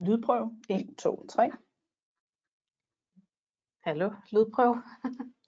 Lydprøve 0.00 0.56
1, 0.68 0.94
2, 0.98 1.26
3. 1.26 1.50
Hallo, 3.84 4.10
lydprøve. 4.32 4.82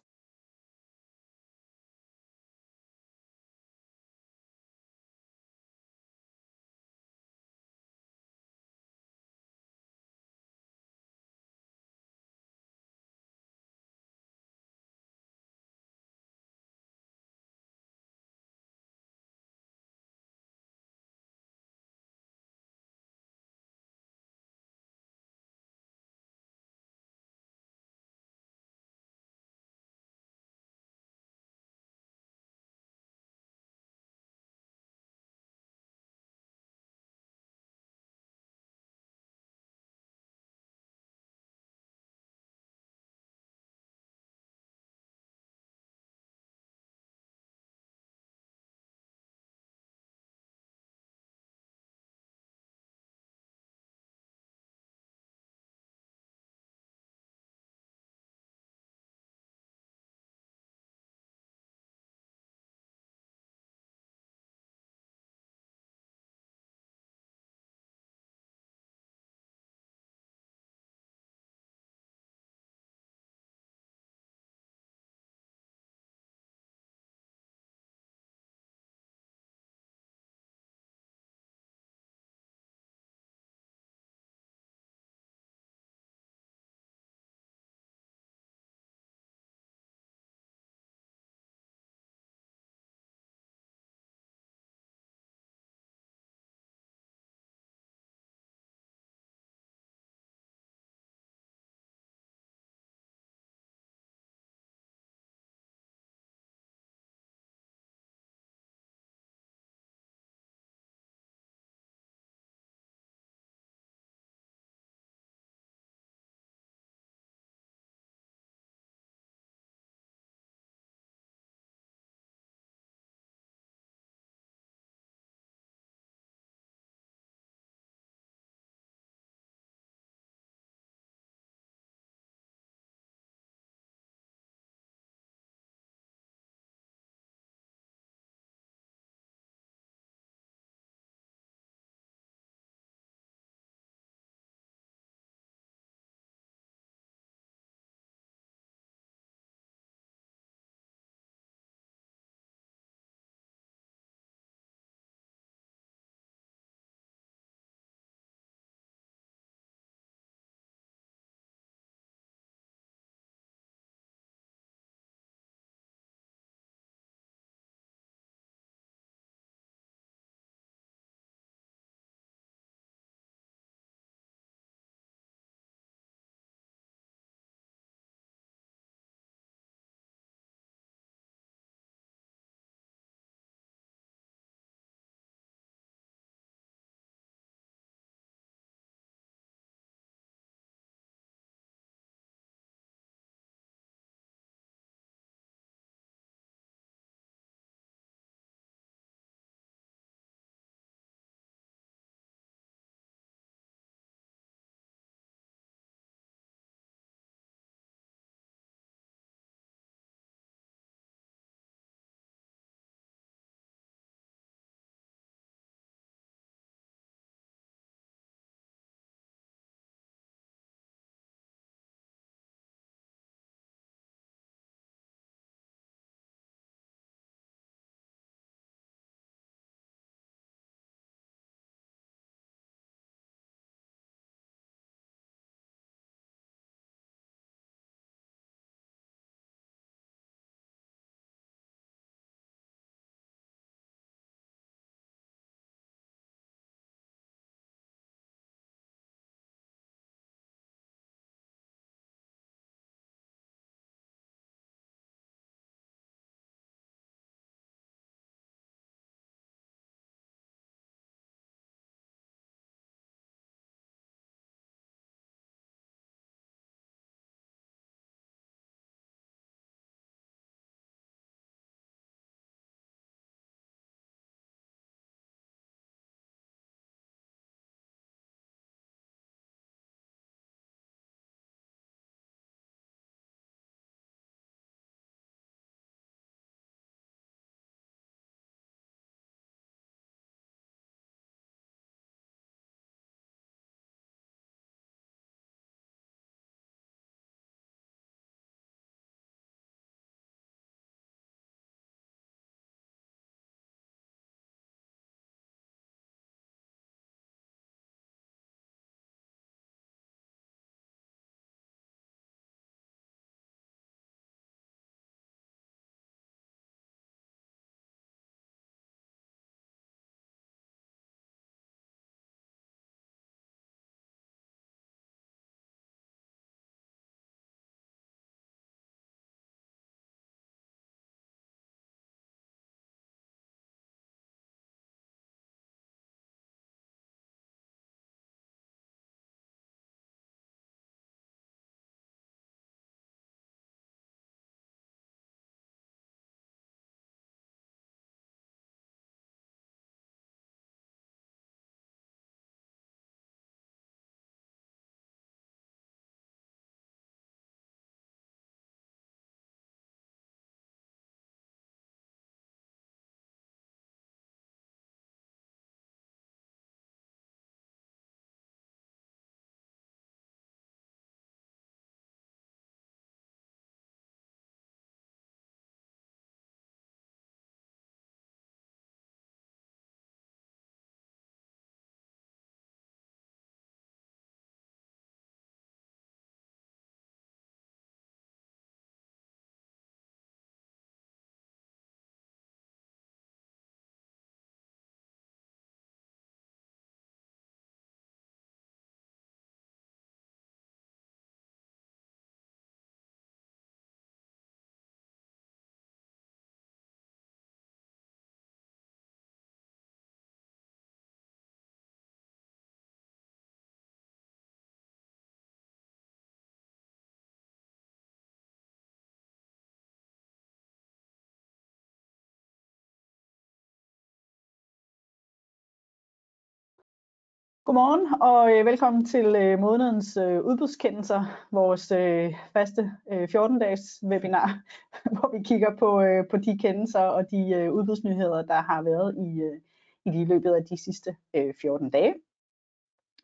Godmorgen 427.72 428.22
og 428.22 428.52
øh, 428.52 428.66
velkommen 428.66 429.04
til 429.04 429.26
øh, 429.26 429.58
månedens 429.58 430.16
øh, 430.16 430.40
udbudskendelser, 430.40 431.46
vores 431.52 431.90
øh, 431.90 432.34
faste 432.52 432.92
øh, 433.12 433.28
14-dages 433.34 434.04
webinar, 434.08 434.60
hvor 435.14 435.36
vi 435.36 435.42
kigger 435.42 435.76
på, 435.76 436.00
øh, 436.00 436.28
på 436.30 436.36
de 436.36 436.58
kendelser 436.58 437.00
og 437.00 437.30
de 437.30 437.50
øh, 437.50 437.72
udbudsnyheder, 437.72 438.42
der 438.42 438.60
har 438.62 438.82
været 438.82 439.14
i, 439.16 439.40
øh, 439.40 439.60
i 440.06 440.18
de 440.18 440.24
løbet 440.24 440.54
af 440.54 440.64
de 440.64 440.84
sidste 440.84 441.16
øh, 441.34 441.54
14 441.60 441.90
dage. 441.90 442.14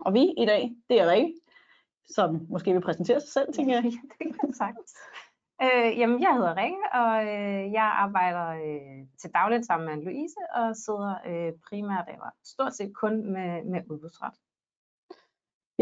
Og 0.01 0.15
vi 0.15 0.35
i 0.39 0.47
dag, 0.47 0.73
det 0.91 1.01
er 1.01 1.11
Rikke, 1.11 1.35
som 2.07 2.47
måske 2.49 2.73
vil 2.73 2.81
præsentere 2.81 3.21
sig 3.21 3.31
selv, 3.31 3.53
tænker 3.53 3.75
jeg. 3.75 3.85
Ja, 3.85 3.91
det 4.19 4.41
kan 4.41 4.53
sagtens. 4.53 4.95
Øh, 5.63 5.99
jamen, 5.99 6.23
jeg 6.23 6.35
hedder 6.35 6.57
Rikke, 6.57 6.85
og 6.93 7.13
øh, 7.35 7.73
jeg 7.73 7.89
arbejder 8.05 8.49
øh, 8.49 9.07
til 9.21 9.31
dagligt 9.31 9.67
sammen 9.67 9.89
med 9.89 10.05
Louise 10.05 10.41
og 10.55 10.77
sidder 10.77 11.15
øh, 11.27 11.53
primært 11.69 12.09
eller 12.09 12.31
stort 12.45 12.75
set 12.77 12.93
kun 12.95 13.33
med, 13.33 13.65
med 13.65 13.81
udbudsret. 13.91 14.35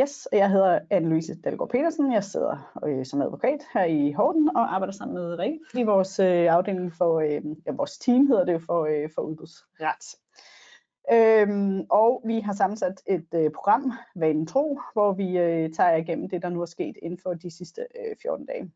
Yes, 0.01 0.27
og 0.27 0.39
jeg 0.39 0.51
hedder 0.51 0.81
Anne-Louise 0.95 1.41
Dalgaard 1.41 1.71
Petersen. 1.71 2.13
Jeg 2.13 2.25
sidder 2.25 2.81
øh, 2.87 3.07
som 3.07 3.23
advokat 3.23 3.61
her 3.75 3.85
i 3.85 4.13
Horten 4.13 4.57
og 4.57 4.75
arbejder 4.75 4.93
sammen 4.93 5.15
med 5.15 5.39
Rikke 5.39 5.59
i 5.75 5.83
vores 5.83 6.19
øh, 6.19 6.47
afdeling 6.55 6.93
for, 6.93 7.21
øh, 7.21 7.43
ja, 7.67 7.73
vores 7.73 7.99
team 7.99 8.27
hedder 8.27 8.45
det 8.45 8.63
for, 8.63 8.85
øh, 8.85 9.11
for 9.15 9.23
udbudsret. 9.23 10.07
Øhm, 11.13 11.87
og 11.91 12.23
vi 12.25 12.41
har 12.41 12.53
sammensat 12.53 13.03
et 13.07 13.29
øh, 13.35 13.51
program, 13.51 13.93
Vanen 14.15 14.47
Tro, 14.47 14.81
hvor 14.93 15.13
vi 15.13 15.39
øh, 15.39 15.73
tager 15.73 15.97
igennem 15.97 16.29
det, 16.29 16.43
der 16.43 16.49
nu 16.49 16.63
er 16.63 16.67
sket 16.67 16.97
inden 17.03 17.19
for 17.23 17.35
de 17.35 17.51
sidste 17.51 17.81
øh, 17.81 18.17
14 18.23 18.47
dage. 18.47 18.73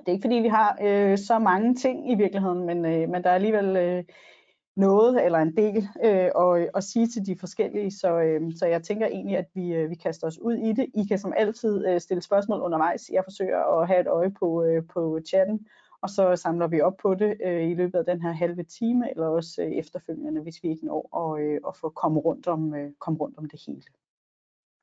Det 0.00 0.08
er 0.08 0.12
ikke 0.12 0.22
fordi, 0.22 0.36
vi 0.36 0.48
har 0.48 0.78
øh, 0.82 1.18
så 1.18 1.38
mange 1.38 1.74
ting 1.74 2.10
i 2.12 2.14
virkeligheden, 2.14 2.66
men, 2.66 2.84
øh, 2.84 3.08
men 3.08 3.24
der 3.24 3.30
er 3.30 3.34
alligevel 3.34 3.76
øh, 3.76 4.04
noget 4.76 5.24
eller 5.24 5.38
en 5.38 5.56
del 5.56 5.88
øh, 6.04 6.30
at, 6.42 6.70
at 6.74 6.84
sige 6.84 7.06
til 7.06 7.26
de 7.26 7.36
forskellige, 7.38 7.90
så, 7.90 8.20
øh, 8.20 8.40
så 8.56 8.66
jeg 8.66 8.82
tænker 8.82 9.06
egentlig, 9.06 9.36
at 9.36 9.46
vi, 9.54 9.74
øh, 9.74 9.90
vi 9.90 9.94
kaster 9.94 10.26
os 10.26 10.38
ud 10.38 10.54
i 10.54 10.72
det. 10.72 10.86
I 10.94 11.04
kan 11.08 11.18
som 11.18 11.32
altid 11.36 11.86
øh, 11.86 12.00
stille 12.00 12.22
spørgsmål 12.22 12.60
undervejs. 12.60 13.10
Jeg 13.12 13.24
forsøger 13.24 13.80
at 13.80 13.88
have 13.88 14.00
et 14.00 14.06
øje 14.06 14.30
på, 14.30 14.64
øh, 14.64 14.82
på 14.86 15.20
chatten, 15.26 15.66
og 16.00 16.10
så 16.10 16.36
samler 16.36 16.66
vi 16.66 16.80
op 16.80 16.96
på 17.02 17.14
det 17.14 17.36
øh, 17.44 17.70
i 17.70 17.74
løbet 17.74 17.98
af 17.98 18.04
den 18.04 18.22
her 18.22 18.32
halve 18.32 18.62
time, 18.62 19.10
eller 19.10 19.26
også 19.26 19.62
øh, 19.62 19.72
efterfølgende, 19.72 20.40
hvis 20.40 20.62
vi 20.62 20.68
ikke 20.68 20.86
når 20.86 21.34
at, 21.34 21.42
øh, 21.42 21.60
at 21.68 21.76
få 21.76 21.88
komme 21.88 22.20
rundt, 22.20 22.46
om, 22.46 22.74
øh, 22.74 22.92
komme 22.98 23.18
rundt 23.18 23.38
om 23.38 23.48
det 23.48 23.60
hele. 23.66 23.82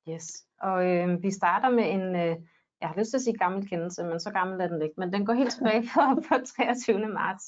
Yes, 0.10 0.46
og 0.62 0.86
øh, 0.86 1.24
vi 1.24 1.32
starter 1.32 1.70
med 1.70 1.92
en, 1.92 2.16
øh, 2.16 2.36
jeg 2.84 2.90
har 2.90 3.00
lyst 3.00 3.10
til 3.10 3.18
at 3.18 3.22
sige 3.22 3.38
gammel 3.38 3.68
kendelse, 3.70 4.04
men 4.04 4.20
så 4.20 4.32
gammel 4.32 4.62
er 4.62 4.68
den 4.68 4.82
ikke, 4.82 4.96
men 4.98 5.14
den 5.14 5.26
går 5.26 5.34
helt 5.34 5.52
tilbage 5.52 5.84
på, 5.94 6.02
på 6.28 6.36
23. 6.46 7.08
marts. 7.08 7.46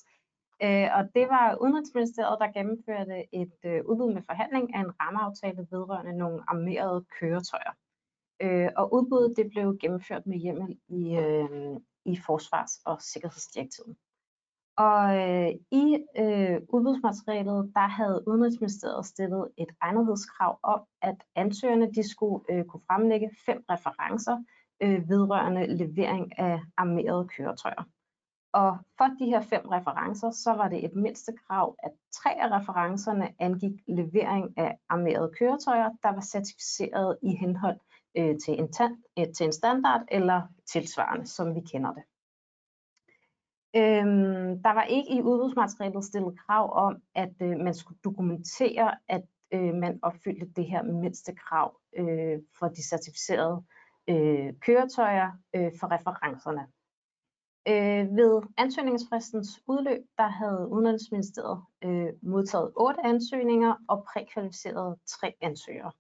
Øh, 0.64 0.88
og 0.98 1.04
det 1.16 1.26
var 1.36 1.58
Udenrigsministeriet, 1.62 2.38
der 2.42 2.56
gennemførte 2.58 3.18
et 3.42 3.58
øh, 3.66 3.82
udbud 3.90 4.14
med 4.14 4.22
forhandling 4.30 4.76
af 4.76 4.80
en 4.80 4.92
rammeaftale 5.02 5.68
vedrørende 5.72 6.18
nogle 6.18 6.44
armerede 6.48 7.06
køretøjer. 7.20 7.74
Øh, 8.42 8.70
og 8.78 8.94
udbuddet 8.94 9.38
det 9.38 9.50
blev 9.50 9.78
gennemført 9.82 10.28
med 10.28 10.38
hjemmel 10.38 10.78
i, 10.88 11.02
øh, 11.16 11.80
i 12.06 12.16
Forsvars- 12.26 12.82
og 12.86 13.02
Sikkerhedsdirektivet. 13.02 13.96
Og 14.78 15.02
øh, 15.24 15.52
i 15.72 15.86
øh, 16.22 16.58
udbudsmaterialet, 16.70 17.72
der 17.76 17.88
havde 18.00 18.24
Udenrigsministeriet 18.28 19.06
stillet 19.06 19.48
et 19.58 19.72
egnethedskrav 19.82 20.60
om, 20.64 20.82
at 21.02 21.16
ansøgerne 21.36 21.92
de 21.92 22.10
skulle 22.10 22.46
øh, 22.50 22.66
kunne 22.66 22.84
fremlægge 22.88 23.30
fem 23.46 23.64
referencer 23.70 24.38
øh, 24.82 25.10
vedrørende 25.10 25.68
levering 25.68 26.40
af 26.40 26.60
armerede 26.78 27.28
køretøjer. 27.28 27.84
Og 28.54 28.78
for 28.98 29.06
de 29.20 29.26
her 29.26 29.42
fem 29.42 29.68
referencer, 29.68 30.32
så 30.32 30.54
var 30.54 30.68
det 30.70 30.86
et 30.86 30.96
mindste 30.96 31.34
krav, 31.48 31.76
at 31.84 31.92
tre 32.14 32.42
af 32.42 32.60
referencerne 32.60 33.34
angik 33.40 33.82
levering 33.88 34.58
af 34.58 34.78
armerede 34.90 35.32
køretøjer, 35.40 35.90
der 36.04 36.10
var 36.10 36.22
certificeret 36.22 37.18
i 37.24 37.36
henhold 37.36 37.80
øh, 38.18 38.36
til, 38.46 38.60
en 38.60 38.70
øh, 39.20 39.34
til 39.34 39.46
en 39.46 39.52
standard 39.52 40.02
eller 40.12 40.42
tilsvarende, 40.72 41.28
som 41.28 41.56
vi 41.56 41.62
kender 41.72 41.94
det. 41.94 42.04
Øhm, 43.76 44.64
der 44.64 44.74
var 44.74 44.84
ikke 44.84 45.12
i 45.12 45.22
udbudsmaterialet 45.22 46.04
stillet 46.04 46.40
krav 46.40 46.74
om, 46.86 47.02
at 47.16 47.34
øh, 47.42 47.58
man 47.60 47.74
skulle 47.74 48.00
dokumentere, 48.04 48.92
at 49.08 49.24
øh, 49.54 49.74
man 49.74 50.00
opfyldte 50.02 50.48
det 50.56 50.66
her 50.66 50.84
mindste 50.84 51.36
krav 51.36 51.80
øh, 51.98 52.40
for 52.60 52.68
de 52.68 52.90
certificerede 52.90 53.64
øh, 54.10 54.54
køretøjer 54.60 55.32
øh, 55.56 55.72
for 55.80 55.92
referencerne. 55.92 56.68
Øh, 57.68 58.16
ved 58.16 58.42
ansøgningsfristens 58.58 59.62
udløb, 59.68 60.02
der 60.18 60.28
havde 60.28 60.68
Udenrigsministeriet 60.72 61.64
øh, 61.84 62.14
modtaget 62.22 62.72
otte 62.76 63.06
ansøgninger 63.06 63.74
og 63.88 64.06
prækvalificeret 64.14 64.98
tre 65.08 65.34
ansøgere. 65.42 65.92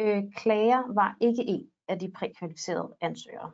Øh, 0.00 0.22
klager 0.36 0.94
var 0.94 1.16
ikke 1.20 1.42
en 1.46 1.70
af 1.88 1.98
de 1.98 2.12
prækvalificerede 2.12 2.96
ansøgere. 3.00 3.50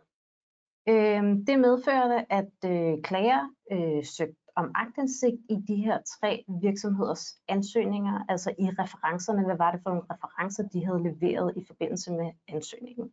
Øh, 0.89 1.23
det 1.47 1.61
medførte, 1.61 2.33
at 2.33 2.55
øh, 2.65 3.03
klager 3.03 3.49
øh, 3.73 4.05
søgte 4.05 4.37
om 4.57 4.71
agtindsigt 4.75 5.37
i 5.49 5.57
de 5.69 5.77
her 5.77 5.99
tre 6.15 6.45
virksomheders 6.63 7.25
ansøgninger, 7.49 8.25
altså 8.29 8.51
i 8.59 8.67
referencerne. 8.79 9.45
Hvad 9.45 9.57
var 9.57 9.71
det 9.73 9.81
for 9.83 9.91
nogle 9.91 10.07
referencer, 10.11 10.69
de 10.69 10.85
havde 10.87 11.03
leveret 11.03 11.57
i 11.57 11.65
forbindelse 11.67 12.13
med 12.13 12.33
ansøgningen? 12.49 13.13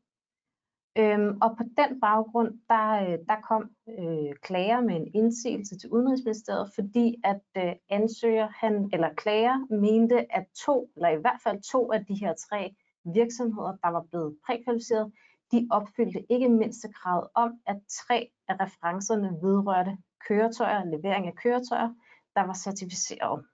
Øhm, 0.98 1.38
og 1.42 1.58
på 1.58 1.64
den 1.78 2.00
baggrund, 2.02 2.60
der, 2.70 2.88
øh, 3.04 3.18
der 3.30 3.42
kom 3.50 3.70
øh, 3.90 4.36
klager 4.42 4.82
med 4.82 4.96
en 4.96 5.12
indsigelse 5.14 5.78
til 5.78 5.90
Udenrigsministeriet, 5.90 6.72
fordi 6.76 7.16
at 7.24 7.42
øh, 7.58 7.74
ansøger 7.90 8.48
han, 8.56 8.90
eller 8.94 9.14
klager 9.14 9.76
mente, 9.76 10.36
at 10.36 10.46
to, 10.66 10.92
eller 10.96 11.10
i 11.10 11.22
hvert 11.22 11.40
fald 11.44 11.62
to 11.72 11.92
af 11.92 12.06
de 12.06 12.14
her 12.14 12.34
tre 12.50 12.76
virksomheder, 13.06 13.76
der 13.84 13.88
var 13.88 14.06
blevet 14.10 14.38
prækvalificeret, 14.46 15.12
de 15.52 15.68
opfyldte 15.72 16.32
ikke 16.32 16.50
mindste 16.50 16.88
kravet 16.94 17.28
om, 17.36 17.52
at 17.68 17.78
tre 17.90 18.30
af 18.48 18.56
referencerne 18.60 19.30
vedrørte 19.42 19.98
køretøjer, 20.28 20.86
levering 20.86 21.28
af 21.28 21.36
køretøjer, 21.36 21.90
der 22.36 22.42
var 22.42 22.54
certificeret. 22.54 23.46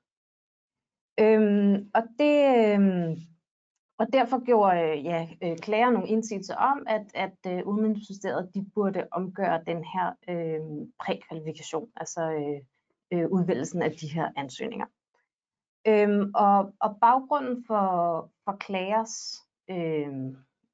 Øhm, 1.20 1.92
og 1.94 2.04
det, 2.20 2.36
øhm, 2.74 3.16
og 4.00 4.08
derfor 4.14 4.46
gjorde 4.46 4.82
øh, 4.82 5.06
ja, 5.06 5.28
øh, 5.44 5.58
klager 5.58 5.90
nogle 5.90 6.08
indsigelser 6.08 6.56
om, 6.56 6.84
at, 6.88 7.06
at 7.14 7.38
øh, 7.48 7.68
Udenrigsministeriet 7.68 8.50
de 8.54 8.66
burde 8.76 9.08
omgøre 9.12 9.64
den 9.68 9.84
her 9.84 10.08
øh, 10.30 10.88
prækvalifikation, 11.00 11.90
altså 11.96 12.22
øh, 12.22 12.62
øh, 13.14 13.30
udvælgelsen 13.32 13.82
af 13.82 13.92
de 13.92 14.08
her 14.08 14.30
ansøgninger. 14.36 14.86
Øhm, 15.88 16.32
og, 16.36 16.74
og 16.80 16.98
baggrunden 17.02 17.64
for, 17.68 17.86
for 18.46 18.56
klagers 18.60 19.46
øh, 19.70 20.08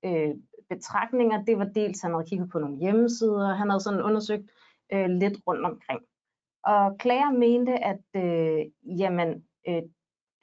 øh, 0.05 0.35
betragtninger, 0.69 1.43
det 1.43 1.57
var 1.57 1.65
dels, 1.65 1.99
at 1.99 2.01
han 2.01 2.13
havde 2.13 2.29
kigget 2.29 2.49
på 2.49 2.59
nogle 2.59 2.77
hjemmesider, 2.77 3.53
han 3.53 3.69
havde 3.69 3.83
sådan 3.83 4.01
undersøgt 4.01 4.51
øh, 4.93 5.09
lidt 5.09 5.37
rundt 5.47 5.65
omkring. 5.65 6.01
Og 6.63 6.97
klager 6.97 7.31
mente, 7.31 7.73
at 7.83 8.05
øh, 8.15 8.65
jamen, 8.99 9.45
øh, 9.67 9.83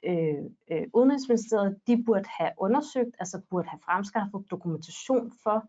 øh, 0.05 0.43
øh, 0.71 0.87
Udenrigsministeriet, 0.93 1.77
de 1.87 2.03
burde 2.05 2.29
have 2.39 2.51
undersøgt, 2.57 3.15
altså 3.19 3.41
burde 3.49 3.69
have 3.69 3.79
fremskaffet 3.85 4.45
dokumentation 4.51 5.31
for, 5.43 5.67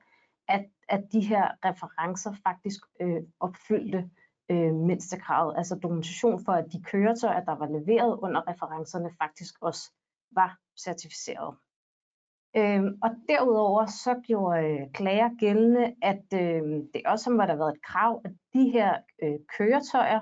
at, 0.49 0.65
at 0.89 1.03
de 1.13 1.21
her 1.21 1.51
referencer 1.65 2.33
faktisk 2.43 2.81
øh, 3.01 3.23
opfyldte 3.41 4.11
øh, 4.51 4.75
mindstekravet, 4.75 5.55
altså 5.57 5.75
dokumentation 5.75 6.45
for, 6.45 6.53
at 6.53 6.73
de 6.73 6.83
køretøjer, 6.83 7.45
der 7.45 7.53
var 7.53 7.67
leveret 7.67 8.19
under 8.23 8.49
referencerne, 8.49 9.11
faktisk 9.19 9.55
også 9.61 9.93
var 10.31 10.59
certificeret. 10.85 11.55
Øhm, 12.57 12.99
og 13.03 13.11
derudover 13.29 13.87
så 13.87 14.21
gjorde 14.27 14.65
øh, 14.65 14.93
klager 14.93 15.31
gældende, 15.39 15.95
at 16.03 16.25
øh, 16.35 16.63
det 16.95 17.03
også 17.07 17.31
må 17.31 17.43
der 17.43 17.57
været 17.57 17.75
et 17.75 17.83
krav, 17.83 18.21
at 18.25 18.31
de 18.55 18.71
her 18.71 18.99
øh, 19.23 19.39
køretøjer 19.59 20.21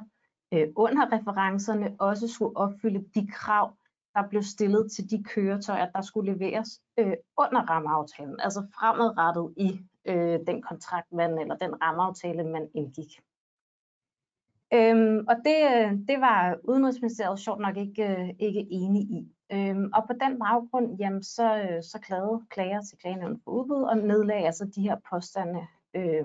øh, 0.55 0.69
under 0.77 1.13
referencerne 1.13 1.97
også 1.99 2.29
skulle 2.29 2.57
opfylde 2.57 3.05
de 3.15 3.27
krav, 3.27 3.77
der 4.15 4.29
blev 4.29 4.43
stillet 4.43 4.93
til 4.93 5.11
de 5.11 5.25
køretøjer, 5.25 5.91
der 5.91 6.03
skulle 6.03 6.33
leveres 6.33 6.81
øh, 6.99 7.13
under 7.39 7.63
rammeaftalen, 7.71 8.41
altså 8.41 8.67
fremadrettet 8.75 9.55
i 9.57 9.81
øh, 10.05 10.41
den 10.47 10.63
kontrakt, 10.63 11.13
man, 11.13 11.39
eller 11.39 11.57
den 11.57 11.83
rammeaftale, 11.83 12.45
man 12.45 12.69
indgik. 12.75 13.21
Øhm, 14.75 15.25
og 15.29 15.37
det, 15.45 15.59
øh, 15.75 15.93
det 16.09 16.21
var 16.21 16.59
Udenrigsministeriet 16.65 17.39
sjovt 17.39 17.61
nok 17.61 17.77
ikke, 17.77 18.07
øh, 18.07 18.29
ikke 18.39 18.67
enige 18.71 19.05
i. 19.05 19.33
Øhm, 19.53 19.91
og 19.95 20.03
på 20.07 20.13
den 20.21 20.39
baggrund, 20.39 20.97
jamen, 20.99 21.23
så, 21.23 21.57
øh, 21.57 21.83
så 21.83 21.99
klagede 22.03 22.43
klager 22.51 22.81
til 22.81 22.99
klagenævnet 22.99 23.41
for 23.45 23.51
udbud 23.51 23.83
og 23.83 23.97
nedlagde 23.97 24.47
altså 24.47 24.65
de 24.75 24.83
her 24.83 24.97
påstande 25.11 25.67
øh, 25.95 26.25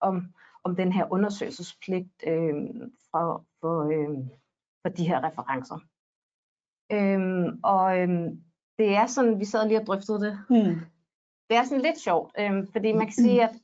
om, 0.00 0.34
om 0.64 0.76
den 0.76 0.92
her 0.92 1.12
undersøgelsespligt 1.12 2.24
øh, 2.26 2.54
for, 3.10 3.44
for, 3.60 3.84
øh, 3.84 4.18
for 4.82 4.88
de 4.88 5.08
her 5.08 5.24
referencer. 5.24 5.78
Øhm, 6.92 7.60
og 7.64 7.98
øhm, 7.98 8.42
det 8.78 8.96
er 8.96 9.06
sådan, 9.06 9.40
vi 9.40 9.44
sad 9.44 9.68
lige 9.68 9.80
og 9.80 9.86
drøftede 9.86 10.20
det. 10.20 10.38
Mm. 10.50 10.80
Det 11.50 11.56
er 11.56 11.64
sådan 11.64 11.82
lidt 11.82 12.00
sjovt, 12.00 12.32
øhm, 12.38 12.66
fordi 12.72 12.92
man 12.92 13.06
kan 13.06 13.14
sige, 13.14 13.42
at, 13.42 13.54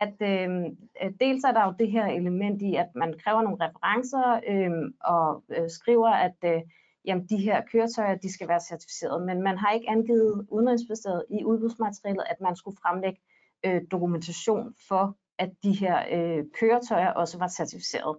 at 0.00 0.14
øhm, 0.20 0.76
dels 1.20 1.44
er 1.44 1.52
der 1.52 1.64
jo 1.64 1.74
det 1.78 1.90
her 1.90 2.06
element 2.06 2.62
i, 2.62 2.74
at 2.74 2.88
man 2.94 3.14
kræver 3.24 3.42
nogle 3.42 3.64
referencer 3.64 4.40
øhm, 4.48 4.94
og 5.00 5.44
øh, 5.48 5.70
skriver, 5.70 6.08
at 6.08 6.36
øh, 6.44 6.62
jamen 7.04 7.26
de 7.26 7.36
her 7.36 7.62
køretøjer, 7.72 8.14
de 8.14 8.32
skal 8.32 8.48
være 8.48 8.60
certificeret, 8.60 9.26
men 9.26 9.42
man 9.42 9.58
har 9.58 9.70
ikke 9.72 9.90
angivet 9.90 10.46
udenrigsministeriet 10.50 11.24
i 11.30 11.44
udbudsmaterialet, 11.44 12.24
at 12.30 12.40
man 12.40 12.56
skulle 12.56 12.76
fremlægge 12.82 13.20
øh, 13.66 13.82
dokumentation 13.90 14.74
for, 14.88 15.16
at 15.38 15.50
de 15.62 15.72
her 15.72 15.96
øh, 16.12 16.44
køretøjer 16.60 17.10
også 17.10 17.38
var 17.38 17.48
certificeret. 17.48 18.16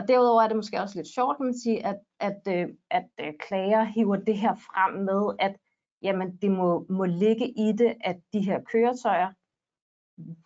Og 0.00 0.08
derudover 0.08 0.42
er 0.42 0.48
det 0.48 0.56
måske 0.56 0.80
også 0.80 0.98
lidt 0.98 1.14
sjovt, 1.14 1.36
kan 1.36 1.46
man 1.46 1.58
sige, 1.58 1.86
at, 1.86 1.98
at, 2.20 2.40
øh, 2.48 2.68
at 2.90 3.08
øh, 3.20 3.32
klager 3.40 3.84
hiver 3.84 4.16
det 4.16 4.38
her 4.38 4.54
frem 4.54 4.94
med, 5.04 5.34
at 5.38 5.56
jamen, 6.02 6.36
det 6.36 6.50
må, 6.50 6.86
må 6.90 7.04
ligge 7.04 7.48
i 7.48 7.72
det, 7.78 7.94
at 8.04 8.16
de 8.32 8.40
her 8.40 8.60
køretøjer 8.72 9.28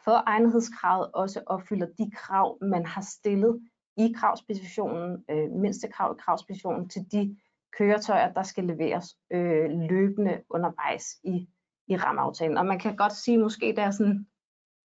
for 0.04 0.22
egnethedskravet 0.26 1.10
også 1.12 1.42
opfylder 1.46 1.86
de 1.86 2.10
krav, 2.10 2.58
man 2.62 2.86
har 2.86 3.00
stillet 3.00 3.60
i 3.96 4.14
kravspecifikationen, 4.16 5.24
øh, 5.30 5.50
mindste 5.50 5.88
krav 5.88 6.16
i 6.18 6.20
kravspecifikationen 6.20 6.88
til 6.88 7.02
de 7.12 7.36
køretøjer, 7.78 8.32
der 8.32 8.42
skal 8.42 8.64
leveres 8.64 9.16
øh, 9.32 9.70
løbende 9.70 10.42
undervejs 10.50 11.04
i, 11.24 11.48
i 11.88 11.96
rammeaftalen. 11.96 12.58
Og 12.58 12.66
man 12.66 12.78
kan 12.78 12.96
godt 12.96 13.12
sige, 13.12 13.38
måske 13.38 13.74
der 13.76 13.82
er 13.82 13.90
sådan 13.90 14.26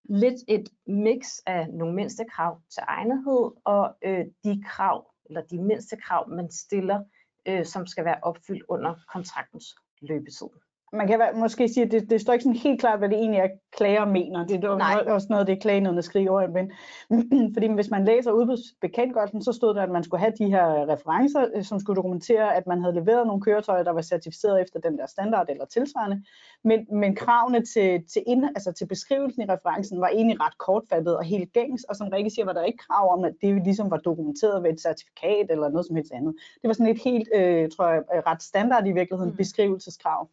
lidt 0.04 0.44
et 0.48 0.68
mix 0.86 1.38
af 1.46 1.68
nogle 1.68 1.94
mindste 1.94 2.24
krav 2.24 2.60
til 2.70 2.82
egnethed 2.86 3.50
og 3.64 3.96
øh, 4.04 4.24
de 4.44 4.62
krav, 4.66 5.10
eller 5.24 5.42
de 5.42 5.62
mindste 5.62 5.96
krav, 5.96 6.28
man 6.28 6.50
stiller, 6.50 7.04
øh, 7.48 7.64
som 7.64 7.86
skal 7.86 8.04
være 8.04 8.18
opfyldt 8.22 8.62
under 8.68 8.94
kontraktens 9.12 9.64
løbetid 10.00 10.48
man 10.92 11.06
kan 11.06 11.20
måske 11.34 11.68
sige, 11.68 11.84
at 11.84 11.90
det, 11.90 12.10
det 12.10 12.20
står 12.20 12.32
ikke 12.32 12.42
sådan 12.42 12.56
helt 12.56 12.80
klart, 12.80 12.98
hvad 12.98 13.08
det 13.08 13.18
egentlig 13.18 13.40
er, 13.40 13.48
klager 13.76 14.04
mener. 14.04 14.46
Det 14.46 14.64
er 14.64 14.76
Nej. 14.76 15.04
også 15.06 15.26
noget, 15.30 15.46
det 15.46 15.62
klagenødene 15.62 16.02
skriver 16.02 16.30
over. 16.30 16.48
Men, 16.48 16.72
fordi 17.54 17.66
hvis 17.74 17.90
man 17.90 18.04
læser 18.04 18.32
udbudsbekendtgørelsen, 18.32 19.42
så 19.42 19.52
stod 19.52 19.74
der, 19.74 19.82
at 19.82 19.90
man 19.90 20.04
skulle 20.04 20.20
have 20.20 20.32
de 20.38 20.46
her 20.46 20.88
referencer, 20.88 21.46
øh, 21.54 21.64
som 21.64 21.80
skulle 21.80 21.96
dokumentere, 21.96 22.56
at 22.56 22.66
man 22.66 22.80
havde 22.80 22.94
leveret 22.94 23.26
nogle 23.26 23.42
køretøjer, 23.42 23.82
der 23.82 23.90
var 23.90 24.02
certificeret 24.02 24.62
efter 24.62 24.80
den 24.80 24.98
der 24.98 25.06
standard 25.06 25.46
eller 25.48 25.64
tilsvarende. 25.64 26.22
Men, 26.64 26.86
men 26.92 27.16
kravene 27.16 27.64
til, 27.64 28.04
til, 28.12 28.22
ind, 28.26 28.44
altså 28.44 28.72
til 28.72 28.86
beskrivelsen 28.86 29.42
i 29.42 29.46
referencen 29.46 30.00
var 30.00 30.08
egentlig 30.08 30.40
ret 30.40 30.58
kortfattet 30.58 31.16
og 31.16 31.24
helt 31.24 31.52
gængs, 31.52 31.84
og 31.84 31.96
som 31.96 32.08
Rikke 32.08 32.30
siger, 32.30 32.44
var 32.44 32.52
der 32.52 32.64
ikke 32.64 32.84
krav 32.88 33.12
om, 33.12 33.24
at 33.24 33.34
det 33.42 33.64
ligesom 33.64 33.90
var 33.90 33.96
dokumenteret 33.96 34.62
ved 34.62 34.70
et 34.70 34.80
certifikat 34.80 35.46
eller 35.50 35.68
noget 35.68 35.86
som 35.86 35.96
helst 35.96 36.12
andet. 36.12 36.34
Det 36.62 36.68
var 36.68 36.74
sådan 36.74 36.92
et 36.94 37.02
helt, 37.04 37.28
øh, 37.34 37.70
tror 37.70 37.88
jeg, 37.88 38.02
ret 38.26 38.42
standard 38.42 38.86
i 38.86 38.92
virkeligheden, 38.92 39.30
mm. 39.30 39.36
beskrivelseskrav. 39.36 40.28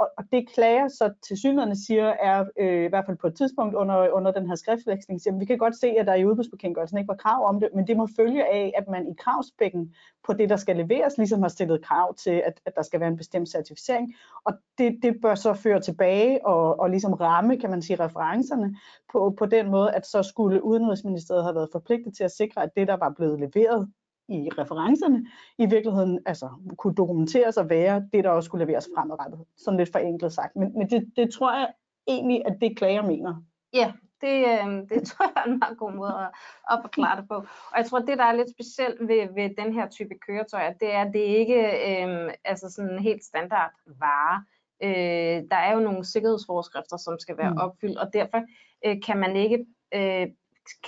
Og, 0.00 0.10
og 0.18 0.24
det 0.32 0.48
klager 0.54 0.88
så 0.88 1.12
til 1.28 1.38
synligheden 1.38 1.76
siger, 1.76 2.06
er 2.06 2.44
øh, 2.58 2.84
i 2.84 2.88
hvert 2.88 3.06
fald 3.06 3.16
på 3.16 3.26
et 3.26 3.34
tidspunkt 3.34 3.74
under, 3.74 4.08
under 4.08 4.32
den 4.32 4.48
her 4.48 4.54
skriftveksling, 4.54 5.20
siger, 5.20 5.38
vi 5.38 5.44
kan 5.44 5.58
godt 5.58 5.80
se, 5.80 5.86
at 5.86 6.06
der 6.06 6.14
i 6.14 6.26
udbudsbekendtgørelsen 6.26 6.98
ikke 6.98 7.08
var 7.08 7.14
krav 7.14 7.48
om 7.48 7.60
det, 7.60 7.68
men 7.74 7.86
det 7.86 7.96
må 7.96 8.08
følge 8.16 8.44
af, 8.44 8.72
at 8.76 8.88
man 8.88 9.08
i 9.08 9.14
kravspækken 9.18 9.94
på 10.26 10.32
det, 10.32 10.48
der 10.48 10.56
skal 10.56 10.76
leveres, 10.76 11.18
ligesom 11.18 11.42
har 11.42 11.48
stillet 11.48 11.84
krav 11.84 12.14
til, 12.14 12.42
at, 12.46 12.60
at 12.66 12.74
der 12.76 12.82
skal 12.82 13.00
være 13.00 13.08
en 13.08 13.16
bestemt 13.16 13.48
certificering. 13.48 14.14
Og 14.44 14.52
det, 14.78 14.98
det 15.02 15.16
bør 15.22 15.34
så 15.34 15.54
føre 15.54 15.80
tilbage 15.80 16.46
og, 16.46 16.80
og 16.80 16.90
ligesom 16.90 17.12
ramme, 17.12 17.58
kan 17.58 17.70
man 17.70 17.82
sige, 17.82 18.04
referencerne 18.04 18.76
på, 19.12 19.34
på 19.38 19.46
den 19.46 19.70
måde, 19.70 19.92
at 19.92 20.06
så 20.06 20.22
skulle 20.22 20.64
Udenrigsministeriet 20.64 21.44
have 21.44 21.54
været 21.54 21.68
forpligtet 21.72 22.16
til 22.16 22.24
at 22.24 22.30
sikre, 22.30 22.62
at 22.62 22.70
det, 22.76 22.88
der 22.88 22.96
var 22.96 23.14
blevet 23.16 23.40
leveret 23.40 23.88
i 24.30 24.48
referencerne, 24.58 25.26
i 25.58 25.66
virkeligheden 25.66 26.20
altså, 26.26 26.48
kunne 26.78 26.94
dokumenteres 26.94 27.56
at 27.56 27.70
være 27.70 28.08
det, 28.12 28.24
der 28.24 28.30
også 28.30 28.46
skulle 28.46 28.66
leveres 28.66 28.88
fremadrettet. 28.96 29.40
Sådan 29.56 29.78
lidt 29.78 29.92
forenklet 29.92 30.32
sagt. 30.32 30.56
Men, 30.56 30.78
men 30.78 30.90
det, 30.90 31.12
det 31.16 31.32
tror 31.32 31.52
jeg 31.58 31.68
egentlig, 32.06 32.42
at 32.46 32.56
det 32.60 32.76
klager 32.76 33.02
mener. 33.02 33.42
Ja, 33.72 33.92
det, 34.20 34.36
øh, 34.46 34.88
det 34.88 35.02
tror 35.08 35.24
jeg 35.24 35.42
er 35.42 35.50
en 35.50 35.58
meget 35.58 35.78
god 35.78 35.92
måde 35.92 36.14
at, 36.24 36.30
at 36.70 36.78
forklare 36.82 37.20
det 37.20 37.28
på. 37.28 37.34
Og 37.72 37.76
jeg 37.76 37.86
tror, 37.86 37.98
det, 37.98 38.18
der 38.18 38.24
er 38.24 38.32
lidt 38.32 38.50
specielt 38.50 39.08
ved, 39.08 39.34
ved 39.34 39.64
den 39.64 39.74
her 39.74 39.88
type 39.88 40.14
køretøjer, 40.26 40.72
det 40.72 40.94
er, 40.94 41.00
at 41.04 41.12
det 41.12 41.20
ikke 41.20 41.60
øh, 41.64 42.32
altså 42.44 42.70
sådan 42.70 42.90
en 42.90 42.98
helt 42.98 43.24
standard 43.24 43.70
vare. 43.86 44.44
Øh, 44.82 45.48
der 45.50 45.56
er 45.56 45.74
jo 45.74 45.80
nogle 45.80 46.04
sikkerhedsforskrifter, 46.04 46.96
som 46.96 47.18
skal 47.18 47.38
være 47.38 47.50
mm. 47.50 47.58
opfyldt, 47.58 47.98
og 47.98 48.12
derfor 48.12 48.42
øh, 48.86 48.96
kan 49.06 49.18
man 49.18 49.36
ikke 49.36 49.66
øh, 49.94 50.26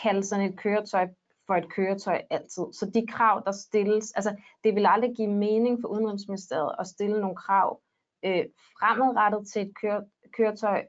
kalde 0.02 0.22
sådan 0.22 0.50
et 0.50 0.58
køretøj 0.58 1.08
for 1.46 1.54
et 1.54 1.72
køretøj 1.72 2.22
altid. 2.30 2.64
Så 2.72 2.90
de 2.94 3.06
krav, 3.06 3.42
der 3.46 3.52
stilles, 3.52 4.12
altså 4.12 4.36
det 4.64 4.74
vil 4.74 4.86
aldrig 4.86 5.12
give 5.16 5.30
mening 5.30 5.78
for 5.80 5.88
Udenrigsministeriet 5.88 6.74
at 6.78 6.86
stille 6.86 7.20
nogle 7.20 7.36
krav 7.36 7.80
øh, 8.24 8.44
fremadrettet 8.78 9.48
til 9.48 9.62
et 9.62 9.72
køre, 9.74 10.04
køretøj, 10.36 10.84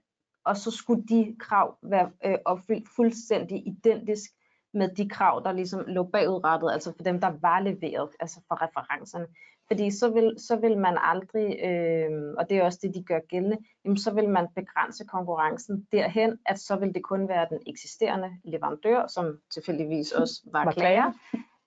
og 0.45 0.57
så 0.57 0.71
skulle 0.71 1.03
de 1.03 1.35
krav 1.39 1.77
være 1.83 2.11
øh, 2.25 2.37
opfyldt 2.45 2.89
fuldstændig 2.95 3.67
identisk 3.67 4.31
med 4.73 4.89
de 4.95 5.09
krav, 5.09 5.41
der 5.45 5.51
ligesom 5.51 5.83
lå 5.87 6.03
bagudrettet, 6.03 6.71
altså 6.71 6.93
for 6.95 7.03
dem, 7.03 7.21
der 7.21 7.31
var 7.41 7.59
leveret, 7.59 8.09
altså 8.19 8.41
for 8.47 8.61
referencerne. 8.61 9.27
Fordi 9.67 9.91
så 9.91 10.09
vil, 10.09 10.35
så 10.37 10.55
vil 10.55 10.77
man 10.77 10.97
aldrig, 11.01 11.59
øh, 11.63 12.33
og 12.37 12.49
det 12.49 12.57
er 12.57 12.63
også 12.63 12.79
det, 12.81 12.95
de 12.95 13.03
gør 13.03 13.19
gældende, 13.19 13.57
jamen 13.85 13.97
så 13.97 14.13
vil 14.13 14.29
man 14.29 14.47
begrænse 14.55 15.05
konkurrencen 15.05 15.87
derhen, 15.91 16.39
at 16.45 16.59
så 16.59 16.75
vil 16.75 16.93
det 16.93 17.03
kun 17.03 17.27
være 17.27 17.47
den 17.49 17.59
eksisterende 17.67 18.31
leverandør, 18.43 19.07
som 19.07 19.39
tilfældigvis 19.53 20.11
også 20.11 20.41
var, 20.51 20.65
var 20.65 20.71
klager, 20.71 21.11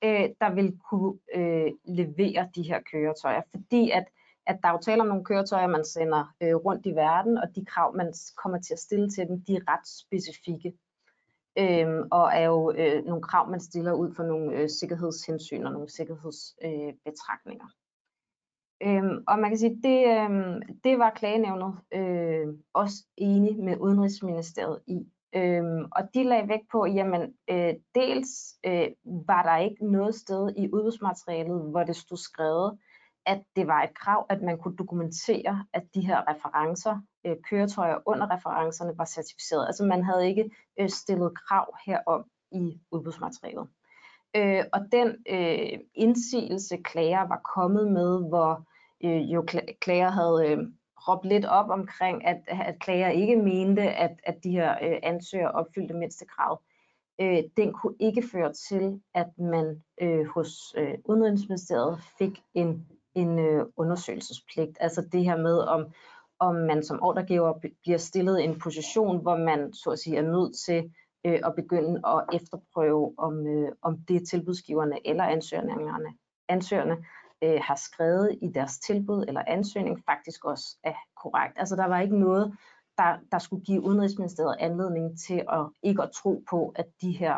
øh, 0.05 0.29
der 0.41 0.55
vil 0.55 0.79
kunne 0.91 1.19
øh, 1.35 1.73
levere 1.85 2.49
de 2.55 2.63
her 2.63 2.81
køretøjer. 2.93 3.43
Fordi 3.51 3.91
at, 3.91 4.05
at 4.47 4.59
der 4.63 4.69
er 4.69 4.73
jo 4.73 4.79
tale 4.83 5.01
om 5.01 5.09
nogle 5.09 5.25
køretøjer, 5.25 5.67
man 5.67 5.85
sender 5.85 6.35
øh, 6.43 6.55
rundt 6.55 6.87
i 6.87 6.95
verden, 6.95 7.39
og 7.39 7.57
de 7.57 7.65
krav, 7.65 7.97
man 7.97 8.13
kommer 8.37 8.59
til 8.59 8.73
at 8.73 8.79
stille 8.79 9.11
til 9.11 9.29
dem, 9.29 9.41
de 9.41 9.57
er 9.57 9.73
ret 9.73 9.89
specifikke. 9.89 10.73
Øhm, 11.59 12.09
og 12.11 12.31
er 12.33 12.45
jo 12.45 12.73
øh, 12.77 13.05
nogle 13.05 13.23
krav, 13.23 13.51
man 13.51 13.61
stiller 13.61 13.93
ud 13.93 14.15
for 14.15 14.23
nogle 14.23 14.57
øh, 14.57 14.69
sikkerhedshensyn 14.69 15.65
og 15.65 15.73
nogle 15.73 15.91
sikkerhedsbetragtninger. 15.91 17.65
Øh, 17.65 17.86
Øhm, 18.83 19.25
og 19.29 19.39
man 19.39 19.51
kan 19.51 19.59
sige, 19.59 19.81
det, 19.83 20.21
øhm, 20.21 20.63
det 20.85 20.99
var 20.99 21.11
klagenævnet 21.11 21.75
øh, 21.95 22.47
også 22.75 23.05
enige 23.17 23.63
med 23.63 23.77
Udenrigsministeriet 23.81 24.81
i. 24.87 25.07
Øhm, 25.35 25.85
og 25.93 26.03
de 26.15 26.25
lagde 26.25 26.49
vægt 26.49 26.69
på, 26.73 26.87
jamen 26.87 27.35
øh, 27.51 27.75
dels 27.95 28.31
øh, 28.67 28.89
var 29.27 29.43
der 29.43 29.57
ikke 29.57 29.91
noget 29.91 30.15
sted 30.15 30.53
i 30.57 30.71
udbudsmaterialet, 30.73 31.71
hvor 31.71 31.85
det 31.85 31.97
stod 31.97 32.17
skrevet, 32.17 32.79
at 33.27 33.43
det 33.57 33.67
var 33.67 33.83
et 33.83 33.95
krav, 33.95 34.27
at 34.29 34.43
man 34.43 34.59
kunne 34.59 34.77
dokumentere, 34.77 35.65
at 35.73 35.83
de 35.95 36.01
her 36.01 36.31
referencer, 36.31 37.01
øh, 37.27 37.37
køretøjer 37.51 37.99
under 38.07 38.31
referencerne 38.37 38.99
var 38.99 39.05
certificeret. 39.05 39.67
Altså 39.67 39.85
man 39.85 40.05
havde 40.05 40.29
ikke 40.29 40.51
øh, 40.81 40.89
stillet 40.89 41.39
krav 41.49 41.77
herom 41.87 42.25
i 42.53 42.81
udbudsmaterialet. 42.91 43.69
Øh, 44.37 44.65
og 44.73 44.81
den 44.93 45.17
øh, 45.31 45.79
indsigelse, 45.95 46.77
klager 46.77 47.29
var 47.29 47.41
kommet 47.55 47.93
med, 47.93 48.29
hvor 48.29 48.67
øh, 49.05 49.33
jo 49.33 49.47
klager 49.81 50.11
havde 50.11 50.51
øh, 50.51 50.59
råbt 51.09 51.25
lidt 51.25 51.45
op 51.45 51.71
omkring, 51.71 52.27
at, 52.27 52.41
at 52.49 52.79
klager 52.81 53.09
ikke 53.09 53.37
mente, 53.37 53.83
at, 53.83 54.21
at 54.25 54.45
de 54.45 54.51
her 54.51 54.73
øh, 54.83 54.99
ansøgere 55.03 55.53
opfyldte 55.53 55.95
mindstekravet, 55.95 56.59
øh, 57.21 57.43
den 57.57 57.73
kunne 57.73 57.95
ikke 58.01 58.23
føre 58.33 58.53
til, 58.53 59.01
at 59.15 59.39
man 59.39 59.83
øh, 60.01 60.27
hos 60.27 60.75
øh, 60.79 60.95
Udenrigsministeriet 61.05 61.99
fik 62.19 62.43
en, 62.55 62.87
en 63.15 63.39
øh, 63.39 63.67
undersøgelsespligt. 63.77 64.79
Altså 64.81 65.09
det 65.13 65.25
her 65.25 65.37
med, 65.37 65.59
om, 65.59 65.87
om 66.39 66.55
man 66.55 66.83
som 66.83 67.03
ordregiver 67.03 67.53
bliver 67.83 67.99
stillet 67.99 68.41
i 68.41 68.45
en 68.45 68.59
position, 68.59 69.23
hvor 69.23 69.37
man 69.37 69.73
så 69.73 69.91
at 69.91 69.99
sige 69.99 70.17
er 70.17 70.23
nødt 70.23 70.57
til 70.67 70.93
øh, 71.27 71.41
at 71.45 71.55
begynde 71.57 72.01
at 72.07 72.25
efterprøve, 72.33 73.15
om, 73.19 73.47
øh, 73.47 73.73
om 73.83 73.99
det 74.09 74.29
tilbudsgiverne 74.29 75.07
eller 75.07 75.25
ansøgerne, 75.25 75.73
ansøgerne 76.49 77.05
øh, 77.45 77.61
har 77.63 77.77
skrevet 77.77 78.39
i 78.43 78.49
deres 78.49 78.79
tilbud 78.79 79.25
eller 79.29 79.43
ansøgning 79.47 80.03
faktisk 80.05 80.45
også 80.45 80.79
er 80.85 80.95
korrekt. 81.23 81.55
Altså 81.59 81.77
der 81.77 81.87
var 81.87 82.01
ikke 82.01 82.19
noget, 82.19 82.57
der, 82.99 83.17
der 83.33 83.39
skulle 83.39 83.65
give 83.65 83.83
Udenrigsministeriet 83.83 84.57
anledning 84.59 85.19
til 85.19 85.45
at 85.49 85.67
ikke 85.83 86.03
at 86.03 86.11
tro 86.11 86.45
på, 86.51 86.73
at 86.77 86.87
de 87.01 87.13
her 87.13 87.37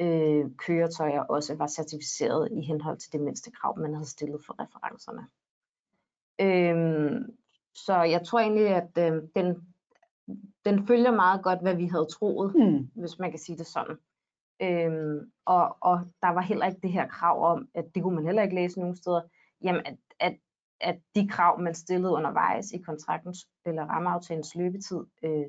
øh, 0.00 0.50
køretøjer 0.58 1.20
også 1.20 1.54
var 1.54 1.66
certificeret 1.66 2.48
i 2.52 2.60
henhold 2.60 2.98
til 2.98 3.12
det 3.12 3.20
mindste 3.20 3.50
krav, 3.50 3.78
man 3.78 3.94
havde 3.94 4.08
stillet 4.08 4.40
for 4.46 4.56
referencerne. 4.62 5.26
Øhm, 6.40 7.36
så 7.74 8.02
jeg 8.02 8.26
tror 8.26 8.40
egentlig, 8.40 8.68
at 8.68 8.90
øh, 8.98 9.22
den 9.36 9.67
den 10.68 10.86
følger 10.86 11.10
meget 11.10 11.42
godt, 11.42 11.60
hvad 11.62 11.74
vi 11.74 11.86
havde 11.86 12.06
troet, 12.06 12.54
mm. 12.54 12.90
hvis 12.94 13.18
man 13.18 13.30
kan 13.30 13.38
sige 13.38 13.58
det 13.58 13.66
sådan. 13.66 13.96
Øhm, 14.62 15.30
og, 15.46 15.76
og 15.80 16.00
der 16.22 16.28
var 16.28 16.40
heller 16.40 16.66
ikke 16.66 16.80
det 16.82 16.92
her 16.92 17.08
krav 17.08 17.52
om, 17.52 17.68
at 17.74 17.84
det 17.94 18.02
kunne 18.02 18.14
man 18.14 18.26
heller 18.26 18.42
ikke 18.42 18.54
læse 18.54 18.80
nogen 18.80 18.96
steder, 18.96 19.20
jamen 19.62 19.82
at, 19.86 19.96
at, 20.20 20.36
at 20.80 20.98
de 21.14 21.28
krav, 21.28 21.60
man 21.60 21.74
stillede 21.74 22.12
undervejs 22.12 22.72
i 22.72 22.78
kontraktens 22.78 23.38
eller 23.66 23.82
rammeaftalens 23.82 24.54
løbetid 24.54 25.00
øh, 25.22 25.46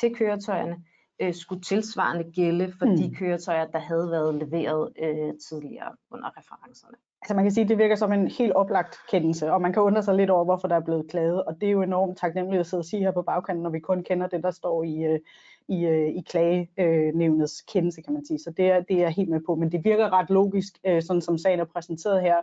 til 0.00 0.16
køretøjerne, 0.16 0.84
øh, 1.20 1.34
skulle 1.34 1.62
tilsvarende 1.62 2.32
gælde 2.32 2.72
for 2.78 2.86
mm. 2.86 2.96
de 2.96 3.14
køretøjer, 3.14 3.66
der 3.66 3.78
havde 3.78 4.10
været 4.10 4.34
leveret 4.34 4.92
øh, 5.02 5.32
tidligere 5.48 5.92
under 6.10 6.38
referencerne. 6.38 6.96
Altså 7.22 7.34
man 7.34 7.44
kan 7.44 7.52
sige, 7.52 7.64
at 7.64 7.68
det 7.68 7.78
virker 7.78 7.96
som 7.96 8.12
en 8.12 8.28
helt 8.28 8.52
oplagt 8.52 8.98
kendelse, 9.10 9.52
og 9.52 9.60
man 9.60 9.72
kan 9.72 9.82
undre 9.82 10.02
sig 10.02 10.14
lidt 10.14 10.30
over, 10.30 10.44
hvorfor 10.44 10.68
der 10.68 10.76
er 10.76 10.80
blevet 10.80 11.10
klaget, 11.10 11.44
og 11.44 11.54
det 11.60 11.66
er 11.66 11.70
jo 11.70 11.82
enormt 11.82 12.18
taknemmeligt 12.18 12.60
at 12.60 12.66
sidde 12.66 12.80
og 12.80 12.84
sige 12.84 13.02
her 13.02 13.10
på 13.10 13.22
bagkanten, 13.22 13.62
når 13.62 13.70
vi 13.70 13.80
kun 13.80 14.02
kender 14.02 14.26
det, 14.26 14.42
der 14.42 14.50
står 14.50 14.84
i, 14.84 15.04
øh, 15.04 15.20
i, 15.68 15.86
øh, 15.86 16.08
i 16.08 16.22
klagenævnets 16.28 17.60
kendelse, 17.60 18.02
kan 18.02 18.12
man 18.12 18.26
sige. 18.26 18.38
Så 18.38 18.50
det 18.56 18.70
er, 18.70 18.80
det 18.80 18.96
er 18.96 19.00
jeg 19.00 19.10
helt 19.10 19.28
med 19.28 19.40
på, 19.46 19.54
men 19.54 19.72
det 19.72 19.84
virker 19.84 20.12
ret 20.12 20.30
logisk, 20.30 20.78
øh, 20.86 21.02
sådan 21.02 21.22
som 21.22 21.38
sagen 21.38 21.60
er 21.60 21.64
præsenteret 21.64 22.22
her, 22.22 22.36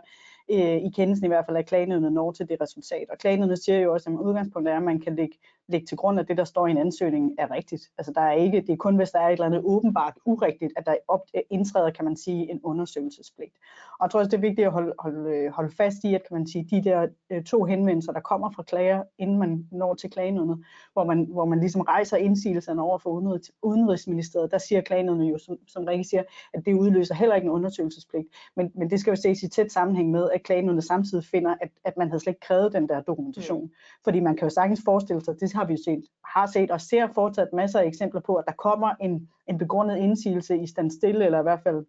øh, 0.50 0.76
i 0.76 0.90
kendelsen 0.96 1.24
i 1.24 1.28
hvert 1.28 1.46
fald, 1.46 1.56
at 1.56 1.66
klagenødene 1.66 2.10
når 2.10 2.32
til 2.32 2.48
det 2.48 2.60
resultat. 2.60 3.10
Og 3.10 3.18
klagenødene 3.18 3.56
siger 3.56 3.78
jo 3.78 3.92
også, 3.92 4.10
at 4.10 4.16
udgangspunktet 4.16 4.72
er, 4.72 4.76
at 4.76 4.82
man 4.82 5.00
kan 5.00 5.16
lægge, 5.16 5.38
lægge 5.68 5.86
til 5.86 5.96
grund, 5.96 6.20
at 6.20 6.28
det, 6.28 6.36
der 6.36 6.44
står 6.44 6.66
i 6.66 6.70
en 6.70 6.78
ansøgning, 6.78 7.32
er 7.38 7.50
rigtigt. 7.50 7.82
Altså 7.98 8.12
der 8.12 8.20
er 8.20 8.32
ikke, 8.32 8.60
det 8.60 8.70
er 8.70 8.76
kun, 8.76 8.96
hvis 8.96 9.10
der 9.10 9.18
er 9.18 9.28
et 9.28 9.32
eller 9.32 9.46
andet 9.46 9.62
åbenbart 9.64 10.14
urigtigt, 10.24 10.72
at 10.76 10.86
der 10.86 10.94
op, 11.08 11.20
indtræder, 11.50 11.90
kan 11.90 12.04
man 12.04 12.16
sige, 12.16 12.50
en 12.50 12.60
undersøgelsespligt. 12.62 13.54
Og 13.98 14.04
jeg 14.04 14.10
tror 14.10 14.20
også, 14.20 14.30
det 14.30 14.36
er 14.36 14.40
vigtigt 14.40 14.66
at 14.66 14.72
holde, 14.72 14.92
holde, 14.98 15.50
holde 15.50 15.74
fast 15.76 16.04
i, 16.04 16.14
at 16.14 16.22
kan 16.28 16.36
man 16.36 16.46
sige, 16.46 16.68
de 16.70 16.84
der 16.84 17.06
øh, 17.30 17.44
to 17.44 17.64
henvendelser, 17.64 18.12
der 18.12 18.20
kommer 18.20 18.50
fra 18.50 18.62
klager, 18.62 19.02
inden 19.18 19.38
man 19.38 19.68
når 19.72 19.94
til 19.94 20.10
klagenødene, 20.10 20.56
hvor 20.92 21.04
man, 21.04 21.24
hvor 21.24 21.44
man 21.44 21.60
ligesom 21.60 21.80
rejser 21.80 22.16
indsigelserne 22.16 22.82
over 22.82 22.98
for 22.98 23.10
udenrigs, 23.10 23.52
Udenrigsministeriet, 23.62 24.50
der 24.50 24.58
siger 24.58 24.80
klagenødene 24.80 25.24
jo, 25.24 25.38
som, 25.38 25.56
som 25.68 25.84
Rikke 25.84 26.04
siger, 26.04 26.22
at 26.54 26.66
det 26.66 26.74
udløser 26.74 27.14
heller 27.14 27.34
ikke 27.34 27.46
en 27.46 27.52
undersøgelsespligt. 27.52 28.26
Men, 28.56 28.72
men 28.74 28.90
det 28.90 29.00
skal 29.00 29.10
jo 29.10 29.16
ses 29.16 29.42
i 29.42 29.48
tæt 29.48 29.72
sammenhæng 29.72 30.10
med, 30.10 30.30
at 30.34 30.42
klagenødene 30.42 30.82
samtidig 30.82 31.24
finder, 31.24 31.54
at, 31.60 31.68
at 31.84 31.96
man 31.96 32.08
havde 32.08 32.20
slet 32.20 32.30
ikke 32.30 32.40
krævet 32.40 32.72
den 32.72 32.88
der 32.88 33.00
dokumentation. 33.00 33.62
Mm. 33.62 33.70
Fordi 34.04 34.20
man 34.20 34.36
kan 34.36 34.46
jo 34.46 34.50
sagtens 34.50 34.80
forestille 34.84 35.24
sig, 35.24 35.40
det 35.40 35.50
har 35.56 35.64
vi 35.64 35.76
set, 35.84 36.04
har 36.24 36.46
set 36.46 36.70
og 36.70 36.80
ser 36.80 37.06
fortsat 37.14 37.48
masser 37.52 37.80
af 37.80 37.86
eksempler 37.86 38.20
på, 38.20 38.34
at 38.34 38.44
der 38.46 38.52
kommer 38.52 38.90
en, 39.00 39.28
en 39.46 39.58
begrundet 39.58 39.96
indsigelse 39.96 40.58
i 40.58 40.66
stand 40.66 40.90
stille, 40.90 41.24
eller 41.24 41.38
i 41.38 41.42
hvert 41.42 41.62
fald 41.62 41.84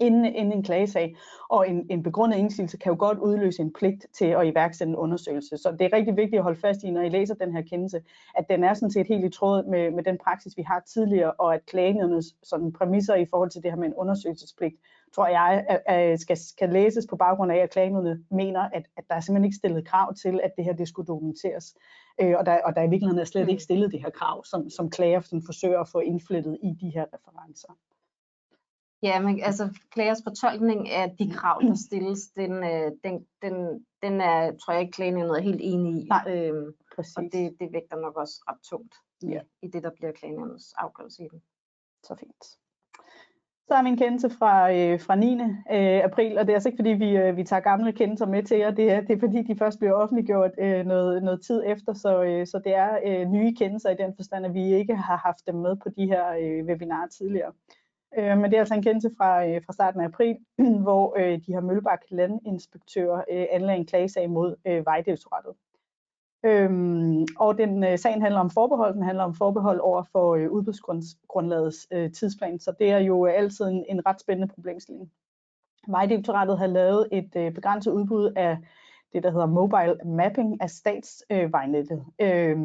inden, 0.00 0.24
inden 0.24 0.52
en 0.52 0.62
klagesag, 0.62 1.16
og 1.48 1.68
en, 1.68 1.86
en 1.90 2.02
begrundet 2.02 2.38
indsigelse 2.38 2.76
kan 2.76 2.92
jo 2.92 2.96
godt 2.98 3.18
udløse 3.18 3.62
en 3.62 3.72
pligt 3.72 4.06
til 4.12 4.24
at 4.24 4.46
iværksætte 4.46 4.90
en 4.90 4.96
undersøgelse. 4.96 5.56
Så 5.56 5.76
det 5.78 5.84
er 5.84 5.96
rigtig 5.96 6.16
vigtigt 6.16 6.38
at 6.38 6.42
holde 6.42 6.60
fast 6.60 6.82
i, 6.82 6.90
når 6.90 7.00
I 7.00 7.08
læser 7.08 7.34
den 7.34 7.52
her 7.52 7.62
kendelse, 7.62 8.02
at 8.34 8.48
den 8.50 8.64
er 8.64 8.74
sådan 8.74 8.90
set 8.90 9.06
helt 9.06 9.24
i 9.24 9.28
tråd 9.28 9.64
med, 9.64 9.90
med 9.90 10.04
den 10.04 10.18
praksis, 10.24 10.56
vi 10.56 10.62
har 10.62 10.80
tidligere, 10.80 11.32
og 11.32 11.54
at 11.54 11.66
klagenødens 11.66 12.36
sådan 12.42 12.72
præmisser 12.72 13.14
i 13.14 13.26
forhold 13.30 13.50
til 13.50 13.62
det 13.62 13.70
her 13.70 13.78
med 13.78 13.86
en 13.86 13.94
undersøgelsespligt, 13.94 14.74
tror 15.14 15.26
jeg, 15.26 15.64
at, 15.68 15.82
at 15.86 16.20
skal, 16.20 16.36
skal 16.36 16.68
læses 16.68 17.06
på 17.10 17.16
baggrund 17.16 17.52
af, 17.52 17.56
at 17.56 17.70
klagenødene 17.70 18.24
mener, 18.30 18.60
at, 18.60 18.86
at 18.96 19.04
der 19.08 19.14
er 19.14 19.20
simpelthen 19.20 19.44
ikke 19.44 19.56
stillet 19.56 19.86
krav 19.88 20.14
til, 20.14 20.40
at 20.42 20.52
det 20.56 20.64
her 20.64 20.72
det 20.72 20.88
skulle 20.88 21.06
dokumenteres. 21.06 21.74
Øh, 22.20 22.34
og, 22.38 22.46
der, 22.46 22.62
og 22.64 22.74
der 22.76 22.82
i 22.82 22.90
virkeligheden 22.90 23.18
er 23.18 23.24
slet 23.24 23.48
ikke 23.48 23.62
stillet 23.62 23.92
det 23.92 24.00
her 24.00 24.10
krav, 24.10 24.44
som, 24.44 24.70
som 24.70 24.90
klager 24.90 25.20
sådan 25.20 25.42
forsøger 25.46 25.80
at 25.80 25.88
få 25.88 25.98
indflettet 25.98 26.58
i 26.62 26.70
de 26.80 26.90
her 26.90 27.06
referencer. 27.14 27.72
Ja, 29.02 29.20
men 29.20 29.42
altså 29.42 29.78
klagers 29.90 30.22
fortolkning 30.24 30.90
af 30.90 31.16
de 31.18 31.30
krav, 31.30 31.62
der 31.62 31.74
stilles, 31.74 32.28
den, 32.28 32.52
øh, 32.52 32.92
den, 33.04 33.26
den, 33.42 33.86
den 34.02 34.20
er, 34.20 34.56
tror 34.56 34.72
jeg 34.72 34.80
ikke, 34.80 34.92
klagenævnet 34.92 35.38
er 35.38 35.42
helt 35.42 35.60
enig 35.62 36.02
i. 36.02 36.08
Nej, 36.08 36.24
øhm, 36.28 36.74
præcis. 36.96 37.16
Og 37.16 37.22
det, 37.22 37.56
det 37.60 37.72
vægter 37.72 37.96
nok 37.96 38.16
også 38.16 38.44
ret 38.48 38.60
tungt 38.62 38.94
ja. 39.22 39.40
i 39.62 39.68
det, 39.68 39.82
der 39.82 39.90
bliver 39.90 40.12
klagenævnets 40.12 40.72
afgørelse 40.72 41.24
i 41.24 41.28
den. 41.28 41.42
Så 42.02 42.14
fint. 42.14 42.44
Så 43.68 43.74
er 43.74 43.82
min 43.82 43.96
kendelse 43.96 44.30
fra, 44.30 44.72
øh, 44.72 45.00
fra 45.00 45.14
9. 45.14 45.40
Øh, 45.42 46.04
april, 46.04 46.38
og 46.38 46.46
det 46.46 46.52
er 46.52 46.56
altså 46.56 46.68
ikke 46.68 46.78
fordi, 46.78 46.90
vi, 46.90 47.16
øh, 47.16 47.36
vi 47.36 47.44
tager 47.44 47.60
gamle 47.60 47.92
kendelser 47.92 48.26
med 48.26 48.42
til 48.42 48.58
jer, 48.58 48.70
det 48.70 48.92
er, 48.92 49.00
det 49.00 49.16
er 49.16 49.20
fordi, 49.20 49.42
de 49.42 49.58
først 49.58 49.78
bliver 49.78 49.92
offentliggjort 49.92 50.50
øh, 50.58 50.86
noget, 50.86 51.22
noget 51.22 51.42
tid 51.42 51.62
efter, 51.66 51.94
så, 51.94 52.22
øh, 52.22 52.46
så 52.46 52.60
det 52.64 52.74
er 52.74 52.98
øh, 53.06 53.28
nye 53.30 53.54
kendelser 53.54 53.90
i 53.90 53.96
den 53.96 54.12
forstand, 54.16 54.46
at 54.46 54.54
vi 54.54 54.74
ikke 54.74 54.96
har 54.96 55.16
haft 55.16 55.46
dem 55.46 55.54
med 55.54 55.76
på 55.76 55.88
de 55.96 56.06
her 56.06 56.24
øh, 56.42 56.64
webinarer 56.64 57.08
tidligere. 57.08 57.52
Øh, 58.18 58.38
men 58.38 58.44
det 58.44 58.54
er 58.54 58.60
altså 58.60 58.74
en 58.74 58.82
kendelse 58.82 59.10
fra, 59.16 59.46
øh, 59.46 59.62
fra 59.66 59.72
starten 59.72 60.00
af 60.00 60.04
april, 60.04 60.36
hvor 60.84 61.14
øh, 61.18 61.38
de 61.46 61.52
her 61.52 61.60
Møllebak 61.60 62.00
landinspektører 62.10 63.24
øh, 63.30 63.46
anlagde 63.50 63.78
en 63.78 63.86
klagesag 63.86 64.30
mod 64.30 64.56
øh, 64.66 64.86
Vejdirektoratet. 64.86 65.54
Øhm, 66.44 67.26
og 67.38 67.58
den 67.58 67.84
øh, 67.84 67.98
sagen 67.98 68.22
handler 68.22 68.40
om 68.40 68.50
forbehold, 68.50 68.94
den 68.94 69.02
handler 69.02 69.24
om 69.24 69.34
forbehold 69.34 69.80
over 69.80 70.02
for 70.02 70.34
øh, 70.34 70.50
udbudsgrundlagets 70.50 71.86
øh, 71.92 72.12
tidsplan, 72.12 72.60
så 72.60 72.72
det 72.78 72.90
er 72.90 72.98
jo 72.98 73.26
øh, 73.26 73.32
altid 73.36 73.64
en, 73.64 73.84
en 73.88 74.06
ret 74.06 74.20
spændende 74.20 74.54
problemstilling. 74.54 75.10
Vejdirektoratet 75.88 76.58
har 76.58 76.66
lavet 76.66 77.08
et 77.12 77.36
øh, 77.36 77.52
begrænset 77.54 77.92
udbud 77.92 78.32
af 78.36 78.58
det, 79.12 79.22
der 79.22 79.30
hedder 79.30 79.46
mobile 79.46 79.96
mapping 80.04 80.60
af 80.60 80.70
statsvejnettet 80.70 82.04
øh, 82.20 82.56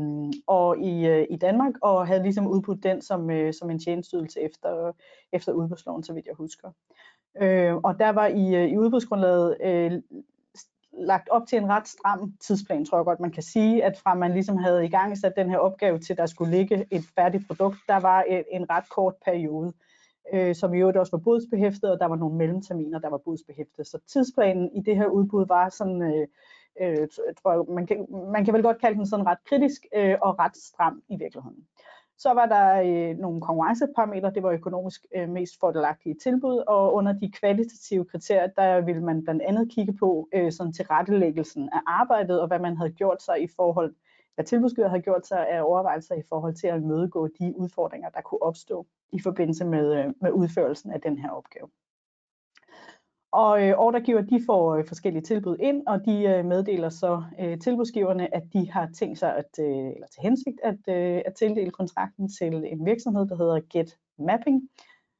og 0.47 0.77
i, 0.77 1.07
øh, 1.07 1.27
i 1.29 1.35
Danmark, 1.35 1.73
og 1.81 2.07
havde 2.07 2.23
ligesom 2.23 2.47
udbudt 2.47 2.83
den 2.83 3.01
som, 3.01 3.29
øh, 3.29 3.53
som 3.53 3.69
en 3.69 3.79
tjenestydelse 3.79 4.41
efter, 4.41 4.91
efter 5.33 5.51
udbudsloven, 5.51 6.03
så 6.03 6.13
vidt 6.13 6.25
jeg 6.25 6.35
husker. 6.35 6.71
Øh, 7.41 7.75
og 7.75 7.99
der 7.99 8.09
var 8.09 8.27
i, 8.27 8.55
øh, 8.55 8.69
i 8.69 8.77
udbudsgrundlaget 8.77 9.57
øh, 9.63 9.91
lagt 10.97 11.29
op 11.29 11.47
til 11.47 11.57
en 11.57 11.69
ret 11.69 11.88
stram 11.88 12.33
tidsplan, 12.41 12.86
tror 12.86 12.97
jeg 12.97 13.05
godt, 13.05 13.19
man 13.19 13.31
kan 13.31 13.43
sige, 13.43 13.83
at 13.83 13.97
fra 13.97 14.15
man 14.15 14.33
ligesom 14.33 14.57
havde 14.57 14.86
i 14.86 14.89
gang 14.89 15.17
sat 15.17 15.33
den 15.36 15.49
her 15.49 15.57
opgave 15.57 15.99
til, 15.99 16.17
der 16.17 16.25
skulle 16.25 16.57
ligge 16.57 16.86
et 16.91 17.03
færdigt 17.15 17.47
produkt, 17.47 17.77
der 17.88 17.99
var 17.99 18.23
et, 18.27 18.43
en 18.51 18.69
ret 18.69 18.89
kort 18.89 19.13
periode 19.25 19.73
øh, 20.33 20.55
som 20.55 20.73
i 20.73 20.79
øvrigt 20.79 20.97
også 20.97 21.12
var 21.12 21.23
bodsbehæftet, 21.23 21.91
og 21.91 21.99
der 21.99 22.05
var 22.05 22.15
nogle 22.15 22.36
mellemterminer, 22.36 22.99
der 22.99 23.10
var 23.10 23.17
bodsbehæftet. 23.17 23.88
Så 23.88 23.99
tidsplanen 24.07 24.71
i 24.75 24.81
det 24.81 24.95
her 24.95 25.07
udbud 25.07 25.45
var 25.47 25.69
sådan, 25.69 26.01
øh, 26.01 26.27
øh, 26.81 27.07
tror 27.41 27.51
jeg, 27.51 27.75
man 27.75 27.88
kan, 27.88 28.05
man 28.33 28.45
kan 28.45 28.53
vel 28.53 28.63
godt 28.63 28.81
kalde 28.81 28.97
den 28.97 29.07
sådan 29.07 29.27
ret 29.27 29.43
kritisk 29.49 29.86
øh, 29.95 30.15
og 30.21 30.39
ret 30.39 30.57
stram 30.57 31.01
i 31.10 31.17
virkeligheden. 31.19 31.67
Så 32.17 32.34
var 32.34 32.45
der 32.45 32.82
øh, 32.82 33.17
nogle 33.17 33.41
konkurrenceparametre, 33.41 34.32
det 34.34 34.43
var 34.43 34.51
økonomisk 34.51 35.06
øh, 35.15 35.30
mest 35.30 35.60
fordelagtige 35.60 36.15
tilbud, 36.23 36.63
og 36.67 36.93
under 36.93 37.13
de 37.13 37.32
kvalitative 37.32 38.06
kriterier, 38.06 38.47
der 38.47 38.82
ville 38.82 39.03
man 39.03 39.23
blandt 39.23 39.41
andet 39.41 39.71
kigge 39.71 39.93
på 39.93 40.30
øh, 40.34 40.51
sådan 40.51 40.73
tilrettelæggelsen 40.73 41.69
af 41.73 41.80
arbejdet, 41.88 42.41
og 42.41 42.47
hvad 42.47 42.60
man 42.60 42.77
havde 42.77 42.91
gjort 42.91 43.21
sig 43.21 43.43
i 43.43 43.47
forhold 43.56 43.93
hvad 44.38 44.45
tilbudsgiver 44.45 44.88
havde 44.88 45.01
gjort 45.01 45.27
sig 45.27 45.49
af 45.49 45.62
overvejelser 45.62 46.15
i 46.15 46.21
forhold 46.30 46.56
til 46.56 46.67
at 46.67 46.84
mødegå 46.84 47.27
de 47.27 47.53
udfordringer, 47.58 48.10
der 48.10 48.21
kunne 48.21 48.41
opstå 48.41 48.88
i 49.12 49.19
forbindelse 49.21 49.65
med, 49.65 49.93
øh, 49.99 50.13
med 50.21 50.32
udførelsen 50.32 50.91
af 50.91 51.01
den 51.01 51.17
her 51.17 51.30
opgave. 51.30 51.69
Og 53.43 53.63
øh, 53.63 53.73
ordregiver 53.78 54.21
de 54.21 54.43
får 54.45 54.76
øh, 54.76 54.86
forskellige 54.88 55.23
tilbud 55.23 55.58
ind, 55.60 55.88
og 55.88 56.06
de 56.06 56.23
øh, 56.23 56.45
meddeler 56.45 56.89
så 56.89 57.23
øh, 57.39 57.60
tilbudsgiverne, 57.60 58.36
at 58.36 58.43
de 58.54 58.71
har 58.71 58.89
tænkt 58.95 59.19
sig 59.19 59.36
at, 59.36 59.60
øh, 59.60 59.65
eller 59.67 60.08
til 60.08 60.21
hensigt 60.21 60.60
at, 60.63 60.80
øh, 60.89 61.21
at 61.26 61.34
tildele 61.36 61.71
kontrakten 61.71 62.30
til 62.30 62.54
en 62.54 62.86
virksomhed, 62.86 63.26
der 63.28 63.36
hedder 63.36 63.60
Get 63.73 63.97
Mapping, 64.19 64.69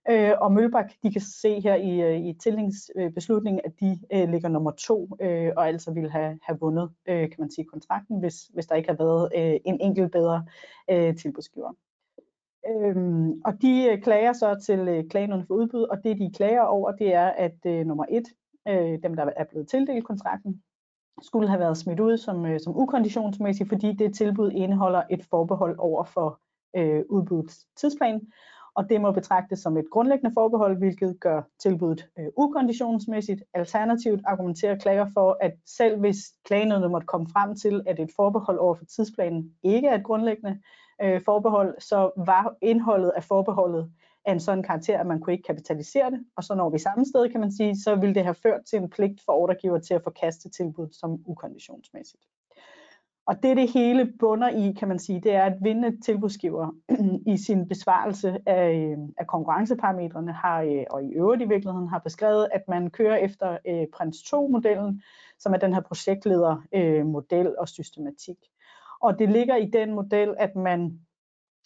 Øh, 0.10 0.34
og 0.42 0.52
Mølbak, 0.52 0.92
de 1.04 1.12
kan 1.12 1.22
se 1.22 1.62
her 1.62 1.76
i, 1.76 2.02
øh, 2.02 2.26
i 2.26 2.34
tildelingsbeslutningen, 2.34 3.62
at 3.66 3.72
de 3.80 4.00
øh, 4.14 4.30
ligger 4.30 4.50
nummer 4.50 4.72
to, 4.72 5.10
øh, 5.22 5.52
og 5.58 5.68
altså 5.68 5.92
ville 5.92 6.10
have, 6.10 6.40
have 6.44 6.58
vundet, 6.60 6.90
øh, 7.08 7.30
kan 7.30 7.36
man 7.40 7.52
sige, 7.52 7.66
kontrakten, 7.66 8.20
hvis, 8.20 8.36
hvis 8.54 8.66
der 8.66 8.76
ikke 8.76 8.90
har 8.90 8.98
været 8.98 9.32
øh, 9.36 9.60
en 9.66 9.82
enkelt 9.82 10.12
bedre 10.12 10.46
øh, 10.90 11.16
tilbudsgiver. 11.18 11.74
Øhm, 12.70 13.42
og 13.46 13.62
de 13.62 13.90
øh, 13.92 14.02
klager 14.02 14.34
så 14.34 14.56
til 14.66 14.80
øh, 14.80 15.10
klagerne 15.10 15.46
for 15.48 15.54
udbud, 15.54 15.84
og 15.84 16.04
det 16.04 16.18
de 16.18 16.32
klager 16.36 16.62
over, 16.62 16.92
det 16.92 17.14
er, 17.14 17.28
at 17.28 17.56
øh, 17.66 17.86
nummer 17.86 18.06
et, 18.10 18.26
øh, 18.68 19.00
dem 19.04 19.16
der 19.16 19.30
er 19.38 19.44
blevet 19.44 19.68
tildelt 19.68 20.06
kontrakten, 20.06 20.62
skulle 21.22 21.48
have 21.48 21.60
været 21.60 21.78
smidt 21.78 22.00
ud 22.00 22.18
som, 22.18 22.46
øh, 22.46 22.60
som 22.60 22.78
ukonditionsmæssigt, 22.78 23.70
fordi 23.70 23.94
det 23.94 24.16
tilbud 24.16 24.52
indeholder 24.52 25.04
et 25.10 25.26
forbehold 25.30 25.76
over 25.80 26.04
for 26.04 26.40
øh, 26.76 27.04
udbudets 27.10 27.66
tidsplan, 27.76 28.22
og 28.76 28.90
det 28.90 29.02
må 29.02 29.12
betragtes 29.12 29.60
som 29.60 29.78
et 29.78 29.90
grundlæggende 29.92 30.34
forbehold, 30.34 30.78
hvilket 30.78 31.20
gør 31.20 31.42
tilbuddet 31.60 32.08
øh, 32.20 32.28
ukonditionsmæssigt. 32.38 33.44
Alternativt 33.54 34.22
argumenterer 34.26 34.78
klager 34.78 35.06
for, 35.14 35.38
at 35.42 35.54
selv 35.66 36.00
hvis 36.00 36.18
klagenødene 36.46 36.90
måtte 36.90 37.08
komme 37.08 37.28
frem 37.28 37.56
til, 37.56 37.82
at 37.86 38.00
et 38.00 38.10
forbehold 38.16 38.60
over 38.60 38.76
for 38.76 38.86
tidsplanen 38.86 39.52
ikke 39.64 39.88
er 39.88 39.96
et 39.96 40.04
grundlæggende 40.04 40.60
øh, 41.02 41.22
forbehold, 41.26 41.82
så 41.82 42.12
var 42.18 42.56
indholdet 42.62 43.12
af 43.16 43.24
forbeholdet 43.24 43.92
af 44.26 44.32
en 44.32 44.40
sådan 44.40 44.64
karakter, 44.64 45.00
at 45.00 45.08
man 45.08 45.20
kunne 45.20 45.34
ikke 45.34 45.48
kapitalisere 45.48 46.12
det. 46.12 46.26
Og 46.36 46.44
så 46.44 46.56
når 46.56 46.70
vi 46.70 46.78
samme 46.78 47.06
sted, 47.06 47.30
kan 47.30 47.40
man 47.40 47.52
sige, 47.52 47.80
så 47.80 47.96
ville 47.96 48.16
det 48.16 48.24
have 48.24 48.36
ført 48.36 48.62
til 48.70 48.80
en 48.80 48.90
pligt 48.90 49.22
for 49.26 49.34
ordregiver 49.34 49.80
til 49.80 49.94
at 49.94 50.04
forkaste 50.04 50.50
tilbuddet 50.50 50.96
som 50.96 51.20
ukonditionsmæssigt. 51.26 52.24
Og 53.28 53.44
det 53.44 53.58
det 53.58 53.72
hele 53.72 54.14
bunder 54.20 54.50
i, 54.50 54.72
kan 54.80 54.88
man 54.88 55.00
sige, 55.00 55.22
det 55.22 55.34
er, 55.34 55.44
at 55.44 55.54
vindende 55.62 56.02
tilbudsgiver 56.02 56.76
i 57.34 57.38
sin 57.38 57.68
besvarelse 57.68 58.38
af, 58.46 58.74
øh, 58.76 58.98
af 59.18 59.28
konkurrenceparametrene 59.28 60.34
har, 60.34 60.62
øh, 60.62 60.84
og 60.90 61.04
i 61.04 61.14
øvrigt 61.14 61.42
i 61.42 61.48
virkeligheden 61.48 61.88
har 61.88 62.00
beskrevet, 62.00 62.48
at 62.52 62.62
man 62.68 62.90
kører 62.90 63.16
efter 63.16 63.58
øh, 63.68 63.88
Prins 63.94 64.18
2-modellen, 64.18 65.02
som 65.40 65.54
er 65.54 65.58
den 65.58 65.74
her 65.74 65.82
projektledermodel 65.82 67.48
øh, 67.48 67.54
og 67.58 67.70
systematik. 67.70 68.38
Og 69.02 69.20
det 69.20 69.30
ligger 69.30 69.56
i 69.56 69.70
den 69.74 69.94
model, 69.94 70.36
at 70.40 70.56
man 70.56 71.00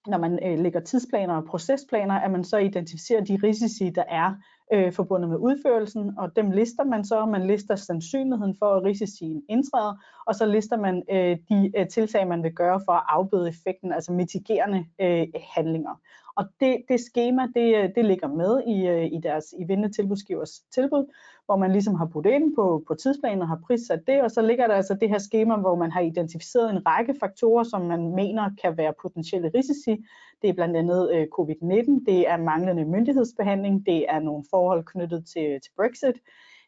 når 0.07 0.17
man 0.17 0.39
øh, 0.45 0.59
lægger 0.59 0.79
tidsplaner 0.79 1.35
og 1.35 1.45
procesplaner, 1.45 2.15
at 2.15 2.31
man 2.31 2.43
så 2.43 2.57
identificerer 2.57 3.21
de 3.21 3.39
risici, 3.43 3.89
der 3.89 4.03
er 4.09 4.35
øh, 4.73 4.93
forbundet 4.93 5.29
med 5.29 5.37
udførelsen, 5.37 6.13
og 6.17 6.35
dem 6.35 6.51
lister 6.51 6.83
man 6.83 7.05
så. 7.05 7.25
Man 7.25 7.47
lister 7.47 7.75
sandsynligheden 7.75 8.55
for, 8.59 8.65
at 8.65 8.83
risicien 8.83 9.43
indtræder, 9.49 9.95
og 10.27 10.35
så 10.35 10.45
lister 10.45 10.77
man 10.77 11.03
øh, 11.11 11.37
de 11.49 11.71
øh, 11.77 11.87
tiltag, 11.87 12.27
man 12.27 12.43
vil 12.43 12.53
gøre 12.53 12.81
for 12.85 12.93
at 12.93 13.03
afbøde 13.07 13.49
effekten, 13.49 13.91
altså 13.91 14.11
mitigerende 14.11 14.85
øh, 15.01 15.27
handlinger. 15.55 15.99
Og 16.35 16.45
det, 16.59 16.83
det 16.89 16.99
schema, 16.99 17.41
det, 17.55 17.75
øh, 17.75 17.89
det 17.95 18.05
ligger 18.05 18.27
med 18.27 18.61
i, 18.67 18.87
øh, 18.87 19.05
i 19.05 19.19
deres 19.23 19.53
i 19.59 19.63
vindende 19.63 19.95
tilbudsgivers 19.95 20.59
tilbud, 20.75 21.05
hvor 21.45 21.55
man 21.55 21.71
ligesom 21.71 21.95
har 21.95 22.05
puttet 22.05 22.31
ind 22.31 22.55
på, 22.55 22.83
på 22.87 22.95
tidsplanen 22.95 23.41
og 23.41 23.47
har 23.47 23.59
prissat 23.67 24.07
det, 24.07 24.21
og 24.21 24.31
så 24.31 24.41
ligger 24.41 24.67
der 24.67 24.75
altså 24.75 24.97
det 25.01 25.09
her 25.09 25.19
schema, 25.19 25.55
hvor 25.55 25.75
man 25.75 25.91
har 25.91 26.01
identificeret 26.01 26.69
en 26.69 26.87
række 26.87 27.15
faktorer, 27.19 27.63
som 27.63 27.81
man 27.81 28.15
mener 28.15 28.49
kan 28.61 28.77
være 28.77 28.93
potentielle 29.01 29.51
risici. 29.55 30.05
Det 30.41 30.49
er 30.49 30.53
blandt 30.53 30.77
andet 30.77 31.11
øh, 31.13 31.27
covid-19, 31.39 32.05
det 32.05 32.29
er 32.29 32.37
manglende 32.37 32.85
myndighedsbehandling, 32.85 33.85
det 33.85 34.05
er 34.09 34.19
nogle 34.19 34.43
forhold 34.49 34.83
knyttet 34.85 35.25
til, 35.25 35.59
til 35.61 35.71
Brexit, 35.77 36.15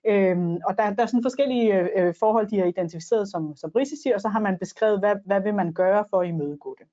Øhm, 0.07 0.57
og 0.67 0.77
der, 0.77 0.93
der 0.93 1.03
er 1.03 1.05
sådan 1.05 1.23
forskellige 1.23 1.79
øh, 1.79 1.89
øh, 1.95 2.13
forhold, 2.19 2.47
de 2.47 2.59
har 2.59 2.65
identificeret 2.65 3.27
som, 3.31 3.55
som 3.55 3.71
risici, 3.75 4.09
og 4.09 4.21
så 4.21 4.29
har 4.29 4.39
man 4.39 4.57
beskrevet, 4.59 4.99
hvad, 4.99 5.15
hvad 5.25 5.41
vil 5.41 5.53
man 5.53 5.73
gøre 5.73 6.05
for 6.09 6.21
at 6.21 6.27
imødegå 6.27 6.75
det. 6.79 6.87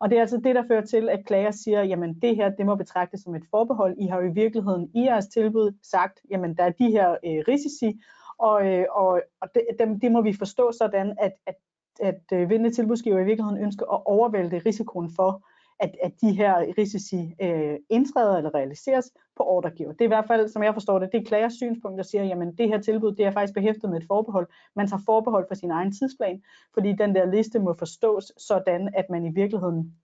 Og 0.00 0.10
det 0.10 0.16
er 0.16 0.20
altså 0.20 0.40
det, 0.44 0.54
der 0.54 0.66
fører 0.68 0.86
til, 0.86 1.08
at 1.08 1.26
klager 1.26 1.50
siger, 1.50 1.82
jamen 1.82 2.14
det 2.14 2.36
her, 2.36 2.48
det 2.48 2.66
må 2.66 2.74
betragtes 2.74 3.20
som 3.20 3.34
et 3.34 3.42
forbehold. 3.50 3.96
I 3.98 4.06
har 4.06 4.20
jo 4.20 4.30
i 4.30 4.34
virkeligheden 4.34 4.90
i 4.94 5.00
jeres 5.00 5.26
tilbud 5.26 5.72
sagt, 5.82 6.20
jamen 6.30 6.56
der 6.56 6.64
er 6.64 6.70
de 6.70 6.90
her 6.90 7.10
øh, 7.10 7.44
risici, 7.48 8.00
og, 8.38 8.66
øh, 8.66 8.86
og, 8.90 9.22
og 9.40 9.48
det, 9.54 9.62
dem, 9.78 10.00
det 10.00 10.12
må 10.12 10.22
vi 10.22 10.32
forstå 10.32 10.72
sådan, 10.72 11.16
at, 11.20 11.32
at, 11.46 11.54
at 12.00 12.22
øh, 12.32 12.50
vindende 12.50 12.74
tilbudsgiver 12.74 13.18
i 13.18 13.24
virkeligheden 13.24 13.62
ønsker 13.62 13.86
at 13.94 14.02
overvælte 14.06 14.62
risikoen 14.66 15.10
for, 15.16 15.47
at, 15.80 15.96
at 16.02 16.12
de 16.20 16.32
her 16.32 16.64
risici 16.78 17.34
øh, 17.42 17.78
indtræder 17.90 18.36
eller 18.36 18.54
realiseres 18.54 19.12
på 19.36 19.42
ordregiver. 19.42 19.92
Det 19.92 20.00
er 20.00 20.04
i 20.04 20.14
hvert 20.16 20.26
fald, 20.26 20.48
som 20.48 20.62
jeg 20.62 20.74
forstår 20.74 20.98
det, 20.98 21.12
det 21.12 21.20
er 21.20 21.24
klagers 21.24 21.52
synspunkt, 21.52 21.98
der 21.98 22.04
siger, 22.04 22.24
jamen 22.24 22.56
det 22.56 22.68
her 22.68 22.80
tilbud, 22.80 23.12
det 23.12 23.24
er 23.24 23.30
faktisk 23.30 23.54
behæftet 23.54 23.90
med 23.90 24.00
et 24.00 24.06
forbehold. 24.06 24.48
Man 24.76 24.88
tager 24.88 25.02
forbehold 25.06 25.46
for 25.48 25.54
sin 25.54 25.70
egen 25.70 25.92
tidsplan, 25.92 26.42
fordi 26.74 26.92
den 26.92 27.14
der 27.14 27.26
liste 27.26 27.58
må 27.58 27.74
forstås 27.78 28.32
sådan, 28.36 28.94
at 28.94 29.04
man 29.10 29.24
i 29.24 29.30
virkeligheden 29.34 29.94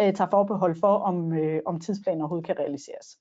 øh, 0.00 0.14
tager 0.14 0.30
forbehold 0.30 0.76
for, 0.80 0.94
om, 0.98 1.32
øh, 1.32 1.62
om 1.66 1.80
tidsplanen 1.80 2.20
overhovedet 2.20 2.46
kan 2.46 2.58
realiseres. 2.58 3.18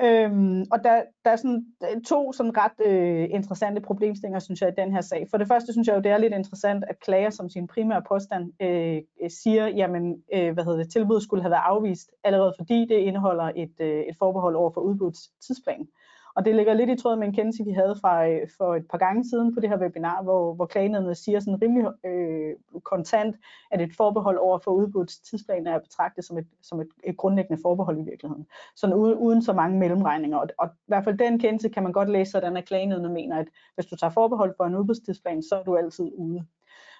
Øhm, 0.00 0.60
og 0.72 0.84
der, 0.84 1.02
der 1.24 1.30
er 1.30 1.36
sådan 1.36 1.66
to 2.06 2.32
sådan 2.32 2.56
ret 2.56 2.86
øh, 2.86 3.28
interessante 3.30 3.80
problemstillinger, 3.80 4.38
synes 4.38 4.60
jeg, 4.60 4.68
i 4.68 4.80
den 4.80 4.92
her 4.92 5.00
sag. 5.00 5.26
For 5.30 5.38
det 5.38 5.48
første 5.48 5.72
synes 5.72 5.88
jeg 5.88 5.96
jo, 5.96 6.00
det 6.00 6.10
er 6.10 6.18
lidt 6.18 6.34
interessant, 6.34 6.84
at 6.88 7.00
klager 7.00 7.30
som 7.30 7.50
sin 7.50 7.66
primære 7.66 8.02
påstand 8.08 8.52
øh, 8.62 8.96
øh, 9.22 9.30
siger, 9.30 9.66
jamen, 9.66 10.22
øh, 10.34 10.52
hvad 10.52 10.64
hedder 10.64 10.78
det, 10.78 10.92
tilbuddet 10.92 11.22
skulle 11.22 11.42
have 11.42 11.50
været 11.50 11.62
afvist, 11.64 12.10
allerede 12.24 12.54
fordi 12.58 12.86
det 12.88 12.94
indeholder 12.96 13.52
et, 13.56 13.74
øh, 13.80 14.00
et 14.00 14.16
forbehold 14.18 14.56
over 14.56 14.70
for 14.74 14.80
udbudets 14.80 15.30
tidsplan. 15.46 15.88
Og 16.34 16.44
det 16.44 16.56
ligger 16.56 16.74
lidt 16.74 16.90
i 16.90 16.96
tråd 16.96 17.16
med 17.16 17.26
en 17.26 17.34
kendelse, 17.34 17.64
vi 17.64 17.70
havde 17.70 17.96
fra, 18.00 18.28
øh, 18.28 18.48
for 18.58 18.74
et 18.74 18.86
par 18.90 18.98
gange 18.98 19.24
siden 19.24 19.54
på 19.54 19.60
det 19.60 19.68
her 19.68 19.80
webinar, 19.80 20.22
hvor, 20.22 20.54
hvor 20.54 20.66
klagenævnet 20.66 21.16
siger 21.16 21.40
sådan 21.40 21.62
rimelig 21.62 21.90
øh, 22.06 22.54
kontant, 22.82 23.36
at 23.70 23.80
et 23.80 23.96
forbehold 23.96 24.38
over 24.38 24.58
for 24.58 24.70
udbudt 24.70 25.08
tidsplan 25.30 25.66
er 25.66 25.78
betragtet 25.78 26.24
som 26.24 26.38
et, 26.38 26.46
som 26.62 26.80
et, 26.80 26.88
et 27.04 27.16
grundlæggende 27.16 27.62
forbehold 27.62 27.98
i 27.98 28.10
virkeligheden. 28.10 28.46
Sådan 28.76 28.96
uden, 28.96 29.18
uden 29.18 29.42
så 29.42 29.52
mange 29.52 29.78
mellemregninger. 29.78 30.38
Og, 30.38 30.48
og 30.58 30.66
i 30.66 30.86
hvert 30.86 31.04
fald 31.04 31.18
den 31.18 31.38
kendelse 31.38 31.68
kan 31.68 31.82
man 31.82 31.92
godt 31.92 32.10
læse 32.10 32.30
sådan, 32.30 32.56
at 32.56 32.64
klagenævnet 32.64 33.10
mener, 33.10 33.36
at 33.38 33.48
hvis 33.74 33.86
du 33.86 33.96
tager 33.96 34.10
forbehold 34.10 34.54
for 34.56 34.64
en 34.64 34.74
udbudstidsplan, 34.74 35.42
så 35.42 35.54
er 35.54 35.62
du 35.62 35.76
altid 35.76 36.10
ude. 36.14 36.44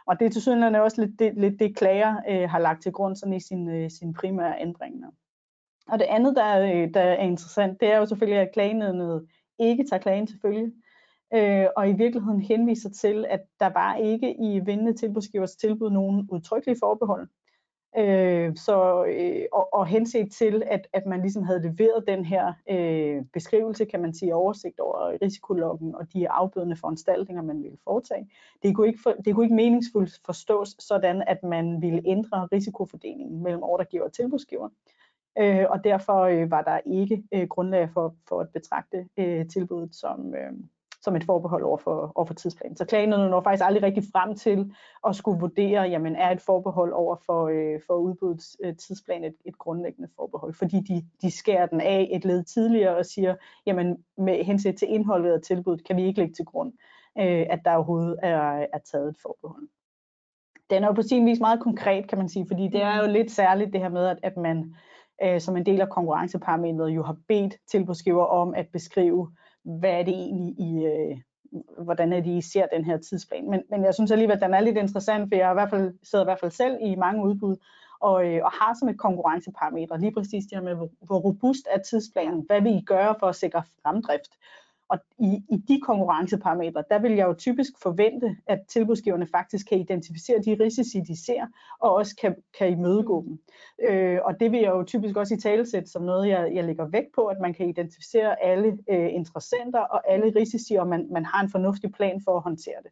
Og 0.07 0.21
det 0.21 0.27
er 0.27 0.31
til 0.31 0.43
synligheden 0.43 0.75
også 0.75 1.05
lidt 1.05 1.19
det, 1.19 1.35
lidt 1.37 1.59
det 1.59 1.77
klager 1.77 2.17
øh, 2.29 2.51
har 2.51 2.59
lagt 2.59 2.83
til 2.83 2.93
grund 2.93 3.17
sådan 3.17 3.35
i 3.35 3.41
sin, 3.41 3.69
øh, 3.69 3.91
sin 3.91 4.15
primære 4.15 4.61
ændringer. 4.61 5.09
Og 5.89 5.99
det 5.99 6.05
andet, 6.05 6.37
der 6.37 6.45
er, 6.45 6.87
der 6.87 7.01
er 7.01 7.23
interessant, 7.23 7.81
det 7.81 7.93
er 7.93 7.99
jo 7.99 8.07
selvfølgelig, 8.07 8.41
at 8.41 8.53
klagenødnet 8.53 9.27
ikke 9.59 9.85
tager 9.91 10.03
klagen 10.03 10.27
til 10.27 10.39
følge, 10.43 10.73
øh, 11.35 11.67
og 11.77 11.89
i 11.89 11.93
virkeligheden 11.93 12.41
henviser 12.41 12.91
til, 12.91 13.27
at 13.29 13.41
der 13.61 13.73
var 13.73 13.97
ikke 13.97 14.35
i 14.41 14.61
vindende 14.61 14.93
tilbudsgivers 14.93 15.57
tilbud 15.57 15.91
nogen 15.91 16.29
udtrykkelige 16.31 16.79
forbehold. 16.81 17.29
Øh, 17.99 18.57
så, 18.57 19.05
øh, 19.05 19.45
og, 19.53 19.75
og 19.75 19.87
henset 19.87 20.33
til, 20.33 20.63
at, 20.67 20.89
at 20.93 21.07
man 21.07 21.21
ligesom 21.21 21.43
havde 21.43 21.63
leveret 21.63 22.05
den 22.07 22.25
her 22.25 22.53
øh, 22.71 23.25
beskrivelse, 23.33 23.85
kan 23.85 24.03
man 24.03 24.15
sige, 24.15 24.35
oversigt 24.35 24.81
over 24.81 25.19
risikologgen 25.23 25.95
og 25.95 26.13
de 26.13 26.31
afbødende 26.31 26.77
foranstaltninger, 26.77 27.43
man 27.43 27.63
ville 27.63 27.79
foretage. 27.85 28.31
Det 28.63 28.77
kunne, 28.77 28.87
ikke 28.87 29.03
for, 29.03 29.11
det 29.25 29.35
kunne 29.35 29.45
ikke 29.45 29.55
meningsfuldt 29.55 30.21
forstås 30.27 30.77
sådan, 30.79 31.23
at 31.27 31.43
man 31.43 31.83
ville 31.83 32.03
ændre 32.07 32.49
risikofordelingen 32.53 33.43
mellem 33.43 33.63
ordregiver 33.63 34.05
og 34.05 34.13
tilbudsgiver 34.13 34.65
øh, 34.65 35.02
og 35.71 35.85
derfor 35.85 36.21
øh, 36.21 36.51
var 36.51 36.63
der 36.63 36.81
ikke 36.87 37.23
øh, 37.33 37.49
grundlag 37.49 37.91
for, 37.91 38.15
for 38.29 38.41
at 38.41 38.49
betragte 38.49 39.09
øh, 39.17 39.49
tilbuddet 39.49 39.95
som, 39.95 40.35
øh, 40.35 40.53
som 41.03 41.17
et 41.17 41.25
forbehold 41.25 41.63
over 41.63 41.77
for, 41.77 42.13
over 42.15 42.27
for 42.27 42.35
tidsplanen. 42.35 42.77
Så 42.77 42.85
klagenødene 42.85 43.31
når 43.31 43.43
faktisk 43.43 43.65
aldrig 43.67 43.83
rigtig 43.83 44.05
frem 44.13 44.35
til 44.35 44.73
at 45.07 45.17
skulle 45.17 45.41
vurdere, 45.41 45.83
jamen 45.83 46.17
er 46.17 46.31
et 46.31 46.41
forbehold 46.41 46.93
over 46.93 47.17
for, 47.27 47.49
øh, 47.49 47.81
for 47.87 47.95
udbuddets 47.95 48.57
øh, 48.65 48.77
tidsplan 48.77 49.25
et, 49.25 49.35
et 49.45 49.59
grundlæggende 49.59 50.09
forbehold, 50.17 50.55
fordi 50.55 50.81
de, 50.81 51.05
de 51.23 51.31
skærer 51.31 51.67
den 51.67 51.81
af 51.81 52.09
et 52.13 52.25
led 52.25 52.45
tidligere 52.45 52.97
og 52.97 53.07
siger, 53.07 53.35
jamen 53.67 54.05
med 54.19 54.45
hensyn 54.45 54.77
til 54.77 54.91
indholdet 54.91 55.33
af 55.33 55.41
tilbuddet 55.41 55.87
kan 55.87 55.97
vi 55.97 56.05
ikke 56.05 56.19
lægge 56.19 56.35
til 56.35 56.45
grund, 56.45 56.73
øh, 57.19 57.47
at 57.51 57.61
der 57.65 57.75
overhovedet 57.75 58.19
er, 58.23 58.67
er 58.73 58.79
taget 58.93 59.09
et 59.09 59.17
forbehold. 59.23 59.69
Den 60.71 60.83
er 60.83 60.87
jo 60.87 60.93
på 60.93 61.03
sin 61.03 61.27
vis 61.27 61.41
meget 61.41 61.61
konkret, 61.61 62.09
kan 62.09 62.19
man 62.19 62.29
sige, 62.29 62.47
fordi 62.47 62.69
det 62.69 62.83
er 62.83 62.97
jo 62.97 63.13
lidt 63.13 63.31
særligt 63.31 63.73
det 63.73 63.81
her 63.81 63.89
med, 63.89 64.07
at, 64.07 64.19
at 64.23 64.37
man 64.37 64.75
øh, 65.25 65.41
som 65.41 65.57
en 65.57 65.67
del 65.67 65.81
af 65.81 65.89
konkurrenceparametret 65.89 66.91
jo 66.91 67.03
har 67.03 67.17
bedt 67.29 67.55
tilbudsgiver 67.71 68.25
om 68.25 68.55
at 68.55 68.67
beskrive, 68.73 69.31
hvad 69.65 69.91
er 69.91 70.03
det 70.03 70.15
egentlig 70.15 70.55
i, 70.59 70.85
øh, 70.85 71.17
hvordan 71.85 72.13
er 72.13 72.21
det, 72.21 72.31
I 72.31 72.41
ser 72.41 72.67
den 72.67 72.85
her 72.85 72.97
tidsplan. 72.97 73.51
Men, 73.51 73.63
men 73.71 73.85
jeg 73.85 73.95
synes 73.95 74.11
alligevel, 74.11 74.37
at 74.37 74.43
den 74.43 74.55
er 74.55 74.61
lidt 74.61 74.79
interessant, 74.79 75.29
for 75.29 75.37
jeg 75.37 75.51
i 75.51 75.55
hvert 75.55 75.71
fald, 75.71 75.95
sidder 76.03 76.25
i 76.25 76.27
hvert 76.27 76.41
fald 76.41 76.51
selv 76.51 76.79
i 76.81 76.95
mange 76.95 77.25
udbud, 77.25 77.57
og, 78.01 78.27
øh, 78.27 78.41
og 78.45 78.51
har 78.53 78.77
som 78.79 78.89
et 78.89 78.99
konkurrenceparameter 78.99 79.97
lige 79.97 80.13
præcis 80.13 80.45
det 80.45 80.59
her 80.59 80.65
med, 80.65 80.75
hvor, 80.75 80.89
hvor 81.01 81.19
robust 81.19 81.67
er 81.71 81.79
tidsplanen, 81.79 82.45
hvad 82.47 82.61
vil 82.61 82.77
I 82.77 82.85
gøre 82.87 83.15
for 83.21 83.27
at 83.27 83.37
sikre 83.37 83.63
fremdrift? 83.83 84.33
Og 84.93 84.99
i, 85.19 85.43
i 85.51 85.57
de 85.69 85.81
konkurrenceparametre, 85.81 86.85
der 86.91 86.99
vil 86.99 87.13
jeg 87.13 87.27
jo 87.27 87.35
typisk 87.35 87.73
forvente, 87.83 88.37
at 88.47 88.61
tilbudsgiverne 88.69 89.27
faktisk 89.27 89.69
kan 89.69 89.79
identificere 89.79 90.39
de 90.39 90.57
risici, 90.61 91.01
de 91.01 91.25
ser, 91.25 91.47
og 91.81 91.95
også 91.95 92.17
kan, 92.17 92.37
kan 92.59 92.73
imødegå 92.73 93.25
dem. 93.27 93.39
Øh, 93.89 94.19
og 94.25 94.41
det 94.41 94.53
vil 94.53 94.61
jeg 94.61 94.71
jo 94.71 94.85
typisk 94.85 95.17
også 95.17 95.35
i 95.35 95.39
talesæt 95.39 95.89
som 95.89 96.03
noget, 96.03 96.29
jeg, 96.29 96.51
jeg 96.55 96.65
lægger 96.65 96.89
vægt 96.89 97.15
på, 97.15 97.27
at 97.27 97.37
man 97.41 97.55
kan 97.55 97.69
identificere 97.69 98.43
alle 98.43 98.79
øh, 98.91 99.15
interessenter 99.15 99.81
og 99.81 100.11
alle 100.13 100.33
risici, 100.37 100.75
og 100.75 100.87
man, 100.89 101.09
man 101.13 101.25
har 101.25 101.43
en 101.43 101.51
fornuftig 101.51 101.93
plan 101.93 102.21
for 102.25 102.37
at 102.37 102.43
håndtere 102.43 102.83
det. 102.83 102.91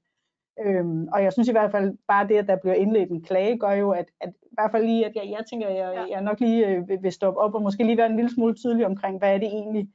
Øhm, 0.67 1.09
og 1.13 1.23
jeg 1.23 1.33
synes 1.33 1.49
i 1.49 1.53
hvert 1.53 1.71
fald 1.71 1.99
bare 2.09 2.29
det, 2.29 2.37
at 2.37 2.49
der 2.49 2.57
bliver 2.57 2.75
indledt 2.75 3.11
en 3.11 3.23
klage, 3.23 3.59
gør 3.59 3.73
jo, 3.73 3.91
at, 3.91 4.07
at 4.21 4.33
i 4.43 4.55
hvert 4.55 4.71
fald 4.71 4.85
lige, 4.85 5.07
at 5.07 5.13
jeg, 5.15 5.25
jeg 5.31 5.45
tænker, 5.51 5.69
at 5.69 5.77
jeg, 5.77 6.07
jeg 6.11 6.23
nok 6.23 6.41
lige 6.41 6.67
øh, 6.67 7.03
vil 7.03 7.13
stoppe 7.13 7.41
op 7.41 7.55
og 7.55 7.63
måske 7.63 7.85
lige 7.85 7.97
være 7.97 8.11
en 8.11 8.17
lille 8.17 8.35
smule 8.35 8.55
tydelig 8.55 8.87
omkring, 8.87 9.19
hvad 9.19 9.35
er 9.35 9.39
det 9.39 9.49
egentlig, 9.49 9.89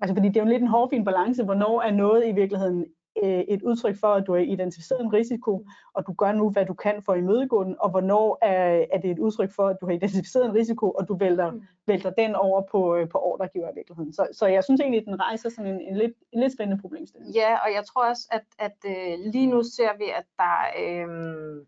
Altså 0.00 0.14
fordi 0.14 0.28
det 0.28 0.36
er 0.36 0.44
jo 0.44 0.50
lidt 0.50 0.62
en 0.62 0.68
hårfin 0.68 1.04
balance, 1.04 1.44
hvornår 1.44 1.82
er 1.82 1.90
noget 1.90 2.28
i 2.28 2.32
virkeligheden 2.32 2.86
øh, 3.22 3.40
et 3.40 3.62
udtryk 3.62 3.96
for, 4.00 4.14
at 4.14 4.26
du 4.26 4.32
har 4.32 4.40
identificeret 4.40 5.00
en 5.00 5.12
risiko, 5.12 5.66
og 5.94 6.06
du 6.06 6.12
gør 6.12 6.32
nu, 6.32 6.50
hvad 6.50 6.66
du 6.66 6.74
kan 6.74 7.02
for 7.02 7.12
at 7.12 7.18
imødegå 7.18 7.64
den, 7.64 7.76
og 7.80 7.90
hvornår 7.90 8.38
er, 8.42 8.86
er 8.92 8.98
det 9.00 9.10
et 9.10 9.18
udtryk 9.18 9.52
for, 9.52 9.68
at 9.68 9.76
du 9.80 9.86
har 9.86 9.92
identificeret 9.92 10.46
en 10.46 10.54
risiko, 10.54 10.90
og 10.90 11.08
du 11.08 11.16
vælter, 11.16 11.50
mm. 11.50 11.62
vælter 11.86 12.10
den 12.10 12.34
over 12.34 12.62
på, 12.70 12.96
øh, 12.96 13.08
på 13.08 13.18
ordregiver 13.18 13.70
i 13.70 13.74
virkeligheden. 13.74 14.12
Så, 14.12 14.28
så 14.32 14.46
jeg 14.46 14.64
synes 14.64 14.80
egentlig, 14.80 15.00
at 15.00 15.06
den 15.06 15.20
rejser 15.20 15.48
sådan 15.48 15.74
en, 15.74 15.80
en, 15.80 15.96
lidt, 15.96 16.12
en 16.32 16.40
lidt 16.40 16.52
spændende 16.52 16.80
problemstilling. 16.80 17.34
Ja, 17.34 17.54
og 17.64 17.74
jeg 17.74 17.84
tror 17.84 18.08
også, 18.08 18.28
at, 18.30 18.44
at 18.58 18.76
øh, 18.86 19.32
lige 19.32 19.46
nu 19.46 19.62
ser 19.62 19.96
vi, 19.98 20.04
at 20.18 20.26
der 20.38 20.56
øh, 20.84 21.66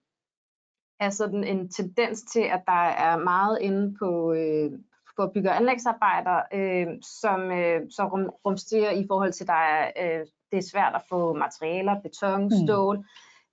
er 1.00 1.10
sådan 1.10 1.44
en 1.44 1.68
tendens 1.68 2.22
til, 2.22 2.40
at 2.40 2.62
der 2.66 2.86
er 3.06 3.16
meget 3.16 3.58
inde 3.60 3.94
på, 3.98 4.32
øh, 4.32 4.70
for 5.16 5.30
bygge- 5.34 5.50
og 5.50 5.56
anlægsarbejder, 5.56 6.40
øh, 6.54 6.86
som 7.02 7.40
øh, 7.50 7.80
så 7.90 8.04
rum, 8.04 8.30
rumsterer 8.44 8.90
i 8.90 9.04
forhold 9.08 9.32
til, 9.32 9.44
at 9.44 9.48
der 9.48 9.54
er, 9.54 9.90
øh, 10.02 10.26
det 10.50 10.58
er 10.58 10.70
svært 10.72 10.94
at 10.94 11.02
få 11.08 11.32
materialer, 11.34 12.00
beton, 12.00 12.44
mm. 12.44 12.50
stål. 12.66 12.96
Mm. 12.96 13.04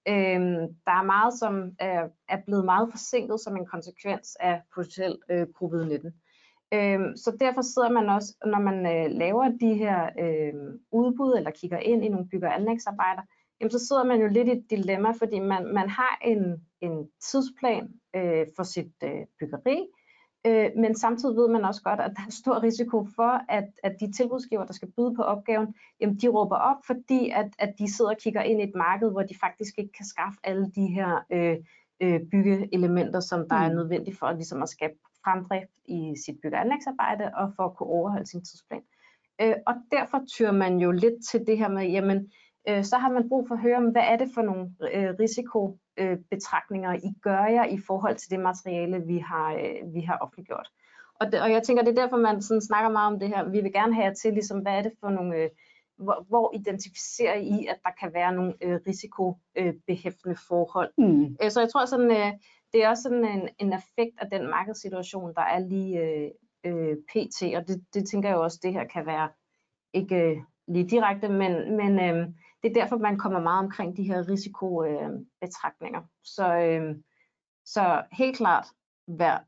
Øh, 0.07 0.41
der 0.87 0.95
er 0.99 1.03
meget, 1.03 1.33
som 1.33 1.71
er, 1.79 2.07
er 2.29 2.37
blevet 2.45 2.65
meget 2.65 2.89
forsinket 2.91 3.39
som 3.39 3.57
en 3.57 3.65
konsekvens 3.65 4.37
af 4.39 4.61
potentielt 4.75 5.19
øh, 5.31 5.47
covid-19. 5.57 6.11
Øh, 6.73 6.99
så 7.15 7.37
derfor 7.39 7.61
sidder 7.61 7.89
man 7.89 8.09
også, 8.09 8.35
når 8.45 8.59
man 8.59 8.77
øh, 8.85 9.11
laver 9.11 9.45
de 9.61 9.73
her 9.73 10.09
øh, 10.19 10.53
udbud 10.91 11.33
eller 11.37 11.51
kigger 11.51 11.77
ind 11.77 12.05
i 12.05 12.09
nogle 12.09 12.29
bygge- 12.29 12.47
og 12.47 12.55
anlægsarbejder, 12.55 13.21
jamen, 13.59 13.71
så 13.71 13.79
sidder 13.87 14.03
man 14.03 14.21
jo 14.21 14.27
lidt 14.27 14.47
i 14.47 14.51
et 14.51 14.65
dilemma, 14.69 15.11
fordi 15.11 15.39
man, 15.39 15.73
man 15.73 15.89
har 15.89 16.19
en, 16.21 16.67
en 16.81 17.09
tidsplan 17.21 17.89
øh, 18.15 18.47
for 18.55 18.63
sit 18.63 18.93
øh, 19.03 19.25
byggeri, 19.39 19.87
Øh, 20.47 20.69
men 20.75 20.95
samtidig 20.95 21.35
ved 21.35 21.47
man 21.47 21.65
også 21.65 21.81
godt, 21.81 21.99
at 21.99 22.11
der 22.15 22.21
er 22.27 22.31
stor 22.31 22.63
risiko 22.63 23.07
for, 23.15 23.41
at, 23.49 23.69
at 23.83 23.95
de 23.99 24.11
tilbudsgiver, 24.11 24.65
der 24.65 24.73
skal 24.73 24.91
byde 24.97 25.15
på 25.15 25.21
opgaven, 25.21 25.75
jamen 26.01 26.15
de 26.15 26.27
råber 26.27 26.55
op, 26.55 26.77
fordi 26.85 27.29
at, 27.29 27.49
at 27.59 27.73
de 27.79 27.93
sidder 27.93 28.11
og 28.11 28.17
kigger 28.17 28.41
ind 28.41 28.61
i 28.61 28.63
et 28.63 28.75
marked, 28.75 29.11
hvor 29.11 29.23
de 29.23 29.35
faktisk 29.39 29.73
ikke 29.77 29.91
kan 29.91 30.05
skaffe 30.05 30.39
alle 30.43 30.71
de 30.75 30.87
her 30.87 31.25
øh, 31.31 31.57
øh, 32.01 32.19
byggeelementer, 32.31 33.19
som 33.19 33.49
der 33.49 33.57
mm. 33.57 33.63
er 33.65 33.73
nødvendige 33.73 34.15
for 34.15 34.25
at, 34.25 34.35
ligesom 34.35 34.63
at 34.63 34.69
skabe 34.69 34.93
fremdrift 35.23 35.71
i 35.85 36.13
sit 36.25 36.35
byggeanlægsarbejde 36.43 37.31
og 37.35 37.53
for 37.55 37.63
at 37.63 37.75
kunne 37.75 37.89
overholde 37.89 38.25
sin 38.25 38.45
tidsplan. 38.45 38.81
Øh, 39.41 39.55
og 39.67 39.73
derfor 39.91 40.23
tyrer 40.27 40.51
man 40.51 40.77
jo 40.77 40.91
lidt 40.91 41.25
til 41.31 41.47
det 41.47 41.57
her 41.57 41.69
med, 41.69 41.85
jamen 41.87 42.31
øh, 42.69 42.83
så 42.83 42.97
har 42.97 43.09
man 43.09 43.29
brug 43.29 43.47
for 43.47 43.55
at 43.55 43.61
høre, 43.61 43.91
hvad 43.91 44.01
er 44.01 44.17
det 44.17 44.29
for 44.33 44.41
nogle 44.41 44.73
øh, 44.93 45.13
risikobetragtninger, 45.19 46.93
I 46.93 47.13
gør 47.21 47.45
jer 47.45 47.65
i 47.65 47.77
forhold 47.87 48.15
til 48.15 48.31
det 48.31 48.39
materiale, 48.39 49.05
vi 49.07 49.17
har, 49.17 49.53
øh, 49.53 49.93
vi 49.93 50.01
har 50.01 50.17
offentliggjort. 50.17 50.69
Og, 51.19 51.31
det, 51.31 51.41
og 51.41 51.51
jeg 51.51 51.63
tænker, 51.63 51.83
det 51.83 51.97
er 51.97 52.01
derfor, 52.01 52.17
man 52.17 52.41
sådan 52.41 52.61
snakker 52.61 52.89
meget 52.89 53.13
om 53.13 53.19
det 53.19 53.27
her. 53.27 53.49
Vi 53.49 53.61
vil 53.61 53.73
gerne 53.73 53.93
have 53.93 54.05
jer 54.05 54.13
til, 54.13 54.33
ligesom, 54.33 54.59
hvad 54.59 54.73
er 54.77 54.81
det 54.81 54.91
for 54.99 55.09
nogle, 55.09 55.35
øh, 55.37 55.49
hvor, 55.97 56.25
hvor 56.27 56.55
identificerer 56.55 57.35
I, 57.35 57.65
at 57.65 57.79
der 57.83 57.89
kan 57.99 58.13
være 58.13 58.33
nogle 58.33 58.53
øh, 58.61 58.79
risikobehæftende 58.87 60.35
forhold. 60.47 60.91
Mm. 60.97 61.37
Øh, 61.43 61.51
så 61.51 61.59
jeg 61.59 61.69
tror 61.69 61.85
sådan, 61.85 62.11
øh, 62.11 62.31
det 62.73 62.83
er 62.83 62.89
også 62.89 63.03
sådan 63.03 63.25
en, 63.25 63.49
en 63.59 63.73
effekt 63.73 64.15
af 64.17 64.29
den 64.31 64.49
markedssituation, 64.49 65.33
der 65.35 65.41
er 65.41 65.59
lige 65.59 65.99
øh, 65.99 66.29
øh, 66.63 66.97
pt. 66.97 67.55
Og 67.55 67.67
det, 67.67 67.85
det 67.93 68.07
tænker 68.09 68.29
jeg 68.29 68.37
også, 68.37 68.59
det 68.63 68.73
her 68.73 68.83
kan 68.83 69.05
være 69.05 69.29
ikke 69.93 70.43
lige 70.67 70.89
direkte, 70.89 71.29
men, 71.29 71.77
men 71.77 71.99
øh, 71.99 72.27
det 72.63 72.69
er 72.69 72.81
derfor, 72.81 72.97
man 72.97 73.17
kommer 73.17 73.39
meget 73.39 73.65
omkring 73.65 73.97
de 73.97 74.03
her 74.03 74.29
risikobetragtninger. 74.29 75.99
Øh, 75.99 76.07
så, 76.23 76.55
øh, 76.55 76.95
så 77.65 78.03
helt 78.11 78.37
klart 78.37 78.65
værd 79.07 79.43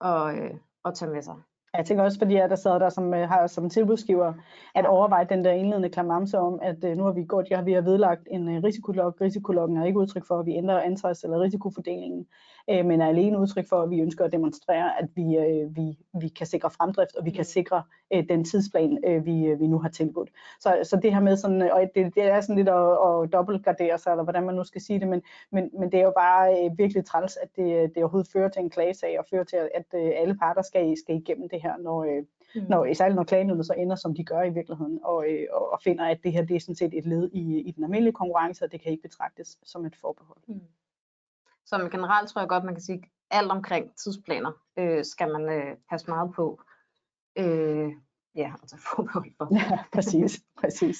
at, 0.00 0.38
øh, 0.38 0.54
at 0.84 0.94
tage 0.94 1.10
med 1.10 1.22
sig. 1.22 1.36
Jeg 1.74 1.86
tænker 1.86 2.04
også, 2.04 2.18
fordi 2.18 2.34
jeg 2.34 2.50
der 2.50 2.56
sad 2.56 2.80
der 2.80 2.88
som, 2.88 3.14
øh, 3.14 3.28
har 3.28 3.46
som 3.46 3.70
tilbudsgiver, 3.70 4.34
at 4.74 4.86
overveje 4.86 5.26
den 5.28 5.44
der 5.44 5.50
indledende 5.50 5.88
klamamse 5.88 6.38
om, 6.38 6.58
at 6.62 6.84
uh, 6.84 6.90
nu 6.90 7.04
har 7.04 7.12
vi 7.12 7.24
gjort, 7.24 7.50
ja, 7.50 7.62
vi 7.62 7.72
har 7.72 7.80
vedlagt 7.80 8.28
en 8.30 8.64
risikolog. 8.64 9.20
Risikologgen 9.20 9.76
er 9.76 9.84
ikke 9.84 9.98
udtryk 9.98 10.26
for, 10.26 10.38
at 10.38 10.46
vi 10.46 10.52
ændrer 10.52 10.82
ansvars- 10.82 11.24
eller 11.24 11.40
risikofordelingen, 11.40 12.26
uh, 12.68 12.86
men 12.86 13.00
er 13.00 13.06
alene 13.06 13.38
udtryk 13.38 13.68
for, 13.68 13.82
at 13.82 13.90
vi 13.90 14.00
ønsker 14.00 14.24
at 14.24 14.32
demonstrere, 14.32 15.02
at 15.02 15.08
vi, 15.14 15.38
uh, 15.38 15.76
vi, 15.76 15.98
vi 16.20 16.28
kan 16.28 16.46
sikre 16.46 16.70
fremdrift, 16.70 17.16
og 17.16 17.24
vi 17.24 17.30
kan 17.30 17.44
sikre 17.44 17.82
uh, 18.14 18.22
den 18.28 18.44
tidsplan, 18.44 18.98
uh, 19.08 19.26
vi, 19.26 19.52
uh, 19.52 19.60
vi 19.60 19.66
nu 19.66 19.78
har 19.78 19.88
tilbudt. 19.88 20.30
Så, 20.60 20.78
så 20.82 20.96
det 20.96 21.14
her 21.14 21.20
med 21.20 21.36
sådan, 21.36 21.62
og 21.62 21.80
det, 21.94 22.14
det 22.14 22.22
er 22.22 22.40
sådan 22.40 22.56
lidt 22.56 22.68
at, 22.68 22.90
at 22.92 23.32
dobbeltgardere 23.32 23.98
sig, 23.98 24.10
eller 24.10 24.24
hvordan 24.24 24.44
man 24.44 24.54
nu 24.54 24.64
skal 24.64 24.80
sige 24.80 25.00
det, 25.00 25.08
men, 25.08 25.22
men, 25.52 25.70
men 25.78 25.92
det 25.92 26.00
er 26.00 26.04
jo 26.04 26.12
bare 26.16 26.64
uh, 26.64 26.78
virkelig 26.78 27.04
træls, 27.04 27.36
at 27.36 27.48
det, 27.56 27.94
det 27.94 28.02
overhovedet 28.02 28.32
fører 28.32 28.48
til 28.48 28.62
en 28.62 28.70
klagesag, 28.70 29.18
og 29.18 29.24
fører 29.30 29.44
til, 29.44 29.56
at 29.56 29.86
uh, 29.94 30.10
alle 30.20 30.34
parter 30.34 30.62
skal, 30.62 30.96
skal 30.96 31.16
igennem 31.16 31.48
det 31.48 31.62
her, 31.62 31.76
når, 31.76 32.04
øh, 32.04 32.24
mm. 32.54 32.66
når, 32.68 32.94
særligt 32.94 33.16
når 33.16 33.24
klagenødene 33.24 33.64
så 33.64 33.74
ender, 33.78 33.96
som 33.96 34.14
de 34.14 34.24
gør 34.24 34.42
i 34.42 34.50
virkeligheden, 34.50 35.00
og, 35.02 35.24
øh, 35.28 35.46
og 35.52 35.80
finder, 35.84 36.04
at 36.04 36.18
det 36.24 36.32
her 36.32 36.44
det 36.44 36.56
er 36.56 36.60
sådan 36.60 36.74
set 36.74 36.98
et 36.98 37.06
led 37.06 37.30
i, 37.32 37.60
i 37.60 37.70
den 37.70 37.84
almindelige 37.84 38.12
konkurrence, 38.12 38.64
og 38.64 38.72
det 38.72 38.80
kan 38.80 38.92
ikke 38.92 39.02
betragtes 39.02 39.58
som 39.62 39.86
et 39.86 39.96
forbehold. 39.96 40.38
Mm 40.46 40.60
som 41.70 41.90
generelt 41.90 42.28
tror 42.28 42.40
jeg 42.40 42.48
godt, 42.48 42.64
man 42.64 42.74
kan 42.74 42.82
sige, 42.82 43.02
alt 43.30 43.50
omkring 43.50 43.96
tidsplaner 43.96 44.52
øh, 44.78 45.04
skal 45.04 45.28
man 45.32 45.48
øh, 45.48 45.76
passe 45.90 46.10
meget 46.10 46.32
på. 46.34 46.60
Øh, 47.38 47.90
ja, 48.34 48.52
altså 48.62 48.76
forbehold 48.88 49.32
for. 49.38 49.48
Ja, 49.54 49.78
præcis, 49.92 50.42
præcis. 50.60 50.98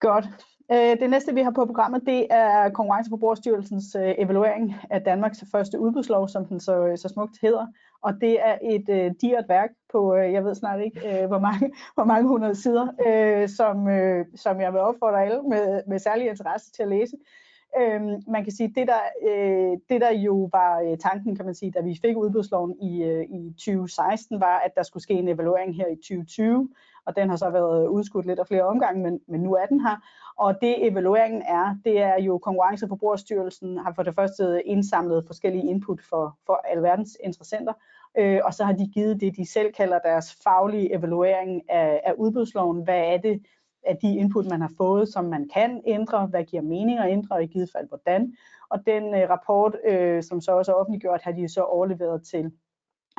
Godt. 0.00 0.26
Øh, 0.72 1.00
det 1.00 1.10
næste, 1.10 1.34
vi 1.34 1.42
har 1.42 1.50
på 1.50 1.66
programmet, 1.66 2.02
det 2.06 2.26
er 2.30 2.70
Konkurrence- 2.70 3.08
og 3.08 3.10
Forbrugerstyrelsens 3.10 3.94
øh, 3.94 4.14
evaluering 4.18 4.74
af 4.90 5.00
Danmarks 5.00 5.44
første 5.52 5.80
udbudslov, 5.80 6.28
som 6.28 6.46
den 6.46 6.60
så, 6.60 6.86
øh, 6.86 6.98
så 6.98 7.08
smukt 7.08 7.38
hedder. 7.42 7.66
Og 8.02 8.20
det 8.20 8.46
er 8.46 8.58
et 8.62 8.88
øh, 8.88 9.12
digert 9.20 9.48
værk 9.48 9.70
på, 9.92 10.14
øh, 10.14 10.32
jeg 10.32 10.44
ved 10.44 10.54
snart 10.54 10.80
ikke, 10.80 11.22
øh, 11.22 11.26
hvor, 11.28 11.38
mange, 11.38 11.72
hvor 11.94 12.04
mange 12.04 12.28
hundrede 12.28 12.54
sider, 12.54 12.86
øh, 13.06 13.48
som, 13.48 13.88
øh, 13.88 14.26
som 14.36 14.60
jeg 14.60 14.72
vil 14.72 14.80
opfordre 14.80 15.24
alle 15.24 15.42
med, 15.42 15.82
med 15.86 15.98
særlig 15.98 16.26
interesse 16.28 16.72
til 16.72 16.82
at 16.82 16.88
læse. 16.88 17.16
Øh, 17.78 18.00
man 18.28 18.44
kan 18.44 18.52
sige, 18.52 18.72
det 18.76 18.88
der, 18.88 19.00
øh, 19.28 19.78
det 19.88 20.00
der 20.00 20.10
jo 20.12 20.48
var 20.52 20.80
øh, 20.80 20.98
tanken, 20.98 21.36
kan 21.36 21.44
man 21.44 21.54
sige, 21.54 21.70
da 21.70 21.80
vi 21.80 21.98
fik 22.02 22.16
udbudsloven 22.16 22.76
i, 22.80 23.02
øh, 23.02 23.24
i 23.24 23.52
2016, 23.52 24.40
var, 24.40 24.58
at 24.58 24.74
der 24.76 24.82
skulle 24.82 25.02
ske 25.02 25.14
en 25.14 25.28
evaluering 25.28 25.76
her 25.76 25.86
i 25.86 25.96
2020, 25.96 26.68
og 27.06 27.16
den 27.16 27.28
har 27.28 27.36
så 27.36 27.50
været 27.50 27.88
udskudt 27.88 28.26
lidt 28.26 28.38
af 28.38 28.46
flere 28.46 28.62
omgange, 28.62 29.02
men, 29.02 29.20
men 29.28 29.40
nu 29.40 29.54
er 29.54 29.66
den 29.66 29.80
her. 29.80 29.96
Og 30.36 30.60
det 30.60 30.86
evalueringen 30.86 31.42
er, 31.42 31.76
det 31.84 31.98
er 32.00 32.20
jo 32.20 32.38
Konkurrence- 32.38 32.84
og 32.84 32.88
Forbrugerstyrelsen 32.88 33.78
har 33.78 33.92
for 33.92 34.02
det 34.02 34.14
første 34.14 34.62
indsamlet 34.66 35.24
forskellige 35.26 35.66
input 35.66 36.00
for, 36.08 36.38
for 36.46 36.60
alverdens 36.64 37.16
interessenter, 37.24 37.72
øh, 38.18 38.40
og 38.44 38.54
så 38.54 38.64
har 38.64 38.72
de 38.72 38.90
givet 38.94 39.20
det, 39.20 39.36
de 39.36 39.46
selv 39.46 39.72
kalder 39.72 39.98
deres 39.98 40.38
faglige 40.44 40.94
evaluering 40.94 41.70
af, 41.70 42.00
af 42.04 42.12
udbudsloven. 42.12 42.82
Hvad 42.84 43.00
er 43.00 43.16
det 43.16 43.42
af 43.86 43.96
de 43.96 44.16
input, 44.16 44.46
man 44.46 44.60
har 44.60 44.72
fået, 44.76 45.08
som 45.08 45.24
man 45.24 45.48
kan 45.54 45.82
ændre? 45.86 46.26
Hvad 46.26 46.44
giver 46.44 46.62
mening 46.62 46.98
at 46.98 47.12
ændre, 47.12 47.36
og 47.36 47.42
i 47.42 47.46
givet 47.46 47.70
fald 47.76 47.88
hvordan? 47.88 48.36
Og 48.68 48.86
den 48.86 49.14
øh, 49.14 49.30
rapport, 49.30 49.76
øh, 49.88 50.22
som 50.22 50.40
så 50.40 50.52
også 50.52 50.72
er 50.72 50.76
offentliggjort, 50.76 51.20
har 51.22 51.32
de 51.32 51.48
så 51.48 51.62
overleveret 51.62 52.22
til 52.22 52.52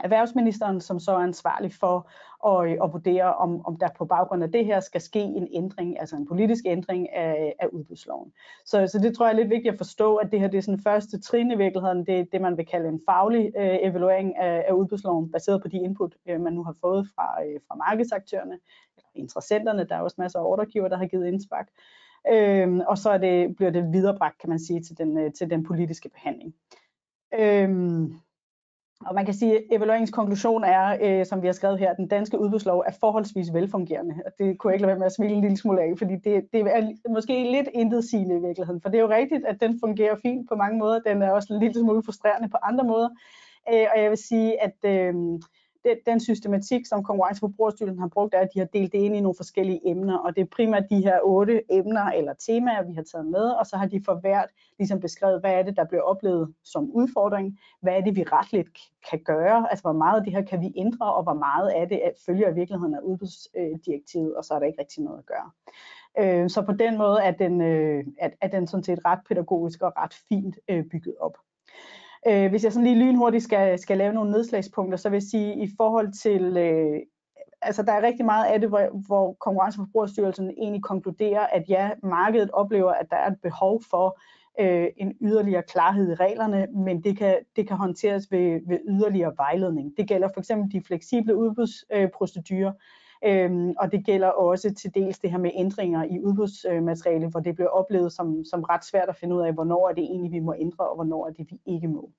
erhvervsministeren, 0.03 0.81
som 0.81 0.99
så 0.99 1.11
er 1.11 1.17
ansvarlig 1.17 1.73
for 1.73 2.09
at, 2.47 2.69
øh, 2.69 2.77
at 2.83 2.93
vurdere, 2.93 3.35
om, 3.35 3.65
om 3.65 3.75
der 3.75 3.87
på 3.97 4.05
baggrund 4.05 4.43
af 4.43 4.51
det 4.51 4.65
her 4.65 4.79
skal 4.79 5.01
ske 5.01 5.19
en 5.19 5.47
ændring, 5.51 5.99
altså 5.99 6.15
en 6.15 6.27
politisk 6.27 6.65
ændring 6.65 7.13
af, 7.13 7.55
af 7.59 7.67
udbudsloven. 7.67 8.33
Så, 8.65 8.87
så 8.87 8.99
det 8.99 9.15
tror 9.15 9.25
jeg 9.25 9.33
er 9.33 9.37
lidt 9.37 9.49
vigtigt 9.49 9.71
at 9.71 9.77
forstå, 9.77 10.15
at 10.15 10.31
det 10.31 10.39
her 10.39 10.47
det 10.47 10.57
er 10.57 10.61
sådan 10.61 10.83
første 10.83 11.21
trin 11.21 11.51
i 11.51 11.57
virkeligheden, 11.57 12.05
det 12.05 12.19
er 12.19 12.25
det, 12.31 12.41
man 12.41 12.57
vil 12.57 12.65
kalde 12.65 12.89
en 12.89 13.01
faglig 13.09 13.51
øh, 13.57 13.77
evaluering 13.81 14.37
af, 14.37 14.65
af 14.67 14.73
udbudsloven, 14.73 15.31
baseret 15.31 15.61
på 15.61 15.67
de 15.67 15.77
input, 15.77 16.15
øh, 16.25 16.41
man 16.41 16.53
nu 16.53 16.63
har 16.63 16.75
fået 16.81 17.07
fra, 17.15 17.43
øh, 17.43 17.59
fra 17.67 17.75
markedsaktørerne, 17.75 18.59
interessenterne, 19.15 19.83
der 19.83 19.95
er 19.95 20.01
også 20.01 20.15
masser 20.19 20.39
af 20.39 20.45
ordregiver, 20.45 20.87
der 20.87 20.97
har 20.97 21.05
givet 21.05 21.27
indspark. 21.27 21.67
Øhm, 22.31 22.81
og 22.87 22.97
så 22.97 23.09
er 23.09 23.17
det, 23.17 23.55
bliver 23.55 23.71
det 23.71 23.93
viderebragt, 23.93 24.37
kan 24.37 24.49
man 24.49 24.59
sige, 24.59 24.81
til 24.81 24.97
den, 24.97 25.17
øh, 25.17 25.33
til 25.33 25.49
den 25.49 25.63
politiske 25.63 26.09
behandling. 26.09 26.55
Øhm, 27.39 28.13
og 29.05 29.15
man 29.15 29.25
kan 29.25 29.33
sige, 29.33 29.57
at 29.57 29.63
evalueringskonklusion 29.71 30.63
er, 30.63 30.97
øh, 31.01 31.25
som 31.25 31.41
vi 31.41 31.47
har 31.47 31.53
skrevet 31.53 31.79
her, 31.79 31.89
at 31.89 31.97
den 31.97 32.07
danske 32.07 32.39
udbudslov 32.39 32.83
er 32.87 32.91
forholdsvis 32.99 33.53
velfungerende. 33.53 34.15
Og 34.25 34.31
det 34.39 34.57
kunne 34.57 34.71
jeg 34.71 34.75
ikke 34.75 34.81
lade 34.81 34.91
være 34.91 34.99
med 34.99 35.05
at 35.05 35.15
smile 35.15 35.33
en 35.33 35.41
lille 35.41 35.57
smule 35.57 35.81
af, 35.81 35.93
fordi 35.97 36.13
det, 36.13 36.47
det 36.53 36.59
er 36.59 37.09
måske 37.09 37.51
lidt 37.51 37.69
intetsigende 37.73 38.37
i 38.37 38.41
virkeligheden. 38.47 38.81
For 38.81 38.89
det 38.89 38.97
er 38.97 39.01
jo 39.01 39.09
rigtigt, 39.09 39.45
at 39.45 39.61
den 39.61 39.79
fungerer 39.79 40.15
fint 40.21 40.49
på 40.49 40.55
mange 40.55 40.77
måder. 40.79 40.99
Den 40.99 41.21
er 41.21 41.31
også 41.31 41.53
en 41.53 41.59
lille 41.59 41.79
smule 41.79 42.03
frustrerende 42.03 42.49
på 42.49 42.57
andre 42.63 42.83
måder. 42.83 43.09
Øh, 43.73 43.87
og 43.95 44.01
jeg 44.01 44.09
vil 44.09 44.17
sige, 44.17 44.63
at 44.63 44.77
øh, 44.85 45.13
den, 45.83 45.97
den 46.05 46.19
systematik, 46.19 46.85
som 46.85 47.03
Konkurrence- 47.03 47.37
og 47.43 47.49
Forbrugerstyrelsen 47.49 47.99
har 47.99 48.07
brugt, 48.07 48.33
er, 48.33 48.39
at 48.39 48.49
de 48.53 48.59
har 48.59 48.65
delt 48.65 48.91
det 48.91 48.97
ind 48.97 49.15
i 49.15 49.21
nogle 49.21 49.35
forskellige 49.35 49.89
emner, 49.89 50.17
og 50.17 50.35
det 50.35 50.41
er 50.41 50.55
primært 50.55 50.83
de 50.89 51.03
her 51.03 51.19
otte 51.23 51.61
emner 51.71 52.05
eller 52.05 52.33
temaer, 52.33 52.83
vi 52.83 52.93
har 52.93 53.03
taget 53.03 53.27
med, 53.27 53.49
og 53.49 53.65
så 53.65 53.77
har 53.77 53.85
de 53.85 54.01
for 54.05 54.15
hvert 54.15 54.49
ligesom 54.79 54.99
beskrevet, 54.99 55.39
hvad 55.39 55.53
er 55.53 55.63
det, 55.63 55.77
der 55.77 55.85
bliver 55.85 56.01
oplevet 56.01 56.53
som 56.63 56.91
udfordring, 56.91 57.59
hvad 57.81 57.93
er 57.93 58.01
det, 58.01 58.15
vi 58.15 58.23
retligt 58.23 58.69
kan 59.09 59.19
gøre, 59.25 59.67
altså 59.69 59.83
hvor 59.83 59.93
meget 59.93 60.17
af 60.17 60.23
det 60.23 60.33
her 60.33 60.41
kan 60.41 60.61
vi 60.61 60.73
ændre, 60.75 61.13
og 61.13 61.23
hvor 61.23 61.33
meget 61.33 61.69
af 61.69 61.89
det 61.89 62.01
følger 62.25 62.49
i 62.49 62.53
virkeligheden 62.53 62.95
af 62.95 62.99
udbudsdirektivet, 62.99 64.35
og 64.35 64.43
så 64.43 64.53
er 64.53 64.59
der 64.59 64.65
ikke 64.65 64.81
rigtig 64.81 65.03
noget 65.03 65.19
at 65.19 65.25
gøre. 65.25 65.49
Øh, 66.19 66.49
så 66.49 66.61
på 66.61 66.71
den 66.71 66.97
måde 66.97 67.19
er 67.23 67.31
den, 67.31 67.61
øh, 67.61 68.03
er 68.41 68.47
den 68.47 68.67
sådan 68.67 68.83
set 68.83 68.99
ret 69.05 69.19
pædagogisk 69.27 69.81
og 69.81 69.93
ret 69.97 70.13
fint 70.29 70.59
øh, 70.69 70.85
bygget 70.85 71.15
op. 71.19 71.37
Øh, 72.27 72.49
hvis 72.49 72.63
jeg 72.63 72.73
sådan 72.73 72.87
lige 72.87 73.05
lynhurtigt 73.05 73.43
skal, 73.43 73.79
skal 73.79 73.97
lave 73.97 74.13
nogle 74.13 74.31
nedslagspunkter, 74.31 74.97
så 74.97 75.09
vil 75.09 75.15
jeg 75.15 75.23
sige, 75.23 75.63
i 75.63 75.69
forhold 75.77 76.13
til, 76.13 76.57
øh, 76.57 76.99
altså 77.61 77.83
der 77.83 77.91
er 77.91 78.01
rigtig 78.01 78.25
meget 78.25 78.45
af 78.45 78.59
det, 78.59 78.69
hvor, 78.69 79.05
hvor 79.07 79.33
Konkurrence- 79.39 79.79
og 79.81 79.85
Forbrugerstyrelsen 79.85 80.49
egentlig 80.49 80.83
konkluderer, 80.83 81.47
at 81.47 81.63
ja, 81.69 81.89
markedet 82.03 82.51
oplever, 82.51 82.91
at 82.91 83.07
der 83.09 83.17
er 83.17 83.31
et 83.31 83.41
behov 83.43 83.81
for 83.89 84.19
øh, 84.59 84.87
en 84.97 85.13
yderligere 85.21 85.63
klarhed 85.63 86.11
i 86.11 86.15
reglerne, 86.15 86.67
men 86.75 87.03
det 87.03 87.17
kan, 87.17 87.37
det 87.55 87.67
kan 87.67 87.77
håndteres 87.77 88.31
ved, 88.31 88.59
ved 88.67 88.79
yderligere 88.87 89.33
vejledning. 89.37 89.93
Det 89.97 90.07
gælder 90.07 90.27
for 90.33 90.39
eksempel 90.39 90.71
de 90.71 90.85
fleksible 90.87 91.35
udbudsprocedurer, 91.35 92.71
Øhm, 93.25 93.73
og 93.79 93.91
det 93.91 94.05
gælder 94.05 94.27
også 94.27 94.73
til 94.73 94.95
dels 94.95 95.19
det 95.19 95.31
her 95.31 95.37
med 95.37 95.51
ændringer 95.53 96.03
i 96.03 96.19
udbudsmateriale, 96.19 97.27
hvor 97.27 97.39
det 97.39 97.55
bliver 97.55 97.69
oplevet 97.69 98.13
som, 98.13 98.43
som 98.45 98.63
ret 98.63 98.85
svært 98.85 99.09
at 99.09 99.15
finde 99.15 99.35
ud 99.35 99.41
af, 99.41 99.53
hvornår 99.53 99.89
er 99.89 99.93
det 99.93 100.03
egentlig, 100.03 100.31
vi 100.31 100.39
må 100.39 100.55
ændre, 100.59 100.89
og 100.89 100.95
hvornår 100.95 101.27
er 101.27 101.31
det, 101.31 101.47
vi 101.51 101.59
ikke 101.65 101.87
må. 101.87 102.11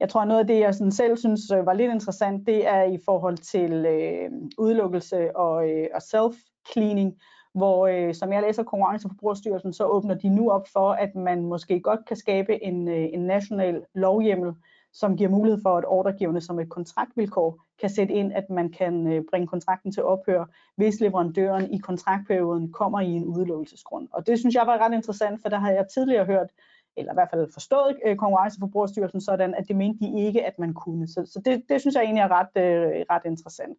Jeg 0.00 0.08
tror, 0.08 0.24
noget 0.24 0.40
af 0.40 0.46
det, 0.46 0.60
jeg 0.60 0.74
sådan 0.74 0.92
selv 0.92 1.16
synes 1.16 1.50
øh, 1.50 1.66
var 1.66 1.72
lidt 1.72 1.92
interessant, 1.92 2.46
det 2.46 2.66
er 2.66 2.82
i 2.82 2.98
forhold 3.04 3.36
til 3.36 3.72
øh, 3.72 4.30
udelukkelse 4.58 5.36
og, 5.36 5.70
øh, 5.70 5.86
og 5.94 6.00
self-cleaning, 6.02 7.20
hvor, 7.54 7.86
øh, 7.86 8.14
som 8.14 8.32
jeg 8.32 8.42
læser 8.42 8.62
Konkurrence- 8.62 9.06
og 9.06 9.10
Forbrugerstyrelsen, 9.10 9.72
så 9.72 9.84
åbner 9.84 10.14
de 10.14 10.28
nu 10.28 10.50
op 10.50 10.68
for, 10.72 10.90
at 10.92 11.14
man 11.14 11.42
måske 11.42 11.80
godt 11.80 12.04
kan 12.06 12.16
skabe 12.16 12.64
en, 12.64 12.88
øh, 12.88 13.08
en 13.12 13.20
national 13.20 13.84
lovhjemmel, 13.94 14.52
som 15.00 15.16
giver 15.16 15.30
mulighed 15.30 15.62
for, 15.62 15.76
at 15.78 15.84
ordregiverne 15.86 16.40
som 16.40 16.58
et 16.58 16.68
kontraktvilkår 16.68 17.64
kan 17.80 17.90
sætte 17.90 18.14
ind, 18.14 18.32
at 18.32 18.50
man 18.50 18.68
kan 18.70 19.12
øh, 19.12 19.22
bringe 19.30 19.46
kontrakten 19.46 19.92
til 19.92 20.02
ophør, 20.04 20.44
hvis 20.76 21.00
leverandøren 21.00 21.74
i 21.74 21.78
kontraktperioden 21.78 22.72
kommer 22.72 23.00
i 23.00 23.10
en 23.10 23.24
udelukkelsesgrund. 23.24 24.08
Og 24.12 24.26
det 24.26 24.38
synes 24.38 24.54
jeg 24.54 24.66
var 24.66 24.78
ret 24.78 24.94
interessant, 24.94 25.42
for 25.42 25.48
der 25.48 25.58
har 25.58 25.70
jeg 25.70 25.86
tidligere 25.94 26.24
hørt, 26.24 26.50
eller 26.96 27.12
i 27.12 27.16
hvert 27.16 27.28
fald 27.32 27.52
forstået 27.52 27.96
øh, 28.06 28.16
Konkurrence- 28.16 28.56
og 28.56 28.60
Forbrugerstyrelsen 28.60 29.20
sådan, 29.20 29.54
at 29.54 29.68
det 29.68 29.76
mente 29.76 30.06
de 30.06 30.26
ikke, 30.26 30.46
at 30.46 30.58
man 30.58 30.74
kunne. 30.74 31.08
Så, 31.08 31.26
så 31.32 31.40
det, 31.44 31.62
det 31.68 31.80
synes 31.80 31.94
jeg 31.94 32.04
egentlig 32.04 32.22
er 32.22 32.32
ret, 32.40 32.62
øh, 32.64 33.04
ret 33.10 33.22
interessant 33.24 33.78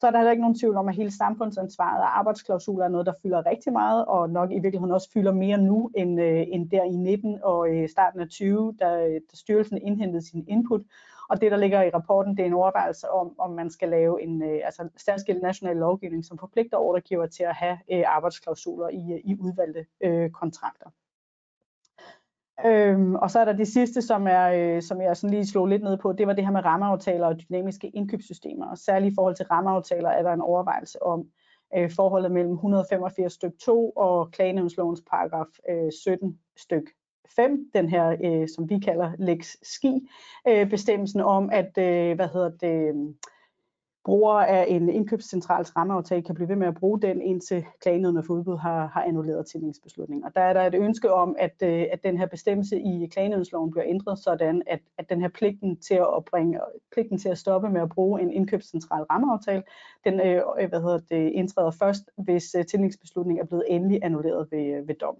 så 0.00 0.06
er 0.06 0.10
der 0.10 0.18
heller 0.18 0.30
ikke 0.30 0.40
nogen 0.40 0.58
tvivl 0.58 0.76
om, 0.76 0.88
at 0.88 0.94
hele 0.94 1.10
samfundsansvaret 1.10 2.02
og 2.02 2.18
arbejdsklausuler 2.18 2.84
er 2.84 2.88
noget, 2.88 3.06
der 3.06 3.12
fylder 3.22 3.46
rigtig 3.46 3.72
meget, 3.72 4.04
og 4.04 4.30
nok 4.30 4.50
i 4.50 4.54
virkeligheden 4.54 4.92
også 4.94 5.10
fylder 5.12 5.32
mere 5.32 5.58
nu, 5.58 5.90
end, 5.96 6.20
øh, 6.20 6.44
end 6.48 6.70
der 6.70 6.82
i 6.84 6.96
19 6.96 7.38
og 7.42 7.68
øh, 7.70 7.88
starten 7.88 8.20
af 8.20 8.28
20, 8.28 8.76
da, 8.80 9.08
da 9.08 9.34
styrelsen 9.34 9.78
indhentede 9.82 10.26
sin 10.26 10.44
input. 10.48 10.82
Og 11.30 11.40
det, 11.40 11.50
der 11.50 11.56
ligger 11.56 11.82
i 11.82 11.90
rapporten, 11.90 12.36
det 12.36 12.42
er 12.42 12.46
en 12.46 12.52
overvejelse 12.52 13.10
om, 13.10 13.34
om 13.38 13.50
man 13.50 13.70
skal 13.70 13.88
lave 13.88 14.22
en 14.22 14.42
øh, 14.42 14.60
altså 14.64 14.88
særskilt 14.96 15.42
national 15.42 15.76
lovgivning, 15.76 16.24
som 16.24 16.38
forpligter 16.38 16.76
ordregiver 16.76 17.26
til 17.26 17.42
at 17.42 17.54
have 17.54 17.78
øh, 17.92 18.04
arbejdsklausuler 18.06 18.88
i, 18.88 19.12
øh, 19.12 19.20
i 19.24 19.36
udvalgte 19.40 19.86
øh, 20.00 20.30
kontrakter. 20.30 20.90
Øhm, 22.66 23.14
og 23.14 23.30
så 23.30 23.38
er 23.38 23.44
der 23.44 23.52
det 23.52 23.68
sidste, 23.68 24.02
som, 24.02 24.26
er, 24.26 24.76
øh, 24.76 24.82
som 24.82 25.00
jeg 25.00 25.16
sådan 25.16 25.34
lige 25.34 25.46
slog 25.46 25.66
lidt 25.66 25.82
ned 25.82 25.96
på, 25.96 26.12
det 26.12 26.26
var 26.26 26.32
det 26.32 26.44
her 26.44 26.52
med 26.52 26.64
rammeaftaler 26.64 27.26
og 27.26 27.40
dynamiske 27.40 27.88
indkøbssystemer. 27.88 28.66
Og 28.70 28.78
særligt 28.78 29.12
i 29.12 29.14
forhold 29.14 29.34
til 29.34 29.46
rammeaftaler 29.46 30.08
er 30.08 30.22
der 30.22 30.32
en 30.32 30.40
overvejelse 30.40 31.02
om 31.02 31.26
øh, 31.76 31.90
forholdet 31.90 32.32
mellem 32.32 32.52
185 32.52 33.32
styk 33.32 33.58
2 33.58 33.90
og 33.90 34.30
klagenævnslovens 34.30 35.02
paragraf 35.10 35.46
øh, 35.70 35.92
17 35.92 36.38
styk 36.56 36.82
5, 37.36 37.70
den 37.74 37.88
her, 37.88 38.16
øh, 38.24 38.48
som 38.56 38.70
vi 38.70 38.78
kalder 38.78 39.12
Lex 39.18 39.56
Ski, 39.62 40.08
øh, 40.48 40.70
bestemmelsen 40.70 41.20
om, 41.20 41.50
at, 41.52 41.78
øh, 41.78 42.16
hvad 42.16 42.28
hedder 42.28 42.50
det, 42.50 42.94
brugere 44.04 44.48
af 44.48 44.64
en 44.68 44.88
indkøbscentrals 44.88 45.76
rammeaftale 45.76 46.22
kan 46.22 46.34
blive 46.34 46.48
ved 46.48 46.56
med 46.56 46.66
at 46.66 46.74
bruge 46.74 47.00
den, 47.00 47.22
indtil 47.22 47.64
klagenødene 47.80 48.22
for 48.22 48.34
udbud 48.34 48.56
har, 48.56 48.86
har 48.86 49.02
annulleret 49.02 49.46
tildelingsbeslutningen. 49.46 50.24
Og 50.24 50.34
der 50.34 50.40
er 50.40 50.52
der 50.52 50.62
et 50.62 50.74
ønske 50.74 51.12
om, 51.12 51.36
at, 51.38 51.54
øh, 51.62 51.86
at 51.92 52.02
den 52.02 52.18
her 52.18 52.26
bestemmelse 52.26 52.80
i 52.80 53.06
klagenødsloven 53.06 53.70
bliver 53.70 53.84
ændret, 53.86 54.18
sådan 54.18 54.62
at, 54.66 54.80
at 54.98 55.10
den 55.10 55.20
her 55.20 55.28
pligten 55.28 55.76
til 55.76 55.94
at 55.94 56.06
opbringe, 56.06 56.60
pligten 56.92 57.18
til 57.18 57.28
at 57.28 57.38
stoppe 57.38 57.68
med 57.68 57.80
at 57.80 57.88
bruge 57.88 58.22
en 58.22 58.32
indkøbscentral 58.32 59.02
rammeaftale, 59.02 59.62
den 60.04 60.20
øh, 60.20 60.68
hvad 60.68 60.80
hedder 60.80 60.98
det, 60.98 61.32
indtræder 61.32 61.70
først, 61.70 62.10
hvis 62.16 62.54
øh, 62.54 62.66
tildelingsbeslutningen 62.66 63.42
er 63.42 63.46
blevet 63.46 63.64
endelig 63.68 64.00
annulleret 64.02 64.48
ved, 64.50 64.64
øh, 64.64 64.88
ved 64.88 64.94
dom. 64.94 65.16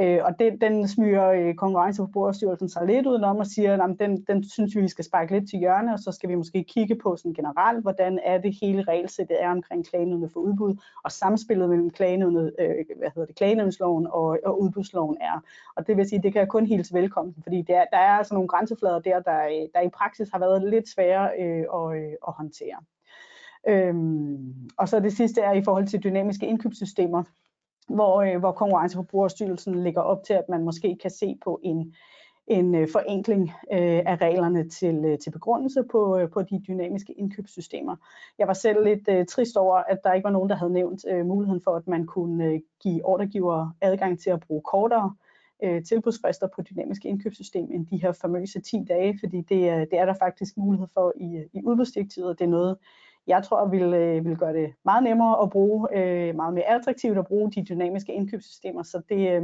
Øh, 0.00 0.18
og 0.24 0.38
det, 0.38 0.60
den 0.60 0.88
smyger 0.88 1.28
øh, 1.28 1.54
Konkurrence- 1.54 2.02
og 2.02 2.08
Forbrugerstyrelsen 2.08 2.68
sig 2.68 2.86
lidt 2.86 3.06
udenom 3.06 3.36
og 3.36 3.46
siger, 3.46 3.82
at 3.82 3.98
den, 4.00 4.24
den 4.28 4.44
synes 4.44 4.76
vi, 4.76 4.80
vi 4.80 4.88
skal 4.88 5.04
sparke 5.04 5.32
lidt 5.32 5.50
til 5.50 5.58
hjørne, 5.58 5.92
og 5.92 5.98
så 5.98 6.12
skal 6.12 6.28
vi 6.28 6.34
måske 6.34 6.64
kigge 6.64 6.94
på 6.94 7.16
sådan 7.16 7.34
generelt, 7.34 7.82
hvordan 7.82 8.18
er 8.24 8.38
det 8.38 8.56
hele 8.60 8.82
regelsættet 8.82 9.42
er 9.42 9.50
omkring 9.50 9.86
klagenødene 9.86 10.28
for 10.28 10.40
udbud, 10.40 10.76
og 11.04 11.12
samspillet 11.12 11.68
mellem 11.68 11.90
klagenødene, 11.90 12.52
øh, 12.58 12.84
hvad 12.98 13.10
hedder 13.14 13.26
det, 13.26 13.36
klagenødsloven 13.36 14.06
og, 14.06 14.38
og 14.44 14.62
udbudsloven 14.62 15.16
er. 15.20 15.40
Og 15.76 15.86
det 15.86 15.96
vil 15.96 16.08
sige, 16.08 16.22
det 16.22 16.32
kan 16.32 16.40
jeg 16.40 16.48
kun 16.48 16.66
hilse 16.66 16.94
velkommen, 16.94 17.34
fordi 17.42 17.62
der, 17.62 17.84
der 17.92 17.98
er 17.98 18.18
altså 18.18 18.34
nogle 18.34 18.48
grænseflader 18.48 18.98
der, 18.98 19.20
der, 19.20 19.68
der 19.74 19.80
i 19.80 19.88
praksis 19.88 20.28
har 20.32 20.38
været 20.38 20.70
lidt 20.70 20.88
svære 20.88 21.30
øh, 21.40 21.64
at, 21.74 22.02
øh, 22.02 22.12
at 22.28 22.34
håndtere. 22.34 22.78
Øhm, 23.68 24.54
og 24.78 24.88
så 24.88 25.00
det 25.00 25.12
sidste 25.12 25.40
er 25.40 25.52
i 25.52 25.64
forhold 25.64 25.86
til 25.86 26.02
dynamiske 26.04 26.46
indkøbssystemer 26.46 27.22
hvor, 27.88 28.22
øh, 28.22 28.38
hvor 28.38 28.52
Konkurrence- 28.52 28.96
på 28.96 29.02
Forbrugerstyrelsen 29.02 29.82
lægger 29.82 30.00
op 30.00 30.24
til, 30.24 30.34
at 30.34 30.48
man 30.48 30.62
måske 30.62 30.96
kan 31.02 31.10
se 31.10 31.38
på 31.44 31.60
en, 31.62 31.94
en 32.46 32.74
øh, 32.74 32.88
forenkling 32.92 33.42
øh, 33.72 34.02
af 34.06 34.16
reglerne 34.16 34.68
til, 34.68 35.04
øh, 35.04 35.18
til 35.18 35.30
begrundelse 35.30 35.82
på, 35.90 36.18
øh, 36.18 36.30
på 36.30 36.42
de 36.42 36.62
dynamiske 36.68 37.12
indkøbssystemer. 37.12 37.96
Jeg 38.38 38.46
var 38.46 38.52
selv 38.52 38.84
lidt 38.84 39.08
øh, 39.08 39.26
trist 39.26 39.56
over, 39.56 39.76
at 39.76 39.98
der 40.04 40.12
ikke 40.12 40.24
var 40.24 40.30
nogen, 40.30 40.50
der 40.50 40.56
havde 40.56 40.72
nævnt 40.72 41.04
øh, 41.08 41.26
muligheden 41.26 41.60
for, 41.64 41.70
at 41.70 41.88
man 41.88 42.06
kunne 42.06 42.44
øh, 42.44 42.60
give 42.82 43.04
ordregiver 43.04 43.70
adgang 43.80 44.20
til 44.20 44.30
at 44.30 44.40
bruge 44.40 44.62
kortere 44.62 45.14
øh, 45.62 45.84
tilbudsfrister 45.84 46.48
på 46.56 46.62
dynamiske 46.62 47.08
indkøbssystem 47.08 47.68
end 47.72 47.86
de 47.86 48.02
her 48.02 48.12
famøse 48.12 48.60
10 48.60 48.84
dage, 48.88 49.18
fordi 49.20 49.40
det, 49.40 49.72
øh, 49.72 49.80
det 49.80 49.98
er 49.98 50.04
der 50.04 50.14
faktisk 50.14 50.56
mulighed 50.56 50.86
for 50.94 51.12
i, 51.16 51.36
øh, 51.36 51.46
i 51.52 51.64
udbudsdirektivet, 51.64 52.28
og 52.28 52.38
det 52.38 52.44
er 52.44 52.48
noget, 52.48 52.76
jeg 53.26 53.42
tror 53.44 53.68
vil, 53.68 53.82
øh, 53.94 54.24
vil 54.24 54.36
gøre 54.36 54.52
det 54.52 54.72
meget 54.84 55.04
nemmere 55.04 55.42
at 55.42 55.50
bruge, 55.50 55.88
øh, 55.98 56.36
meget 56.36 56.54
mere 56.54 56.64
attraktivt 56.64 57.18
at 57.18 57.26
bruge 57.26 57.50
de 57.50 57.64
dynamiske 57.64 58.12
indkøbssystemer, 58.12 58.82
så 58.82 59.02
det, 59.08 59.30
øh, 59.30 59.42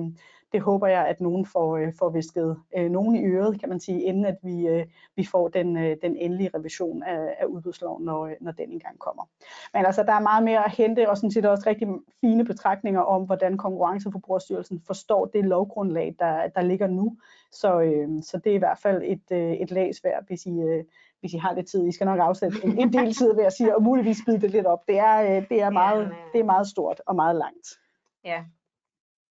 det 0.53 0.61
håber 0.61 0.87
jeg, 0.87 1.07
at 1.07 1.21
nogen 1.21 1.47
får, 1.47 1.77
øh, 1.77 1.93
får 1.99 2.09
visket 2.09 2.57
øh, 2.77 2.91
nogen 2.91 3.17
i 3.17 3.25
øret, 3.25 3.61
kan 3.61 3.69
man 3.69 3.81
sige, 3.81 4.03
inden 4.03 4.25
at 4.25 4.37
vi, 4.43 4.69
øh, 4.69 4.87
vi 5.17 5.25
får 5.25 5.49
den, 5.49 5.77
øh, 5.77 5.97
den 6.03 6.17
endelige 6.17 6.51
revision 6.55 7.03
af, 7.03 7.37
af 7.39 7.45
udbudsloven, 7.45 8.05
når, 8.05 8.27
øh, 8.27 8.33
når 8.41 8.53
den 8.53 8.73
engang 8.73 8.99
kommer. 8.99 9.29
Men 9.75 9.87
altså, 9.87 10.03
der 10.03 10.13
er 10.13 10.21
meget 10.21 10.45
mere 10.45 10.65
at 10.65 10.73
hente, 10.73 11.11
og 11.11 11.17
sådan 11.17 11.31
set 11.31 11.47
også 11.47 11.65
rigtig 11.67 11.89
fine 12.21 12.45
betragtninger 12.45 13.01
om, 13.01 13.23
hvordan 13.23 13.57
Konkurrence- 13.57 14.09
og 14.09 14.13
Forbrugerstyrelsen 14.13 14.83
forstår 14.87 15.27
det 15.27 15.45
lovgrundlag, 15.45 16.15
der, 16.19 16.49
der 16.49 16.63
ligger 16.63 16.87
nu. 16.87 17.17
Så, 17.53 17.81
øh, 17.81 18.09
så 18.23 18.39
det 18.39 18.51
er 18.51 18.57
i 18.57 18.59
hvert 18.59 18.79
fald 18.79 19.03
et, 19.05 19.33
øh, 19.33 19.53
et 19.53 19.71
lag 19.71 19.93
værd, 20.05 20.27
hvis 20.27 20.47
I, 20.47 20.61
øh, 20.61 20.85
hvis 21.21 21.35
I 21.35 21.37
har 21.37 21.55
lidt 21.55 21.67
tid. 21.67 21.87
I 21.87 21.93
skal 21.93 22.05
nok 22.05 22.19
afsætte 22.19 22.65
en, 22.65 22.79
en 22.79 22.93
del 22.93 23.15
tid 23.15 23.35
ved 23.35 23.45
at 23.45 23.53
sige, 23.53 23.77
og 23.77 23.83
muligvis 23.83 24.19
spide 24.19 24.41
det 24.41 24.51
lidt 24.51 24.67
op. 24.67 24.89
Det 24.89 24.99
er, 24.99 25.21
øh, 25.23 25.49
det 25.49 25.61
er, 25.63 25.71
meget, 25.71 26.03
ja, 26.03 26.15
det 26.33 26.41
er 26.41 26.45
meget 26.45 26.67
stort 26.67 27.01
og 27.07 27.17
meget 27.17 27.37
langt. 27.37 27.69
Ja. 28.25 28.45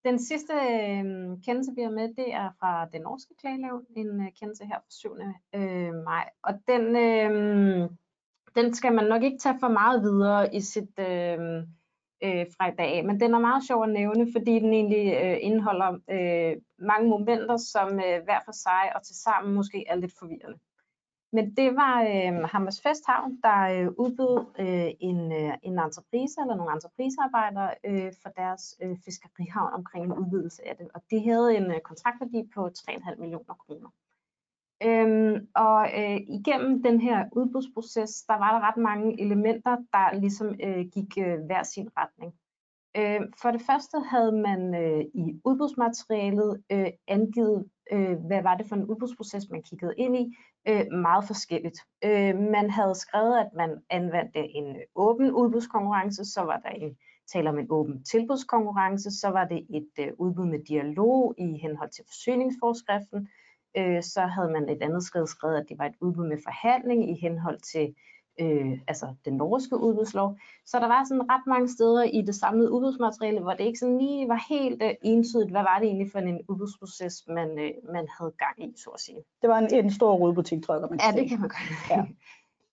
Den 0.05 0.19
sidste 0.19 0.53
øh, 0.53 1.03
kendelse, 1.45 1.71
vi 1.75 1.81
har 1.81 1.89
med, 1.89 2.07
det 2.15 2.33
er 2.33 2.49
fra 2.59 2.85
den 2.93 3.01
norske 3.01 3.33
klagenævn, 3.41 3.85
en 3.95 4.21
øh, 4.21 4.27
kendelse 4.39 4.65
her 4.65 4.75
fra 4.75 4.89
7. 4.89 5.15
Øh, 5.55 5.93
maj. 5.93 6.29
Og 6.43 6.53
den, 6.67 6.95
øh, 6.95 7.89
den 8.55 8.73
skal 8.73 8.93
man 8.93 9.05
nok 9.05 9.23
ikke 9.23 9.37
tage 9.37 9.59
for 9.59 9.67
meget 9.67 10.01
videre 10.01 10.55
i 10.55 10.61
sit 10.61 10.99
øh, 10.99 11.39
øh, 12.23 12.45
fra 12.57 12.69
i 12.69 12.75
dag, 12.77 13.05
men 13.05 13.19
den 13.19 13.33
er 13.33 13.39
meget 13.39 13.63
sjov 13.67 13.83
at 13.83 13.89
nævne, 13.89 14.27
fordi 14.31 14.59
den 14.59 14.73
egentlig 14.73 15.13
øh, 15.23 15.37
indeholder 15.41 15.91
øh, 16.09 16.61
mange 16.77 17.09
momenter, 17.09 17.57
som 17.57 17.89
øh, 17.93 18.23
hver 18.23 18.39
for 18.45 18.51
sig 18.51 18.95
og 18.95 19.03
til 19.03 19.15
sammen 19.15 19.53
måske 19.53 19.85
er 19.87 19.95
lidt 19.95 20.13
forvirrende. 20.19 20.59
Men 21.35 21.55
det 21.57 21.75
var 21.75 21.95
øh, 22.01 22.43
Hammers 22.51 22.81
Festhavn, 22.81 23.39
der 23.43 23.59
øh, 23.75 23.87
udbød 24.03 24.35
øh, 24.59 24.91
en, 25.09 25.31
øh, 25.31 25.53
en 25.63 25.79
entreprise 25.79 26.41
eller 26.41 26.55
nogle 26.55 26.73
entreprisearbejdere 26.73 27.71
øh, 27.85 28.11
for 28.21 28.29
deres 28.29 28.63
øh, 28.83 28.97
fiskerihavn 29.05 29.73
omkring 29.73 30.05
en 30.05 30.17
udvidelse 30.21 30.67
af 30.67 30.75
det. 30.75 30.87
Og 30.95 31.01
det 31.11 31.23
havde 31.23 31.57
en 31.57 31.71
øh, 31.71 31.79
kontraktværdi 31.79 32.49
på 32.55 32.61
3,5 32.67 33.19
millioner 33.19 33.53
kroner. 33.63 33.89
Øhm, 34.87 35.47
og 35.55 35.81
øh, 35.99 36.19
igennem 36.37 36.83
den 36.83 37.01
her 37.01 37.25
udbudsproces, 37.31 38.23
der 38.23 38.37
var 38.37 38.51
der 38.53 38.67
ret 38.67 38.77
mange 38.77 39.21
elementer, 39.21 39.75
der 39.93 40.19
ligesom 40.19 40.47
øh, 40.63 40.85
gik 40.95 41.17
øh, 41.17 41.39
hver 41.45 41.63
sin 41.63 41.89
retning. 41.97 42.33
Øh, 42.97 43.21
for 43.41 43.51
det 43.51 43.61
første 43.61 43.97
havde 43.99 44.31
man 44.31 44.75
øh, 44.75 45.01
i 45.13 45.41
udbudsmaterialet 45.45 46.63
øh, 46.71 46.87
angivet, 47.07 47.65
øh, 47.91 48.17
hvad 48.27 48.43
var 48.43 48.55
det 48.57 48.65
for 48.67 48.75
en 48.75 48.85
udbudsproces, 48.85 49.49
man 49.49 49.63
kiggede 49.63 49.93
ind 49.97 50.17
i, 50.17 50.37
øh, 50.67 50.85
meget 50.91 51.23
forskelligt. 51.27 51.79
Øh, 52.05 52.35
man 52.37 52.69
havde 52.69 52.95
skrevet, 52.95 53.39
at 53.39 53.49
man 53.55 53.81
anvendte 53.89 54.39
en 54.39 54.75
åben 54.95 55.31
udbudskonkurrence, 55.31 56.25
så 56.25 56.41
var 56.41 56.57
der 56.57 56.69
en 56.69 56.97
tale 57.33 57.49
om 57.49 57.59
en 57.59 57.67
åben 57.69 58.03
tilbudskonkurrence, 58.03 59.11
så 59.11 59.29
var 59.29 59.45
det 59.45 59.67
et 59.69 59.91
øh, 59.99 60.11
udbud 60.17 60.45
med 60.45 60.59
dialog 60.59 61.35
i 61.37 61.57
henhold 61.57 61.89
til 61.89 62.03
forsyningsforskriften, 62.07 63.29
øh, 63.77 64.03
så 64.03 64.21
havde 64.21 64.51
man 64.51 64.69
et 64.69 64.81
andet 64.81 65.03
skridt 65.03 65.29
skrevet, 65.29 65.57
at 65.57 65.65
det 65.69 65.77
var 65.77 65.85
et 65.85 65.95
udbud 66.01 66.27
med 66.27 66.37
forhandling 66.43 67.09
i 67.09 67.13
henhold 67.21 67.59
til 67.59 67.95
øh, 68.39 68.79
altså 68.87 69.07
den 69.25 69.33
norske 69.33 69.77
udbudslov. 69.77 70.37
Så 70.65 70.79
der 70.79 70.87
var 70.87 71.03
sådan 71.03 71.31
ret 71.31 71.47
mange 71.47 71.69
steder 71.69 72.03
i 72.03 72.21
det 72.21 72.35
samlede 72.35 72.71
udbudsmateriale, 72.71 73.39
hvor 73.39 73.51
det 73.51 73.63
ikke 73.63 73.79
sådan 73.79 73.97
lige 73.97 74.27
var 74.27 74.45
helt 74.49 74.83
øh, 74.83 74.93
entydigt, 75.01 75.51
hvad 75.51 75.61
var 75.61 75.79
det 75.79 75.87
egentlig 75.87 76.11
for 76.11 76.19
en 76.19 76.41
udbudsproces, 76.49 77.23
man, 77.27 77.59
øh, 77.59 77.71
man 77.93 78.07
havde 78.17 78.33
gang 78.37 78.69
i, 78.69 78.73
så 78.77 78.89
at 78.89 78.99
sige. 78.99 79.21
Det 79.41 79.49
var 79.49 79.57
en, 79.57 79.73
en 79.73 79.91
stor 79.91 80.13
rodbutik, 80.13 80.63
tror 80.63 80.73
jeg, 80.73 80.81
man 80.89 80.99
Ja, 80.99 81.21
det 81.21 81.29
kan 81.29 81.39
man 81.39 81.49
godt. 81.49 81.89
Ja. 81.89 82.05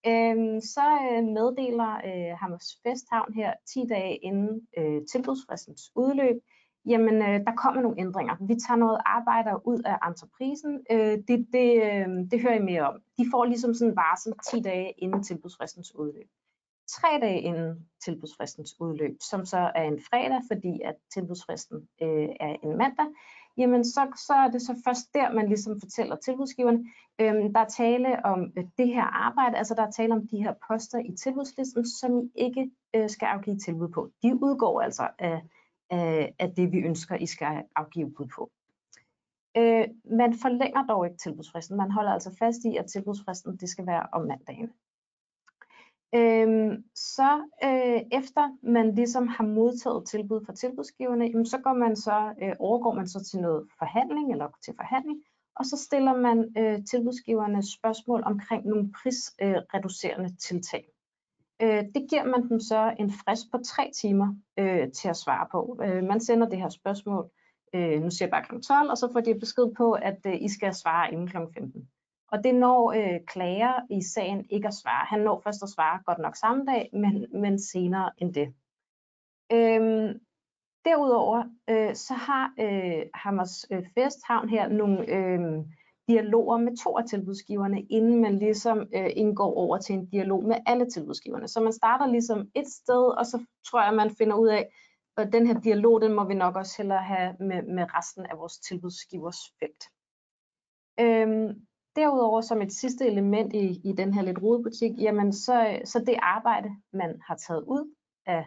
Øhm, 0.07 0.61
så 0.61 0.87
øh, 1.11 1.25
meddeler 1.25 1.93
øh, 1.95 2.39
Hammers 2.39 2.79
Festhavn 2.83 3.35
her 3.35 3.53
10 3.67 3.85
dage 3.89 4.17
inden 4.17 4.61
øh, 4.79 5.01
tilbudsfristens 5.13 5.93
udløb, 5.95 6.37
jamen 6.87 7.22
øh, 7.22 7.41
der 7.47 7.55
kommer 7.57 7.83
nogle 7.83 8.01
ændringer. 8.01 8.37
Vi 8.41 8.55
tager 8.55 8.78
noget 8.78 9.01
arbejder 9.07 9.66
ud 9.66 9.83
af 9.85 10.09
entreprisen. 10.09 10.81
Øh, 10.91 11.18
det, 11.28 11.47
det, 11.53 11.68
øh, 11.83 12.09
det 12.31 12.41
hører 12.41 12.55
I 12.55 12.62
mere 12.62 12.89
om. 12.89 13.01
De 13.18 13.26
får 13.33 13.45
ligesom 13.45 13.74
sådan 13.74 13.91
en 13.91 13.97
varsel 13.97 14.33
10 14.51 14.61
dage 14.61 14.93
inden 14.99 15.22
tilbudsfristens 15.22 15.95
udløb. 15.95 16.28
3 16.91 17.09
dage 17.20 17.41
inden 17.41 17.89
tilbudsfristens 18.05 18.81
udløb, 18.81 19.16
som 19.20 19.45
så 19.45 19.70
er 19.74 19.83
en 19.83 20.01
fredag, 20.11 20.41
fordi 20.53 20.81
at 20.85 20.95
tilbudsfristen 21.14 21.89
øh, 22.03 22.28
er 22.41 22.57
en 22.62 22.76
mandag, 22.78 23.07
jamen 23.57 23.85
så, 23.85 24.01
så 24.26 24.33
er 24.33 24.49
det 24.49 24.62
så 24.62 24.74
først 24.85 25.14
der, 25.14 25.33
man 25.33 25.49
ligesom 25.49 25.81
fortæller 25.81 26.16
tilbudsgiverne, 26.16 26.85
øh, 27.20 27.35
der 27.55 27.61
er 27.61 27.68
tale 27.68 28.24
om 28.24 28.53
øh, 28.57 28.64
det 28.78 28.89
her 28.89 29.03
arbejde, 29.03 29.57
altså 29.57 29.74
der 29.74 29.83
er 29.83 29.91
tale 29.91 30.14
om 30.14 30.26
de 30.28 30.43
her 30.43 30.55
poster 30.68 30.99
i 30.99 31.16
tilbudslisten, 31.16 31.87
som 31.87 32.18
I 32.18 32.31
ikke 32.35 32.70
øh, 32.95 33.11
skal 33.11 33.26
afgive 33.26 33.59
tilbud 33.59 33.89
på. 33.89 34.11
De 34.22 34.35
udgår 34.43 34.81
altså 34.81 35.09
af 35.18 35.43
af, 35.91 36.34
af 36.38 36.51
det, 36.55 36.72
vi 36.72 36.78
ønsker, 36.78 37.16
I 37.16 37.26
skal 37.26 37.62
afgive 37.76 38.12
bud 38.16 38.26
på. 38.26 38.51
Øh, 39.57 39.88
man 40.05 40.34
forlænger 40.34 40.86
dog 40.86 41.07
ikke 41.07 41.18
tilbudsfristen. 41.18 41.76
Man 41.76 41.91
holder 41.91 42.12
altså 42.12 42.36
fast 42.38 42.64
i, 42.64 42.76
at 42.76 42.86
tilbudsfristen 42.86 43.57
det 43.57 43.68
skal 43.68 43.86
være 43.86 44.07
om 44.12 44.26
mandagen. 44.26 44.70
Øh, 46.14 46.78
så 46.95 47.30
øh, 47.64 48.18
efter 48.18 48.57
man 48.62 48.95
ligesom 48.95 49.28
har 49.28 49.45
modtaget 49.45 50.07
tilbud 50.07 50.45
fra 50.47 50.55
tilbudsgiverne, 50.55 51.24
jamen, 51.24 51.47
så 51.47 51.59
går 51.59 51.72
man 51.72 51.97
så, 51.97 52.34
øh, 52.43 52.53
overgår 52.59 52.95
man 52.95 53.09
så 53.09 53.24
til 53.24 53.41
noget 53.41 53.68
forhandling 53.78 54.32
eller 54.32 54.49
til 54.64 54.74
forhandling, 54.76 55.22
og 55.57 55.64
så 55.64 55.76
stiller 55.76 56.16
man 56.16 56.53
øh, 56.59 56.84
tilbudsgiverne 56.84 57.62
spørgsmål 57.62 58.22
omkring 58.26 58.66
nogle 58.66 58.93
prisreducerende 58.93 60.30
øh, 60.30 60.38
tiltag. 60.38 60.84
Øh, 61.63 61.85
det 61.95 62.07
giver 62.11 62.25
man 62.25 62.49
dem 62.49 62.61
så 62.61 62.95
en 62.99 63.13
frist 63.13 63.51
på 63.53 63.59
tre 63.65 63.91
timer 63.95 64.35
øh, 64.59 64.93
til 64.93 65.09
at 65.09 65.17
svare 65.17 65.47
på. 65.51 65.81
Øh, 65.85 66.05
man 66.05 66.21
sender 66.21 66.49
det 66.49 66.59
her 66.59 66.69
spørgsmål, 66.69 67.31
øh, 67.75 68.03
nu 68.03 68.11
siger 68.11 68.27
jeg 68.27 68.31
bare 68.31 68.45
kl. 68.45 68.61
12, 68.61 68.91
og 68.91 68.97
så 68.99 69.13
får 69.13 69.21
de 69.21 69.41
besked 69.41 69.75
på, 69.77 69.93
at 69.93 70.19
øh, 70.27 70.35
I 70.41 70.49
skal 70.49 70.75
svare 70.75 71.13
inden 71.13 71.29
kl. 71.29 71.37
15. 71.55 71.89
Og 72.33 72.45
det 72.45 72.55
når 72.55 72.93
øh, 72.93 73.21
klager 73.27 73.73
i 73.91 74.03
sagen 74.03 74.47
ikke 74.51 74.69
at 74.69 74.75
svare. 74.75 75.07
Han 75.07 75.21
når 75.21 75.41
først 75.45 75.63
at 75.63 75.69
svare 75.69 76.03
godt 76.07 76.19
nok 76.19 76.37
samme 76.37 76.65
dag, 76.67 76.91
men, 76.93 77.27
men 77.41 77.59
senere 77.59 78.11
end 78.19 78.35
det. 78.35 78.55
Øh, 79.53 80.15
derudover 80.85 81.45
øh, 81.71 81.95
så 81.95 82.15
har 82.15 82.53
øh, 82.61 83.03
Hammers 83.15 83.67
øh, 83.71 83.87
Festhavn 83.95 84.49
her 84.49 84.69
nogle 84.69 85.09
øh, 85.09 85.65
dialoger 86.11 86.59
med 86.59 86.77
to 86.77 86.99
af 86.99 87.05
tilbudsgiverne, 87.05 87.83
inden 87.83 88.21
man 88.21 88.39
ligesom 88.39 88.79
øh, 88.95 89.11
indgår 89.17 89.55
over 89.55 89.79
til 89.79 89.95
en 89.95 90.07
dialog 90.07 90.45
med 90.45 90.57
alle 90.67 90.91
tilbudsgiverne. 90.91 91.49
Så 91.49 91.61
man 91.61 91.73
starter 91.73 92.07
ligesom 92.07 92.39
et 92.55 92.69
sted, 92.69 93.05
og 93.19 93.27
så 93.27 93.45
tror 93.67 93.83
jeg, 93.83 93.95
man 93.95 94.11
finder 94.19 94.37
ud 94.37 94.49
af, 94.49 94.63
at 95.17 95.33
den 95.33 95.47
her 95.47 95.61
dialog, 95.61 96.01
den 96.01 96.13
må 96.13 96.25
vi 96.25 96.35
nok 96.35 96.57
også 96.57 96.75
hellere 96.79 97.03
have 97.03 97.37
med, 97.41 97.63
med 97.63 97.85
resten 97.95 98.27
af 98.27 98.39
vores 98.39 98.59
tilbudsgivers 98.59 99.41
felt. 99.59 99.83
Øhm, 101.01 101.49
derudover 101.97 102.41
som 102.41 102.63
et 102.63 102.73
sidste 102.73 103.07
element 103.07 103.53
i, 103.55 103.81
i 103.85 103.93
den 103.93 104.15
her 104.15 104.23
lidt 104.23 104.43
rodebutik, 104.43 104.93
jamen 104.99 105.33
så, 105.33 105.69
øh, 105.69 105.81
så 105.85 105.99
det 105.99 106.17
arbejde, 106.23 106.71
man 106.93 107.21
har 107.27 107.37
taget 107.37 107.65
ud 107.67 107.95
af, 108.27 108.45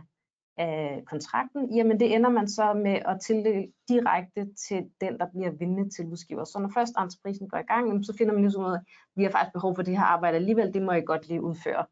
af 0.57 1.03
kontrakten, 1.05 1.75
jamen 1.75 1.99
det 1.99 2.15
ender 2.15 2.29
man 2.29 2.47
så 2.47 2.73
med 2.73 2.99
at 3.05 3.21
tildele 3.21 3.67
direkte 3.87 4.47
til 4.67 4.89
den, 5.01 5.19
der 5.19 5.27
bliver 5.29 5.51
vindende 5.51 5.89
tilbudsgiver. 5.89 6.43
Så 6.43 6.59
når 6.59 6.71
først 6.73 6.93
entreprisen 6.99 7.49
går 7.49 7.57
i 7.57 7.61
gang, 7.73 8.05
så 8.05 8.15
finder 8.17 8.33
man 8.33 8.43
ligesom 8.43 8.65
ud 8.65 8.71
af, 8.71 8.75
at 8.75 8.81
vi 9.15 9.23
har 9.23 9.31
faktisk 9.31 9.53
behov 9.53 9.75
for 9.75 9.83
det 9.83 9.97
her 9.97 10.05
arbejde 10.05 10.35
alligevel, 10.35 10.73
det 10.73 10.81
må 10.81 10.91
I 10.91 11.01
godt 11.01 11.27
lige 11.27 11.41
udføre 11.41 11.85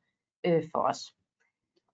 øh, 0.45 0.63
for 0.73 0.79
os. 0.79 1.01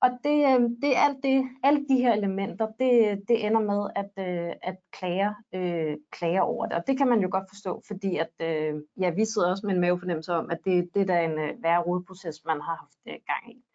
Og 0.01 0.09
det, 0.23 0.37
øh, 0.51 0.61
det 0.81 0.97
er 0.97 0.99
alt 0.99 1.23
det, 1.23 1.43
alle 1.63 1.85
de 1.89 1.95
her 1.95 2.13
elementer, 2.13 2.65
det, 2.79 3.21
det 3.27 3.45
ender 3.45 3.61
med, 3.61 3.89
at, 3.95 4.11
øh, 4.27 4.53
at 4.61 4.77
klager, 4.91 5.33
øh, 5.55 5.97
klager 6.11 6.41
over 6.41 6.65
det. 6.65 6.77
Og 6.77 6.83
det 6.87 6.97
kan 6.97 7.07
man 7.07 7.19
jo 7.19 7.27
godt 7.31 7.49
forstå, 7.49 7.81
fordi 7.87 8.17
at, 8.17 8.33
øh, 8.41 8.81
ja, 8.99 9.09
vi 9.09 9.25
sidder 9.25 9.49
også 9.49 9.65
med 9.65 9.75
en 9.75 9.81
mavefornemmelse 9.81 10.33
om, 10.33 10.51
at 10.51 10.59
det, 10.65 10.89
det 10.93 11.01
er 11.01 11.05
da 11.05 11.23
en 11.23 11.39
øh, 11.39 11.63
værre 11.63 11.83
rodproces, 11.83 12.45
man 12.45 12.61
har 12.61 12.75
haft 12.75 12.97
øh, 13.07 13.19
gang 13.27 13.51
i. 13.51 13.66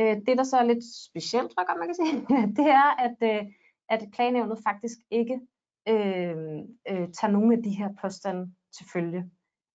Øh, 0.00 0.16
det, 0.26 0.38
der 0.38 0.44
så 0.44 0.56
er 0.56 0.64
lidt 0.64 0.84
specielt, 1.10 1.50
tror 1.50 1.62
jeg 1.62 1.66
godt, 1.68 1.78
man 1.78 1.88
kan 1.88 1.94
sige, 1.94 2.26
det 2.58 2.70
er, 2.70 2.88
at, 3.06 3.16
øh, 3.22 3.52
at 3.88 4.08
klagenævnet 4.12 4.58
faktisk 4.64 4.98
ikke 5.10 5.40
øh, 5.88 6.36
øh, 6.90 7.08
tager 7.12 7.30
nogle 7.30 7.56
af 7.56 7.62
de 7.62 7.70
her 7.70 7.88
påstande 8.00 8.52
til 8.76 8.86
følge. 8.92 9.30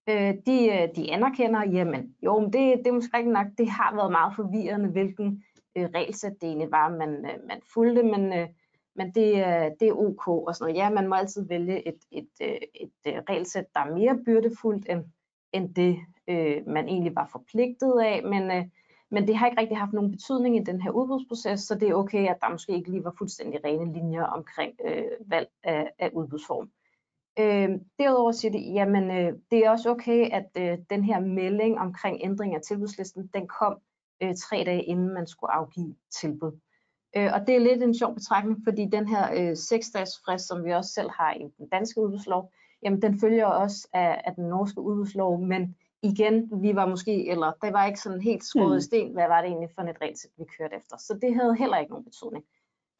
Øh, 0.09 0.33
de, 0.45 0.57
øh, 0.65 0.95
de 0.95 1.11
anerkender, 1.11 1.65
jamen 1.65 2.15
jo, 2.23 2.39
men 2.39 2.53
det, 2.53 2.77
det 2.77 2.87
er 2.87 2.91
måske 2.91 3.17
ikke 3.17 3.31
nok, 3.31 3.47
det 3.57 3.69
har 3.69 3.95
været 3.95 4.11
meget 4.11 4.35
forvirrende, 4.35 4.89
hvilken 4.89 5.43
øh, 5.77 5.89
regelsæt 5.95 6.33
det 6.41 6.47
egentlig 6.47 6.71
var, 6.71 6.89
man, 6.89 7.09
øh, 7.09 7.47
man 7.47 7.61
fulgte, 7.73 8.03
men, 8.03 8.33
øh, 8.33 8.47
men 8.95 9.11
det, 9.15 9.31
øh, 9.31 9.71
det 9.79 9.87
er 9.87 9.93
ok 9.93 10.27
og 10.27 10.55
sådan 10.55 10.73
noget. 10.73 10.83
Ja, 10.83 10.89
man 10.89 11.07
må 11.07 11.15
altid 11.15 11.47
vælge 11.47 11.87
et, 11.87 11.99
et, 12.11 12.29
øh, 12.41 12.47
et, 12.49 12.91
et 13.05 13.13
øh, 13.13 13.21
regelsæt, 13.29 13.65
der 13.75 13.79
er 13.79 13.93
mere 13.93 14.19
byrdefuldt 14.25 14.85
end, 14.89 15.03
end 15.53 15.75
det, 15.75 15.97
øh, 16.27 16.67
man 16.67 16.87
egentlig 16.87 17.15
var 17.15 17.29
forpligtet 17.31 17.99
af, 17.99 18.23
men, 18.23 18.51
øh, 18.51 18.65
men 19.11 19.27
det 19.27 19.35
har 19.35 19.47
ikke 19.47 19.61
rigtig 19.61 19.77
haft 19.77 19.93
nogen 19.93 20.11
betydning 20.11 20.57
i 20.57 20.63
den 20.63 20.81
her 20.81 20.91
udbudsproces, 20.91 21.59
så 21.59 21.75
det 21.75 21.89
er 21.89 21.93
okay, 21.93 22.27
at 22.27 22.37
der 22.41 22.49
måske 22.49 22.73
ikke 22.73 22.91
lige 22.91 23.03
var 23.03 23.15
fuldstændig 23.17 23.59
rene 23.65 23.93
linjer 23.93 24.23
omkring 24.23 24.73
øh, 24.85 25.03
valg 25.25 25.47
af, 25.63 25.91
af 25.99 26.09
udbudsform. 26.13 26.69
Øh, 27.39 27.69
derudover 27.99 28.31
siger 28.31 28.51
de, 28.51 28.59
jamen 28.59 29.11
øh, 29.11 29.33
det 29.51 29.65
er 29.65 29.69
også 29.69 29.89
okay, 29.89 30.29
at 30.31 30.47
øh, 30.57 30.77
den 30.89 31.03
her 31.03 31.19
melding 31.19 31.79
omkring 31.79 32.17
ændring 32.21 32.55
af 32.55 32.61
tilbudslisten, 32.61 33.29
den 33.33 33.47
kom 33.47 33.77
øh, 34.23 34.35
tre 34.35 34.63
dage 34.65 34.83
inden 34.83 35.13
man 35.13 35.27
skulle 35.27 35.51
afgive 35.51 35.95
tilbud. 36.21 36.51
Øh, 37.15 37.29
og 37.33 37.47
det 37.47 37.55
er 37.55 37.59
lidt 37.59 37.83
en 37.83 37.97
sjov 37.97 38.13
betragtning, 38.13 38.57
fordi 38.63 38.85
den 38.85 39.07
her 39.07 39.49
øh, 39.49 39.57
seksdages 39.57 40.11
frist, 40.25 40.47
som 40.47 40.65
vi 40.65 40.71
også 40.71 40.93
selv 40.93 41.09
har 41.09 41.33
i 41.33 41.43
den 41.57 41.69
danske 41.69 42.01
udbudslov, 42.01 42.51
jamen 42.83 43.01
den 43.01 43.19
følger 43.19 43.45
også 43.45 43.87
af, 43.93 44.21
af 44.25 44.35
den 44.35 44.43
norske 44.43 44.81
udbudslov, 44.81 45.41
men 45.41 45.75
igen, 46.03 46.61
vi 46.63 46.75
var 46.75 46.85
måske, 46.85 47.29
eller 47.29 47.51
det 47.61 47.73
var 47.73 47.85
ikke 47.85 47.99
sådan 47.99 48.21
helt 48.21 48.43
skåret 48.43 48.73
i 48.73 48.75
mm. 48.75 48.81
sten, 48.81 49.13
hvad 49.13 49.27
var 49.27 49.41
det 49.41 49.47
egentlig 49.47 49.69
for 49.75 49.81
et 49.81 50.01
regelsæt, 50.01 50.31
vi 50.37 50.43
kørte 50.57 50.75
efter. 50.75 50.97
Så 50.97 51.19
det 51.21 51.35
havde 51.35 51.55
heller 51.55 51.77
ikke 51.77 51.91
nogen 51.91 52.05
betydning. 52.05 52.45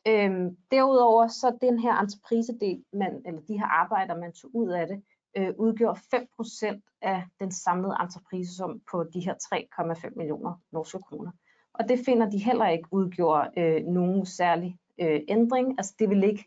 Øhm, 0.08 0.58
derudover 0.72 1.28
så 1.28 1.58
den 1.62 1.80
her 1.80 2.00
entreprisedel, 2.00 2.84
man, 2.94 3.22
eller 3.26 3.42
de 3.42 3.60
her 3.60 3.66
arbejder, 3.66 4.18
man 4.18 4.34
tog 4.34 4.56
ud 4.56 4.70
af 4.70 4.88
det, 4.88 5.02
øh, 5.38 5.54
udgjorde 5.58 6.00
5% 6.00 6.82
af 7.02 7.24
den 7.40 7.52
samlede 7.52 7.96
entreprisesum 8.00 8.82
på 8.92 9.04
de 9.04 9.20
her 9.20 9.34
3,5 9.34 10.14
millioner 10.16 10.54
norske 10.72 11.00
kroner. 11.00 11.32
Og 11.74 11.90
det 11.90 12.00
finder 12.06 12.30
de 12.30 12.38
heller 12.38 12.68
ikke 12.68 12.88
udgjorde 12.92 13.50
øh, 13.58 13.86
nogen 13.86 14.26
særlig 14.26 14.78
øh, 15.02 15.22
ændring. 15.28 15.76
Altså 15.78 15.96
det 16.00 16.10
vil 16.10 16.24
ikke, 16.24 16.46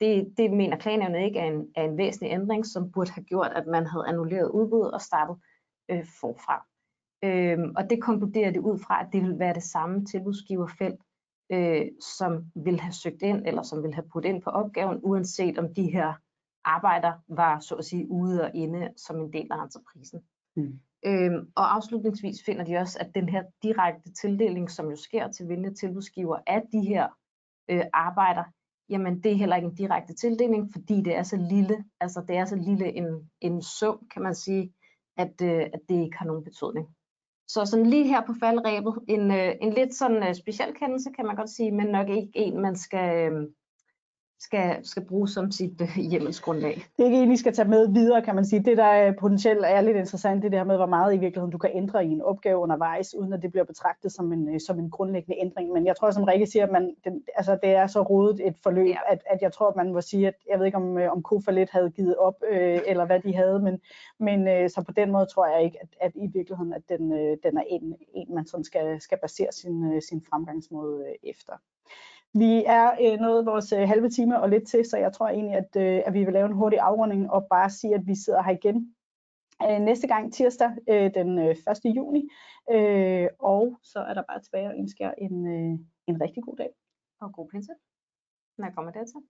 det, 0.00 0.34
det 0.36 0.52
mener 0.52 0.76
klagenævnet 0.76 1.20
ikke 1.20 1.38
er 1.38 1.46
en, 1.46 1.68
er 1.76 1.82
en 1.82 1.98
væsentlig 1.98 2.32
ændring, 2.32 2.66
som 2.66 2.92
burde 2.92 3.10
have 3.10 3.24
gjort, 3.24 3.52
at 3.54 3.66
man 3.66 3.86
havde 3.86 4.04
annulleret 4.06 4.50
udbud 4.50 4.86
og 4.86 5.00
startet 5.00 5.36
øh, 5.88 6.06
forfra. 6.20 6.66
Øh, 7.24 7.58
og 7.76 7.90
det 7.90 8.02
konkluderer 8.02 8.50
det 8.50 8.60
ud 8.60 8.78
fra, 8.78 9.00
at 9.00 9.08
det 9.12 9.22
vil 9.22 9.38
være 9.38 9.54
det 9.54 9.62
samme 9.62 10.04
tilbudsgiverfelt, 10.04 11.00
øh, 11.52 11.86
som 12.00 12.44
vil 12.54 12.80
have 12.80 12.92
søgt 12.92 13.22
ind, 13.22 13.46
eller 13.46 13.62
som 13.62 13.82
vil 13.82 13.94
have 13.94 14.08
puttet 14.12 14.28
ind 14.30 14.42
på 14.42 14.50
opgaven, 14.50 15.00
uanset 15.02 15.58
om 15.58 15.74
de 15.74 15.90
her 15.92 16.14
arbejder 16.64 17.12
var 17.28 17.60
så 17.60 17.74
at 17.74 17.84
sige 17.84 18.10
ude 18.10 18.42
og 18.42 18.50
inde 18.54 18.90
som 18.96 19.20
en 19.20 19.32
del 19.32 19.46
af 19.50 19.62
entreprisen. 19.62 20.20
Mm. 20.56 20.80
Øhm, 21.06 21.48
og 21.54 21.74
afslutningsvis 21.74 22.44
finder 22.46 22.64
de 22.64 22.76
også, 22.76 22.98
at 23.00 23.14
den 23.14 23.28
her 23.28 23.42
direkte 23.62 24.12
tildeling, 24.12 24.70
som 24.70 24.90
jo 24.90 24.96
sker 24.96 25.28
til 25.28 25.48
vindende 25.48 25.74
tilbudsgiver 25.74 26.38
af 26.46 26.62
de 26.72 26.80
her 26.80 27.08
øh, 27.70 27.84
arbejder, 27.92 28.44
jamen 28.88 29.22
det 29.22 29.32
er 29.32 29.36
heller 29.36 29.56
ikke 29.56 29.68
en 29.68 29.74
direkte 29.74 30.14
tildeling, 30.14 30.72
fordi 30.72 31.02
det 31.02 31.16
er 31.16 31.22
så 31.22 31.36
lille, 31.36 31.84
altså 32.00 32.24
det 32.28 32.36
er 32.36 32.44
så 32.44 32.56
lille 32.56 32.92
en, 32.92 33.30
en 33.40 33.62
sum, 33.62 34.06
kan 34.12 34.22
man 34.22 34.34
sige, 34.34 34.72
at, 35.16 35.34
øh, 35.42 35.62
at 35.74 35.80
det 35.88 36.04
ikke 36.04 36.18
har 36.18 36.26
nogen 36.26 36.44
betydning. 36.44 36.86
Så 37.48 37.66
sådan 37.66 37.86
lige 37.86 38.08
her 38.08 38.26
på 38.26 38.34
faldrebet, 38.40 38.94
en, 39.08 39.30
øh, 39.30 39.54
en 39.60 39.72
lidt 39.72 39.94
sådan 39.94 40.28
øh, 40.28 40.34
speciel 40.34 40.74
kendelse, 40.74 41.10
kan 41.16 41.26
man 41.26 41.36
godt 41.36 41.50
sige, 41.50 41.72
men 41.72 41.86
nok 41.86 42.08
ikke 42.08 42.30
en, 42.34 42.60
man 42.60 42.76
skal, 42.76 43.32
øh, 43.32 43.48
skal, 44.40 44.86
skal 44.86 45.04
bruge 45.04 45.28
som 45.28 45.50
sit 45.50 45.80
øh, 45.80 45.96
hjemmelsgrundlag. 46.10 46.74
Det 46.96 47.02
er 47.02 47.04
ikke 47.04 47.22
en, 47.22 47.32
I 47.32 47.36
skal 47.36 47.54
tage 47.54 47.68
med 47.68 47.88
videre, 47.88 48.22
kan 48.22 48.34
man 48.34 48.44
sige. 48.44 48.64
Det, 48.64 48.76
der 48.76 49.12
potentielt 49.20 49.64
er 49.64 49.80
lidt 49.80 49.96
interessant, 49.96 50.42
det 50.42 50.54
er 50.54 50.58
her 50.58 50.64
med, 50.64 50.76
hvor 50.76 50.86
meget 50.86 51.14
i 51.14 51.18
virkeligheden 51.18 51.52
du 51.52 51.58
kan 51.58 51.70
ændre 51.74 52.06
i 52.06 52.08
en 52.08 52.22
opgave 52.22 52.58
undervejs, 52.58 53.14
uden 53.14 53.32
at 53.32 53.42
det 53.42 53.50
bliver 53.50 53.64
betragtet 53.64 54.12
som 54.12 54.32
en, 54.32 54.54
øh, 54.54 54.60
som 54.60 54.78
en 54.78 54.90
grundlæggende 54.90 55.40
ændring. 55.40 55.72
Men 55.72 55.86
jeg 55.86 55.96
tror, 55.96 56.10
som 56.10 56.24
Rikke 56.24 56.46
siger, 56.46 56.64
at 56.64 56.72
man, 56.72 56.94
den, 57.04 57.22
altså, 57.34 57.58
det 57.62 57.70
er 57.70 57.86
så 57.86 58.02
rodet 58.02 58.46
et 58.46 58.56
forløb, 58.62 58.86
ja. 58.86 58.98
at, 59.08 59.22
at 59.30 59.38
jeg 59.42 59.52
tror, 59.52 59.68
at 59.68 59.76
man 59.76 59.92
må 59.92 60.00
sige, 60.00 60.28
at 60.28 60.34
jeg 60.50 60.58
ved 60.58 60.66
ikke, 60.66 60.78
om, 60.78 60.98
øh, 60.98 61.12
om 61.12 61.22
Kofa 61.22 61.50
lidt 61.50 61.70
havde 61.70 61.90
givet 61.90 62.16
op, 62.16 62.42
øh, 62.50 62.80
eller 62.86 63.06
hvad 63.06 63.20
de 63.20 63.36
havde, 63.36 63.58
men, 63.60 63.80
men 64.20 64.48
øh, 64.48 64.70
så 64.70 64.82
på 64.86 64.92
den 64.92 65.10
måde 65.12 65.26
tror 65.26 65.46
jeg 65.46 65.64
ikke, 65.64 65.78
at, 65.82 65.88
at 66.00 66.12
i 66.14 66.26
virkeligheden, 66.26 66.72
at 66.72 66.82
den, 66.88 67.12
øh, 67.12 67.36
den 67.42 67.58
er 67.58 67.64
en, 67.70 67.96
en 68.14 68.34
man 68.34 68.46
sådan 68.46 68.64
skal, 68.64 69.00
skal 69.00 69.18
basere 69.22 69.52
sin, 69.52 69.92
øh, 69.92 70.02
sin 70.02 70.22
fremgangsmåde 70.30 71.04
øh, 71.08 71.30
efter. 71.30 71.52
Vi 72.34 72.64
er 72.66 72.90
øh, 73.04 73.20
nået 73.20 73.46
vores 73.46 73.72
øh, 73.72 73.88
halve 73.88 74.10
time 74.10 74.40
og 74.40 74.48
lidt 74.48 74.66
til, 74.68 74.84
så 74.84 74.96
jeg 74.96 75.12
tror 75.12 75.28
egentlig, 75.28 75.56
at, 75.56 75.76
øh, 75.76 76.02
at 76.06 76.14
vi 76.14 76.24
vil 76.24 76.32
lave 76.32 76.46
en 76.46 76.52
hurtig 76.52 76.78
afrunding 76.78 77.30
og 77.30 77.46
bare 77.50 77.70
sige, 77.70 77.94
at 77.94 78.06
vi 78.06 78.14
sidder 78.14 78.42
her 78.42 78.52
igen 78.52 78.94
øh, 79.62 79.80
næste 79.80 80.06
gang 80.08 80.32
tirsdag 80.32 80.70
øh, 80.88 81.14
den 81.14 81.38
øh, 81.38 81.56
1. 81.86 81.96
juni. 81.96 82.28
Øh, 82.70 83.28
og 83.38 83.78
så 83.82 83.98
er 83.98 84.14
der 84.14 84.22
bare 84.22 84.40
tilbage 84.42 84.68
og 84.68 84.78
ønsker 84.78 85.04
jer 85.04 85.14
en, 85.18 85.46
øh, 85.46 85.78
en 86.06 86.20
rigtig 86.20 86.42
god 86.42 86.56
dag. 86.56 86.70
Og 87.20 87.32
god 87.32 87.48
pinse, 87.48 87.72
når 88.58 88.66
jeg 88.66 88.74
kommer 88.74 88.92
dertil. 88.92 89.20